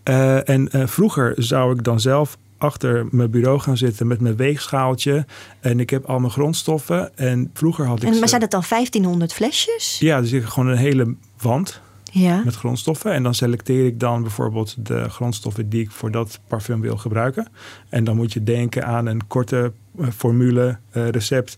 Uh, 0.08 0.48
en 0.48 0.68
uh, 0.72 0.86
vroeger 0.86 1.34
zou 1.36 1.74
ik 1.74 1.84
dan 1.84 2.00
zelf 2.00 2.36
achter 2.58 3.06
mijn 3.10 3.30
bureau 3.30 3.58
gaan 3.58 3.76
zitten 3.76 4.06
met 4.06 4.20
mijn 4.20 4.36
weegschaaltje. 4.36 5.26
En 5.60 5.80
ik 5.80 5.90
heb 5.90 6.04
al 6.04 6.18
mijn 6.18 6.32
grondstoffen. 6.32 7.16
En 7.16 7.50
vroeger 7.54 7.86
had 7.86 8.02
ik. 8.02 8.08
En, 8.08 8.18
maar 8.18 8.28
zijn 8.28 8.40
dat 8.40 8.50
dan 8.50 8.62
1500 8.68 9.32
flesjes? 9.32 9.98
Ja, 9.98 10.20
dus 10.20 10.32
ik 10.32 10.40
heb 10.40 10.50
gewoon 10.50 10.68
een 10.68 10.76
hele 10.76 11.14
wand. 11.40 11.80
Ja. 12.12 12.42
Met 12.44 12.54
grondstoffen. 12.54 13.12
En 13.12 13.22
dan 13.22 13.34
selecteer 13.34 13.86
ik 13.86 14.00
dan 14.00 14.22
bijvoorbeeld 14.22 14.86
de 14.86 15.08
grondstoffen 15.08 15.68
die 15.68 15.80
ik 15.80 15.90
voor 15.90 16.10
dat 16.10 16.40
parfum 16.46 16.80
wil 16.80 16.96
gebruiken. 16.96 17.48
En 17.88 18.04
dan 18.04 18.16
moet 18.16 18.32
je 18.32 18.42
denken 18.42 18.86
aan 18.86 19.06
een 19.06 19.26
korte 19.26 19.72
formule, 20.16 20.78
recept, 20.90 21.56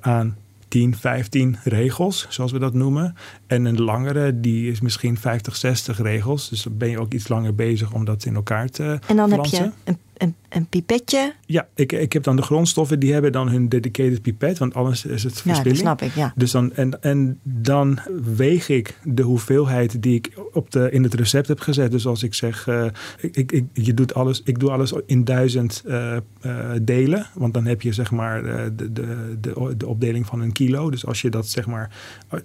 aan 0.00 0.36
10, 0.74 0.96
15 0.96 1.56
regels, 1.64 2.26
zoals 2.28 2.52
we 2.52 2.58
dat 2.58 2.74
noemen. 2.74 3.14
En 3.46 3.64
een 3.64 3.82
langere, 3.82 4.40
die 4.40 4.70
is 4.70 4.80
misschien 4.80 5.18
50, 5.18 5.56
60 5.56 6.02
regels. 6.02 6.48
Dus 6.48 6.62
dan 6.62 6.76
ben 6.76 6.88
je 6.88 7.00
ook 7.00 7.12
iets 7.12 7.28
langer 7.28 7.54
bezig 7.54 7.92
om 7.92 8.04
dat 8.04 8.24
in 8.24 8.34
elkaar 8.34 8.68
te 8.68 8.98
En 9.06 9.16
dan 9.16 9.30
heb 9.30 9.44
je 9.44 9.70
een 9.84 9.98
een, 10.16 10.34
een 10.48 10.66
pipetje? 10.66 11.34
Ja, 11.46 11.68
ik, 11.74 11.92
ik 11.92 12.12
heb 12.12 12.22
dan 12.22 12.36
de 12.36 12.42
grondstoffen, 12.42 12.98
die 12.98 13.12
hebben 13.12 13.32
dan 13.32 13.48
hun 13.48 13.68
dedicated 13.68 14.22
pipet, 14.22 14.58
want 14.58 14.74
anders 14.74 15.04
is 15.04 15.22
het 15.22 15.32
verspilling. 15.40 15.64
Ja, 15.64 15.84
dat 15.84 15.98
snap 15.98 16.02
ik, 16.02 16.14
ja. 16.14 16.32
Dus 16.36 16.50
dan, 16.50 16.72
en, 16.72 17.02
en 17.02 17.38
dan 17.42 17.98
weeg 18.34 18.68
ik 18.68 18.98
de 19.02 19.22
hoeveelheid 19.22 20.02
die 20.02 20.14
ik 20.14 20.32
op 20.52 20.70
de, 20.70 20.90
in 20.90 21.02
het 21.02 21.14
recept 21.14 21.48
heb 21.48 21.60
gezet. 21.60 21.90
Dus 21.90 22.06
als 22.06 22.22
ik 22.22 22.34
zeg, 22.34 22.66
uh, 22.66 22.86
ik, 23.20 23.52
ik, 23.52 23.64
je 23.72 23.94
doet 23.94 24.14
alles, 24.14 24.42
ik 24.44 24.58
doe 24.58 24.70
alles 24.70 24.92
in 25.06 25.24
duizend 25.24 25.82
uh, 25.86 26.16
uh, 26.42 26.70
delen, 26.82 27.26
want 27.34 27.54
dan 27.54 27.66
heb 27.66 27.82
je 27.82 27.92
zeg 27.92 28.10
maar 28.10 28.42
de, 28.42 28.92
de, 28.92 29.36
de, 29.40 29.74
de 29.76 29.86
opdeling 29.86 30.26
van 30.26 30.40
een 30.40 30.52
kilo. 30.52 30.90
Dus 30.90 31.06
als 31.06 31.22
je 31.22 31.30
dat 31.30 31.48
zeg 31.48 31.66
maar 31.66 31.90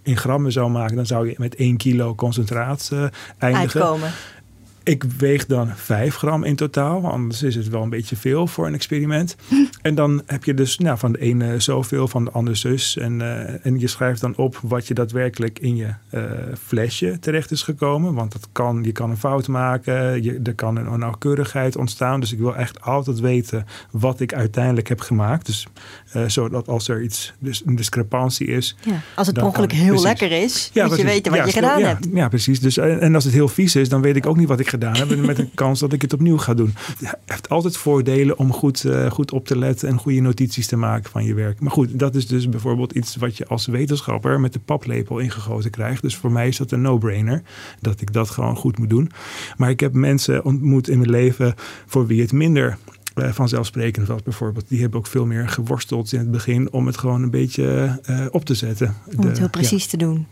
in 0.04 0.18
grammen 0.18 0.52
zou 0.52 0.72
maken, 0.72 0.96
dan 0.96 1.06
zou 1.06 1.28
je 1.28 1.36
met 1.38 1.56
één 1.56 1.78
kilo 1.78 2.16
concentraat 2.16 2.92
eindigen. 3.38 3.82
Uitkomen 3.82 4.12
Ik 4.90 5.04
weeg 5.04 5.46
dan 5.46 5.72
5 5.76 6.16
gram 6.16 6.44
in 6.44 6.56
totaal, 6.56 7.12
anders 7.12 7.44
is 7.44 7.56
het 7.56 7.70
wel 7.70 7.82
een 7.82 7.90
beetje 7.90 8.16
veel 8.16 8.48
voor 8.48 8.68
een 8.68 8.74
experiment. 8.74 9.36
En 9.82 9.96
dan 9.96 10.22
heb 10.26 10.44
je 10.44 10.54
dus 10.54 10.78
nou, 10.78 10.98
van 10.98 11.12
de 11.12 11.20
ene 11.20 11.60
zoveel, 11.60 12.08
van 12.08 12.26
de 12.26 12.32
andere 12.32 12.56
zus. 12.56 12.98
En, 12.98 13.20
uh, 13.20 13.66
en 13.66 13.80
je 13.80 13.88
schrijft 13.88 14.22
dan 14.22 14.36
op 14.36 14.60
wat 14.64 14.88
je 14.88 14.94
daadwerkelijk 14.94 15.60
in 15.60 15.76
je 15.76 15.94
uh, 16.12 16.22
flesje 16.64 17.18
terecht 17.20 17.52
is 17.52 17.64
gekomen. 17.64 18.14
Want 18.14 18.32
dat 18.32 18.48
kan, 18.52 18.84
je 18.84 18.92
kan 18.92 19.10
een 19.10 19.18
fout 19.18 19.48
maken, 19.48 20.24
je, 20.24 20.40
er 20.44 20.56
kan 20.56 20.76
een 20.76 20.90
onnauwkeurigheid 20.90 21.76
ontstaan. 21.76 22.20
Dus 22.20 22.32
ik 22.32 22.40
wil 22.40 22.56
echt 22.56 22.82
altijd 22.82 23.20
weten 23.20 23.66
wat 23.92 24.20
ik 24.20 24.34
uiteindelijk 24.34 24.90
heb 24.90 25.00
gemaakt. 25.00 25.46
Dus 25.46 25.68
uh, 26.16 26.24
zodat 26.28 26.68
als 26.68 26.88
er 26.88 27.02
iets, 27.02 27.34
dus 27.40 27.62
een 27.66 27.76
discrepantie 27.76 28.48
is. 28.48 28.76
Ja, 28.82 29.02
als 29.16 29.28
het 29.28 29.42
ongeluk 29.42 29.72
heel 29.72 29.86
precies. 29.86 30.04
lekker 30.04 30.32
is, 30.32 30.70
ja, 30.74 30.88
moet 30.88 30.98
je 30.98 31.04
weten 31.04 31.32
wat 31.32 31.46
je 31.46 31.52
gedaan 31.52 31.80
ja, 31.80 31.88
hebt. 31.88 32.08
Ja, 32.14 32.28
precies. 32.28 32.60
Dus, 32.60 32.78
en 32.78 33.16
als 33.16 33.24
het 33.24 33.34
heel 33.34 33.48
vies 33.48 33.76
is, 33.76 33.90
dan 33.90 34.02
weet 34.02 34.16
ik 34.16 34.26
ook 34.26 34.38
niet 34.38 34.48
wat 34.48 34.60
ik 34.60 34.70
gedaan 34.70 34.78
heb. 34.82 35.26
met 35.26 35.40
een 35.40 35.52
kans 35.54 35.80
dat 35.80 35.94
ik 35.94 36.02
het 36.02 36.14
opnieuw 36.14 36.38
ga 36.38 36.54
doen. 36.54 36.74
Het 36.76 37.18
heeft 37.26 37.50
altijd 37.50 37.78
voordelen 37.78 38.38
om 38.38 38.54
goed, 38.54 38.84
uh, 38.84 39.12
goed 39.12 39.32
op 39.32 39.46
te 39.46 39.58
letten 39.58 39.88
en 39.88 39.98
goede 39.98 40.20
notities 40.20 40.68
te 40.68 40.76
maken 40.76 41.12
van 41.12 41.24
je 41.24 41.34
werk. 41.34 41.60
Maar 41.60 41.72
goed, 41.72 42.00
dat 42.00 42.16
is 42.16 42.28
dus 42.28 42.50
bijvoorbeeld 42.50 42.92
iets 42.92 43.16
wat 43.16 43.38
je 43.38 43.48
als 43.48 43.66
wetenschapper 43.66 44.40
met 44.40 44.54
de 44.54 44.60
paplepel 44.60 45.18
ingegoten 45.18 45.72
krijgt. 45.72 46.02
Dus 46.02 46.16
voor 46.16 46.32
mij 46.32 46.48
is 46.48 46.58
dat 46.58 46.72
een 46.72 46.82
no-brainer 46.82 47.42
dat 47.82 48.02
ik 48.02 48.14
dat 48.14 48.30
gewoon 48.30 48.56
goed 48.56 48.78
moet 48.78 48.90
doen. 48.90 49.12
Maar 49.58 49.70
ik 49.70 49.80
heb 49.80 49.94
mensen 49.94 50.46
ontmoet 50.46 50.90
in 50.90 50.98
mijn 50.98 51.10
leven 51.10 51.54
voor 51.86 52.08
wie 52.08 52.22
het 52.22 52.32
minder 52.32 52.78
uh, 53.16 53.32
vanzelfsprekend 53.32 54.08
was 54.08 54.24
bijvoorbeeld. 54.24 54.66
Die 54.68 54.82
hebben 54.82 55.00
ook 55.00 55.08
veel 55.08 55.26
meer 55.26 55.50
geworsteld 55.50 56.12
in 56.12 56.20
het 56.20 56.32
begin 56.32 56.72
om 56.72 56.86
het 56.86 56.98
gewoon 56.98 57.24
een 57.24 57.32
beetje 57.32 58.00
uh, 58.10 58.26
op 58.32 58.46
te 58.46 58.54
zetten. 58.54 58.96
Om 59.18 59.26
het 59.26 59.38
heel 59.38 59.50
precies 59.50 59.84
ja. 59.84 59.90
te 59.90 59.98
doen. 59.98 60.28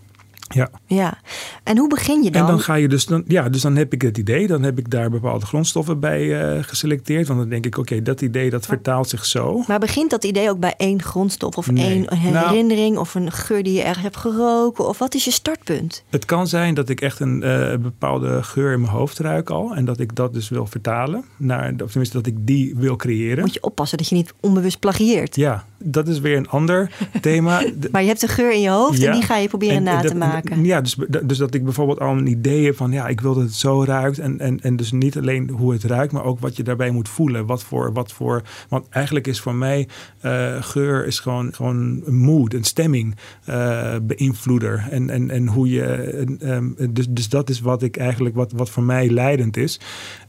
Ja. 0.48 0.70
ja. 0.86 1.18
En 1.64 1.78
hoe 1.78 1.90
begin 1.90 2.24
je 2.24 2.32
dan? 2.32 2.42
En 2.42 2.48
dan 2.48 2.60
ga 2.60 2.74
je 2.74 2.88
dus, 2.88 3.06
dan, 3.06 3.24
ja, 3.28 3.50
dus 3.50 3.62
dan 3.62 3.76
heb 3.76 3.94
ik 3.94 4.02
het 4.02 4.18
idee, 4.18 4.48
dan 4.48 4.64
heb 4.64 4.80
ik 4.80 4.92
daar 4.92 5.10
bepaalde 5.10 5.46
grondstoffen 5.46 6.00
bij 6.00 6.56
uh, 6.56 6.64
geselecteerd. 6.64 7.28
Want 7.28 7.40
dan 7.40 7.50
denk 7.50 7.66
ik, 7.66 7.78
oké, 7.78 7.92
okay, 7.92 8.04
dat 8.04 8.22
idee 8.22 8.50
dat 8.50 8.60
maar, 8.60 8.70
vertaalt 8.70 9.10
zich 9.10 9.26
zo. 9.26 9.64
Maar 9.68 9.80
begint 9.80 10.10
dat 10.10 10.24
idee 10.24 10.50
ook 10.50 10.60
bij 10.60 10.74
één 10.78 11.02
grondstof 11.02 11.58
of 11.58 11.72
nee. 11.72 11.86
één 11.86 12.14
herinnering 12.18 12.90
nou, 12.90 13.00
of 13.00 13.16
een 13.16 13.32
geur 13.32 13.64
die 13.64 13.74
je 13.74 13.82
ergens 13.82 14.04
hebt 14.04 14.18
geroken? 14.18 14.88
Of 14.88 14.98
wat 14.98 15.16
is 15.16 15.26
je 15.26 15.32
startpunt? 15.32 16.04
Het 16.10 16.26
kan 16.26 16.48
zijn 16.48 16.74
dat 16.74 16.90
ik 16.90 17.02
echt 17.02 17.20
een 17.20 17.42
uh, 17.46 17.76
bepaalde 17.78 18.44
geur 18.44 18.74
in 18.74 18.82
mijn 18.82 18.94
hoofd 18.94 19.20
ruik 19.20 19.50
al. 19.50 19.76
En 19.76 19.86
dat 19.86 20.00
ik 20.00 20.16
dat 20.16 20.34
dus 20.34 20.50
wil 20.50 20.66
vertalen. 20.66 21.26
Naar, 21.38 21.74
of 21.84 21.90
tenminste, 21.92 22.18
dat 22.18 22.26
ik 22.26 22.36
die 22.40 22.76
wil 22.76 22.96
creëren. 22.96 23.44
Moet 23.44 23.54
je 23.54 23.64
oppassen 23.64 23.98
dat 23.98 24.08
je 24.08 24.16
niet 24.16 24.34
onbewust 24.40 24.80
plagieert. 24.80 25.36
Ja, 25.36 25.66
dat 25.78 26.08
is 26.08 26.20
weer 26.20 26.38
een 26.38 26.50
ander 26.50 26.92
thema. 27.22 27.64
maar 27.92 28.02
je 28.02 28.08
hebt 28.08 28.22
een 28.22 28.30
geur 28.30 28.54
in 28.54 28.62
je 28.62 28.70
hoofd 28.70 29.02
ja, 29.02 29.08
en 29.08 29.14
die 29.14 29.22
ga 29.28 29.38
je 29.38 29.48
proberen 29.48 29.76
en, 29.76 29.84
na 29.84 30.02
dat, 30.02 30.12
te 30.12 30.18
maken. 30.18 30.66
Ja, 30.66 30.82
dus, 30.82 30.98
dus 31.24 31.38
dat 31.38 31.54
ik 31.54 31.64
bijvoorbeeld 31.64 32.00
al 32.00 32.18
een 32.18 32.28
idee 32.28 32.66
heb 32.66 32.76
van 32.76 32.92
ja, 32.92 33.08
ik 33.08 33.22
wil 33.22 33.34
dat 33.34 33.44
het 33.44 33.54
zo 33.54 33.84
ruikt. 33.84 34.20
En, 34.20 34.40
en, 34.40 34.62
en 34.62 34.76
dus 34.76 34.92
niet 34.92 35.18
alleen 35.18 35.50
hoe 35.50 35.74
het 35.74 35.84
ruikt, 35.84 36.12
maar 36.12 36.24
ook 36.24 36.40
wat 36.40 36.58
je 36.58 36.64
daarbij 36.64 36.90
moet 36.90 37.10
voelen. 37.10 37.46
Wat 37.46 37.64
voor, 37.64 37.94
wat 37.94 38.12
voor 38.12 38.42
want 38.70 38.86
eigenlijk 38.90 39.28
is 39.28 39.40
voor 39.40 39.56
mij 39.56 39.88
uh, 40.26 40.62
geur 40.62 41.06
is 41.06 41.20
gewoon, 41.20 41.54
gewoon 41.54 42.02
een 42.06 42.16
mood, 42.16 42.54
een 42.54 42.64
stemming 42.64 43.16
uh, 43.50 43.96
beïnvloeder. 44.02 44.88
En, 44.92 45.10
en, 45.10 45.30
en 45.30 45.48
hoe 45.48 45.70
je. 45.70 46.16
Um, 46.42 46.76
dus, 46.90 47.06
dus 47.10 47.30
dat 47.30 47.50
is 47.50 47.60
wat 47.60 47.84
ik 47.84 47.98
eigenlijk, 47.98 48.36
wat, 48.36 48.52
wat 48.52 48.70
voor 48.70 48.84
mij 48.84 49.10
leidend 49.10 49.58
is. 49.58 49.80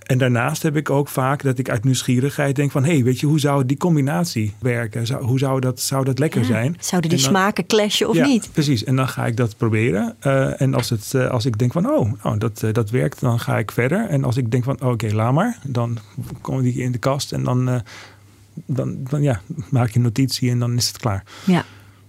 En 0.09 0.19
daarnaast 0.19 0.63
heb 0.63 0.77
ik 0.77 0.91
ook 0.91 1.09
vaak 1.09 1.43
dat 1.43 1.59
ik 1.59 1.71
uit 1.71 1.85
nieuwsgierigheid 1.85 2.57
denk 2.57 2.71
van... 2.71 2.85
hé, 2.85 2.93
hey, 2.93 3.05
weet 3.05 3.21
je, 3.21 3.27
hoe 3.27 3.41
zou 3.41 3.67
die 3.67 3.77
combinatie 3.77 4.55
werken? 4.59 5.07
Zou, 5.07 5.25
hoe 5.25 5.39
zou 5.39 5.61
dat, 5.61 5.81
zou 5.81 6.05
dat 6.05 6.19
lekker 6.19 6.41
ja, 6.41 6.47
zijn? 6.47 6.77
Zouden 6.81 7.11
die 7.11 7.19
dan, 7.19 7.29
smaken 7.29 7.67
clashen 7.67 8.09
of 8.09 8.17
ja, 8.17 8.27
niet? 8.27 8.49
precies. 8.53 8.85
En 8.85 8.97
dan 8.97 9.09
ga 9.09 9.27
ik 9.27 9.37
dat 9.37 9.57
proberen. 9.57 10.17
Uh, 10.27 10.61
en 10.61 10.75
als, 10.75 10.91
het, 10.91 11.13
uh, 11.17 11.31
als 11.31 11.47
ik 11.47 11.59
denk 11.59 11.73
van, 11.73 11.91
oh, 11.91 12.13
oh 12.23 12.39
dat, 12.39 12.63
uh, 12.65 12.73
dat 12.73 12.91
werkt, 12.91 13.21
dan 13.21 13.41
ga 13.41 13.59
ik 13.59 13.71
verder. 13.71 14.07
En 14.09 14.25
als 14.25 14.37
ik 14.37 14.51
denk 14.51 14.65
van, 14.65 14.75
oké, 14.75 14.87
okay, 14.87 15.11
laat 15.11 15.33
maar. 15.33 15.59
Dan 15.63 15.99
komen 16.41 16.63
die 16.63 16.75
in 16.75 16.93
de 16.93 16.99
kast 16.99 17.33
en 17.33 17.45
dan, 17.45 17.83
dan, 18.67 18.97
dan 19.11 19.23
ja, 19.23 19.41
maak 19.71 19.89
je 19.89 19.97
een 19.97 20.03
notitie 20.03 20.51
en 20.51 20.59
dan 20.59 20.77
is 20.77 20.89
het 20.89 20.99
klaar. 20.99 21.25
Ja 21.45 21.65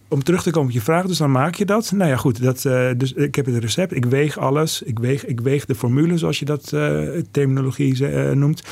om 0.09 0.23
terug 0.23 0.43
te 0.43 0.51
komen 0.51 0.67
op 0.67 0.73
je 0.73 0.81
vraag, 0.81 1.05
dus 1.05 1.17
dan 1.17 1.31
maak 1.31 1.55
je 1.55 1.65
dat. 1.65 1.91
Nou 1.91 2.09
ja, 2.09 2.17
goed. 2.17 2.41
Dat, 2.41 2.63
uh, 2.63 2.89
dus 2.97 3.13
ik 3.13 3.35
heb 3.35 3.45
het 3.45 3.57
recept. 3.57 3.95
Ik 3.95 4.05
weeg 4.05 4.37
alles. 4.37 4.81
Ik 4.81 4.99
weeg, 4.99 5.25
ik 5.25 5.39
weeg 5.39 5.65
de 5.65 5.75
formule, 5.75 6.17
zoals 6.17 6.39
je 6.39 6.45
dat 6.45 6.71
uh, 6.73 7.09
terminologie 7.31 7.99
uh, 7.99 8.31
noemt. 8.31 8.63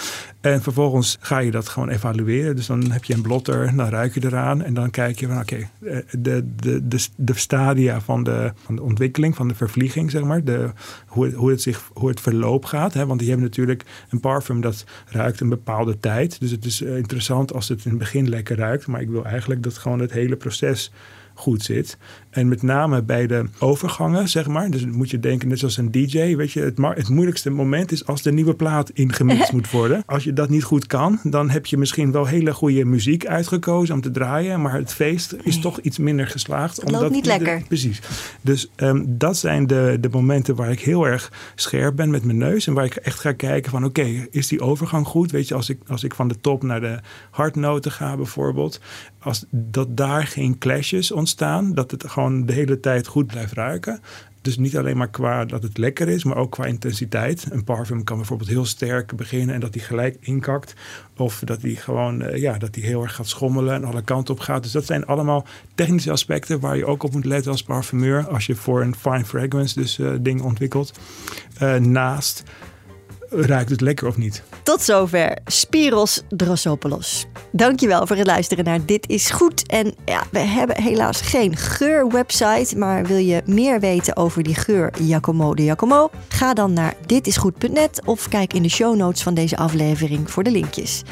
En 0.41 0.61
vervolgens 0.61 1.17
ga 1.19 1.39
je 1.39 1.51
dat 1.51 1.69
gewoon 1.69 1.89
evalueren. 1.89 2.55
Dus 2.55 2.65
dan 2.65 2.91
heb 2.91 3.03
je 3.03 3.13
een 3.13 3.21
blotter, 3.21 3.75
dan 3.75 3.89
ruik 3.89 4.13
je 4.13 4.25
eraan. 4.25 4.63
En 4.63 4.73
dan 4.73 4.89
kijk 4.89 5.19
je 5.19 5.27
van, 5.27 5.39
oké, 5.39 5.69
de, 6.11 6.45
de, 6.55 6.87
de, 6.87 7.07
de 7.15 7.33
stadia 7.37 8.01
van 8.01 8.23
de, 8.23 8.51
van 8.63 8.75
de 8.75 8.81
ontwikkeling, 8.81 9.35
van 9.35 9.47
de 9.47 9.55
vervlieging, 9.55 10.11
zeg 10.11 10.23
maar. 10.23 10.43
De, 10.43 10.69
hoe, 11.05 11.33
hoe, 11.33 11.49
het 11.49 11.61
zich, 11.61 11.89
hoe 11.93 12.09
het 12.09 12.21
verloop 12.21 12.65
gaat. 12.65 12.93
Hè? 12.93 13.05
Want 13.05 13.21
je 13.21 13.29
hebt 13.29 13.41
natuurlijk 13.41 13.85
een 14.09 14.19
parfum 14.19 14.61
dat 14.61 14.85
ruikt 15.05 15.39
een 15.39 15.49
bepaalde 15.49 15.99
tijd. 15.99 16.39
Dus 16.39 16.51
het 16.51 16.65
is 16.65 16.81
interessant 16.81 17.53
als 17.53 17.67
het 17.67 17.85
in 17.85 17.89
het 17.89 17.99
begin 17.99 18.29
lekker 18.29 18.57
ruikt. 18.57 18.87
Maar 18.87 19.01
ik 19.01 19.09
wil 19.09 19.25
eigenlijk 19.25 19.63
dat 19.63 19.77
gewoon 19.77 19.99
het 19.99 20.11
hele 20.11 20.35
proces 20.35 20.91
goed 21.37 21.63
zit. 21.63 21.97
En 22.29 22.47
met 22.47 22.61
name 22.61 23.03
bij 23.03 23.27
de 23.27 23.45
overgangen, 23.59 24.29
zeg 24.29 24.47
maar. 24.47 24.69
Dus 24.69 24.85
moet 24.85 25.09
je 25.09 25.19
denken, 25.19 25.47
net 25.47 25.59
zoals 25.59 25.77
een 25.77 25.91
DJ. 25.91 26.35
Weet 26.35 26.51
je, 26.51 26.61
het, 26.61 26.77
het 26.77 27.09
moeilijkste 27.09 27.49
moment 27.49 27.91
is 27.91 28.05
als 28.05 28.21
de 28.21 28.31
nieuwe 28.31 28.53
plaat 28.53 28.89
ingemixt 28.89 29.51
moet 29.57 29.71
worden. 29.71 30.03
Als 30.05 30.23
je 30.23 30.33
dat 30.33 30.49
niet 30.49 30.63
goed 30.63 30.87
kan, 30.87 31.19
dan 31.23 31.49
heb 31.49 31.65
je 31.65 31.77
misschien 31.77 32.11
wel 32.11 32.25
hele 32.25 32.53
goede 32.53 32.85
muziek 32.85 33.25
uitgekozen 33.25 33.95
om 33.95 34.01
te 34.01 34.11
draaien. 34.11 34.61
Maar 34.61 34.73
het 34.73 34.93
feest 34.93 35.35
is 35.43 35.53
nee. 35.53 35.63
toch 35.63 35.79
iets 35.79 35.97
minder 35.97 36.27
geslaagd. 36.27 36.75
Het 36.75 36.85
omdat 36.85 37.11
niet 37.11 37.25
lekker. 37.25 37.61
Precies. 37.67 38.01
Dus 38.41 38.71
um, 38.75 39.05
dat 39.17 39.37
zijn 39.37 39.67
de, 39.67 39.97
de 40.01 40.09
momenten 40.09 40.55
waar 40.55 40.71
ik 40.71 40.79
heel 40.79 41.07
erg 41.07 41.31
scherp 41.55 41.95
ben 41.95 42.09
met 42.09 42.23
mijn 42.23 42.37
neus. 42.37 42.67
En 42.67 42.73
waar 42.73 42.85
ik 42.85 42.95
echt 42.95 43.19
ga 43.19 43.31
kijken 43.31 43.71
van 43.71 43.85
oké, 43.85 44.01
okay, 44.01 44.27
is 44.31 44.47
die 44.47 44.61
overgang 44.61 45.05
goed? 45.07 45.31
Weet 45.31 45.47
je, 45.47 45.55
als 45.55 45.69
ik, 45.69 45.79
als 45.87 46.03
ik 46.03 46.15
van 46.15 46.27
de 46.27 46.41
top 46.41 46.63
naar 46.63 46.81
de 46.81 46.99
hardnoten 47.31 47.91
ga 47.91 48.15
bijvoorbeeld. 48.15 48.79
Als 49.27 49.45
dat 49.49 49.97
daar 49.97 50.27
geen 50.27 50.57
clashes 50.57 51.11
ontstaan. 51.11 51.73
Dat 51.73 51.91
het 51.91 52.03
gewoon 52.07 52.45
de 52.45 52.53
hele 52.53 52.79
tijd 52.79 53.07
goed 53.07 53.27
blijft 53.27 53.53
ruiken. 53.53 53.99
Dus 54.41 54.57
niet 54.57 54.77
alleen 54.77 54.97
maar 54.97 55.09
qua 55.09 55.45
dat 55.45 55.63
het 55.63 55.77
lekker 55.77 56.07
is, 56.07 56.23
maar 56.23 56.37
ook 56.37 56.51
qua 56.51 56.65
intensiteit. 56.65 57.47
Een 57.51 57.63
parfum 57.63 58.03
kan 58.03 58.17
bijvoorbeeld 58.17 58.49
heel 58.49 58.65
sterk 58.65 59.15
beginnen 59.15 59.55
en 59.55 59.61
dat 59.61 59.73
hij 59.73 59.83
gelijk 59.83 60.17
inkakt. 60.19 60.73
Of 61.17 61.41
dat 61.45 61.61
hij 61.61 61.71
gewoon 61.71 62.23
uh, 62.23 62.37
ja, 62.37 62.57
dat 62.57 62.75
hij 62.75 62.83
heel 62.83 63.03
erg 63.03 63.15
gaat 63.15 63.27
schommelen 63.27 63.73
en 63.73 63.83
alle 63.83 64.01
kanten 64.01 64.33
op 64.33 64.39
gaat. 64.39 64.63
Dus 64.63 64.71
dat 64.71 64.85
zijn 64.85 65.05
allemaal 65.05 65.45
technische 65.75 66.11
aspecten 66.11 66.59
waar 66.59 66.77
je 66.77 66.85
ook 66.85 67.03
op 67.03 67.13
moet 67.13 67.25
letten 67.25 67.51
als 67.51 67.63
parfumeur. 67.63 68.27
Als 68.27 68.45
je 68.45 68.55
voor 68.55 68.81
een 68.81 68.95
fine 68.95 69.25
fragrance 69.25 69.79
dus 69.79 69.97
uh, 69.97 70.11
ding 70.21 70.41
ontwikkelt. 70.41 70.99
Uh, 71.61 71.75
naast 71.75 72.43
ruikt 73.29 73.69
het 73.69 73.81
lekker 73.81 74.07
of 74.07 74.17
niet. 74.17 74.43
Tot 74.63 74.81
zover 74.81 75.37
Spiros 75.45 76.23
Drossopoulos. 76.29 77.25
Dankjewel 77.51 78.07
voor 78.07 78.15
het 78.15 78.25
luisteren 78.27 78.63
naar 78.63 78.85
Dit 78.85 79.09
is 79.09 79.29
Goed. 79.29 79.67
En 79.67 79.93
ja, 80.05 80.23
we 80.31 80.39
hebben 80.39 80.81
helaas 80.81 81.21
geen 81.21 81.55
geurwebsite, 81.55 82.77
maar 82.77 83.05
wil 83.05 83.17
je 83.17 83.41
meer 83.45 83.79
weten 83.79 84.15
over 84.17 84.43
die 84.43 84.55
geur 84.55 84.93
Giacomo 84.93 85.53
de 85.53 85.61
Giacomo? 85.61 86.09
Ga 86.27 86.53
dan 86.53 86.73
naar 86.73 86.93
ditisgoed.net 87.05 88.01
of 88.05 88.29
kijk 88.29 88.53
in 88.53 88.63
de 88.63 88.69
show 88.69 88.95
notes 88.95 89.23
van 89.23 89.33
deze 89.33 89.57
aflevering 89.57 90.31
voor 90.31 90.43
de 90.43 90.51
linkjes. 90.51 91.03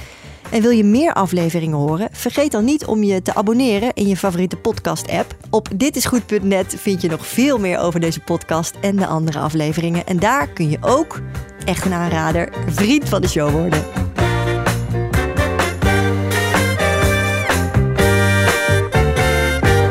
En 0.52 0.62
wil 0.62 0.72
je 0.72 0.84
meer 0.84 1.14
afleveringen 1.14 1.78
horen? 1.78 2.10
Vergeet 2.12 2.52
dan 2.52 2.66
niet 2.66 2.86
om 2.86 3.04
je 3.04 3.22
te 3.22 3.36
abonneren 3.36 3.94
in 3.94 4.08
je 4.08 4.18
favoriete 4.18 4.56
podcast-app. 4.56 5.36
Op 5.50 5.70
ditisgoed.net 5.76 6.76
vind 6.78 7.02
je 7.02 7.10
nog 7.10 7.28
veel 7.28 7.60
meer 7.60 7.80
over 7.80 8.00
deze 8.00 8.20
podcast 8.20 8.76
en 8.82 8.96
de 8.96 9.06
andere 9.06 9.40
afleveringen. 9.40 10.06
En 10.06 10.20
daar 10.20 10.48
kun 10.48 10.70
je 10.70 10.78
ook, 10.82 11.22
echt 11.66 11.86
een 11.86 11.94
aanrader, 11.94 12.50
vriend 12.68 13.10
van 13.10 13.22
de 13.22 13.28
show 13.28 13.52
worden. 13.52 13.84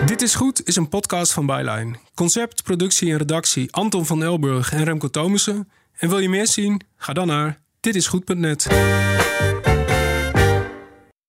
Dit 0.06 0.22
is 0.22 0.34
Goed 0.34 0.66
is 0.66 0.76
een 0.76 0.88
podcast 0.88 1.32
van 1.32 1.46
Byline. 1.46 1.94
Concept, 2.14 2.62
productie 2.62 3.10
en 3.10 3.18
redactie 3.18 3.68
Anton 3.72 4.06
van 4.06 4.22
Elburg 4.22 4.72
en 4.72 4.84
Remco 4.84 5.08
Thomussen. 5.08 5.68
En 5.98 6.08
wil 6.08 6.18
je 6.18 6.28
meer 6.28 6.46
zien? 6.46 6.80
Ga 6.96 7.12
dan 7.12 7.26
naar 7.26 7.58
ditisgoed.net. 7.80 8.66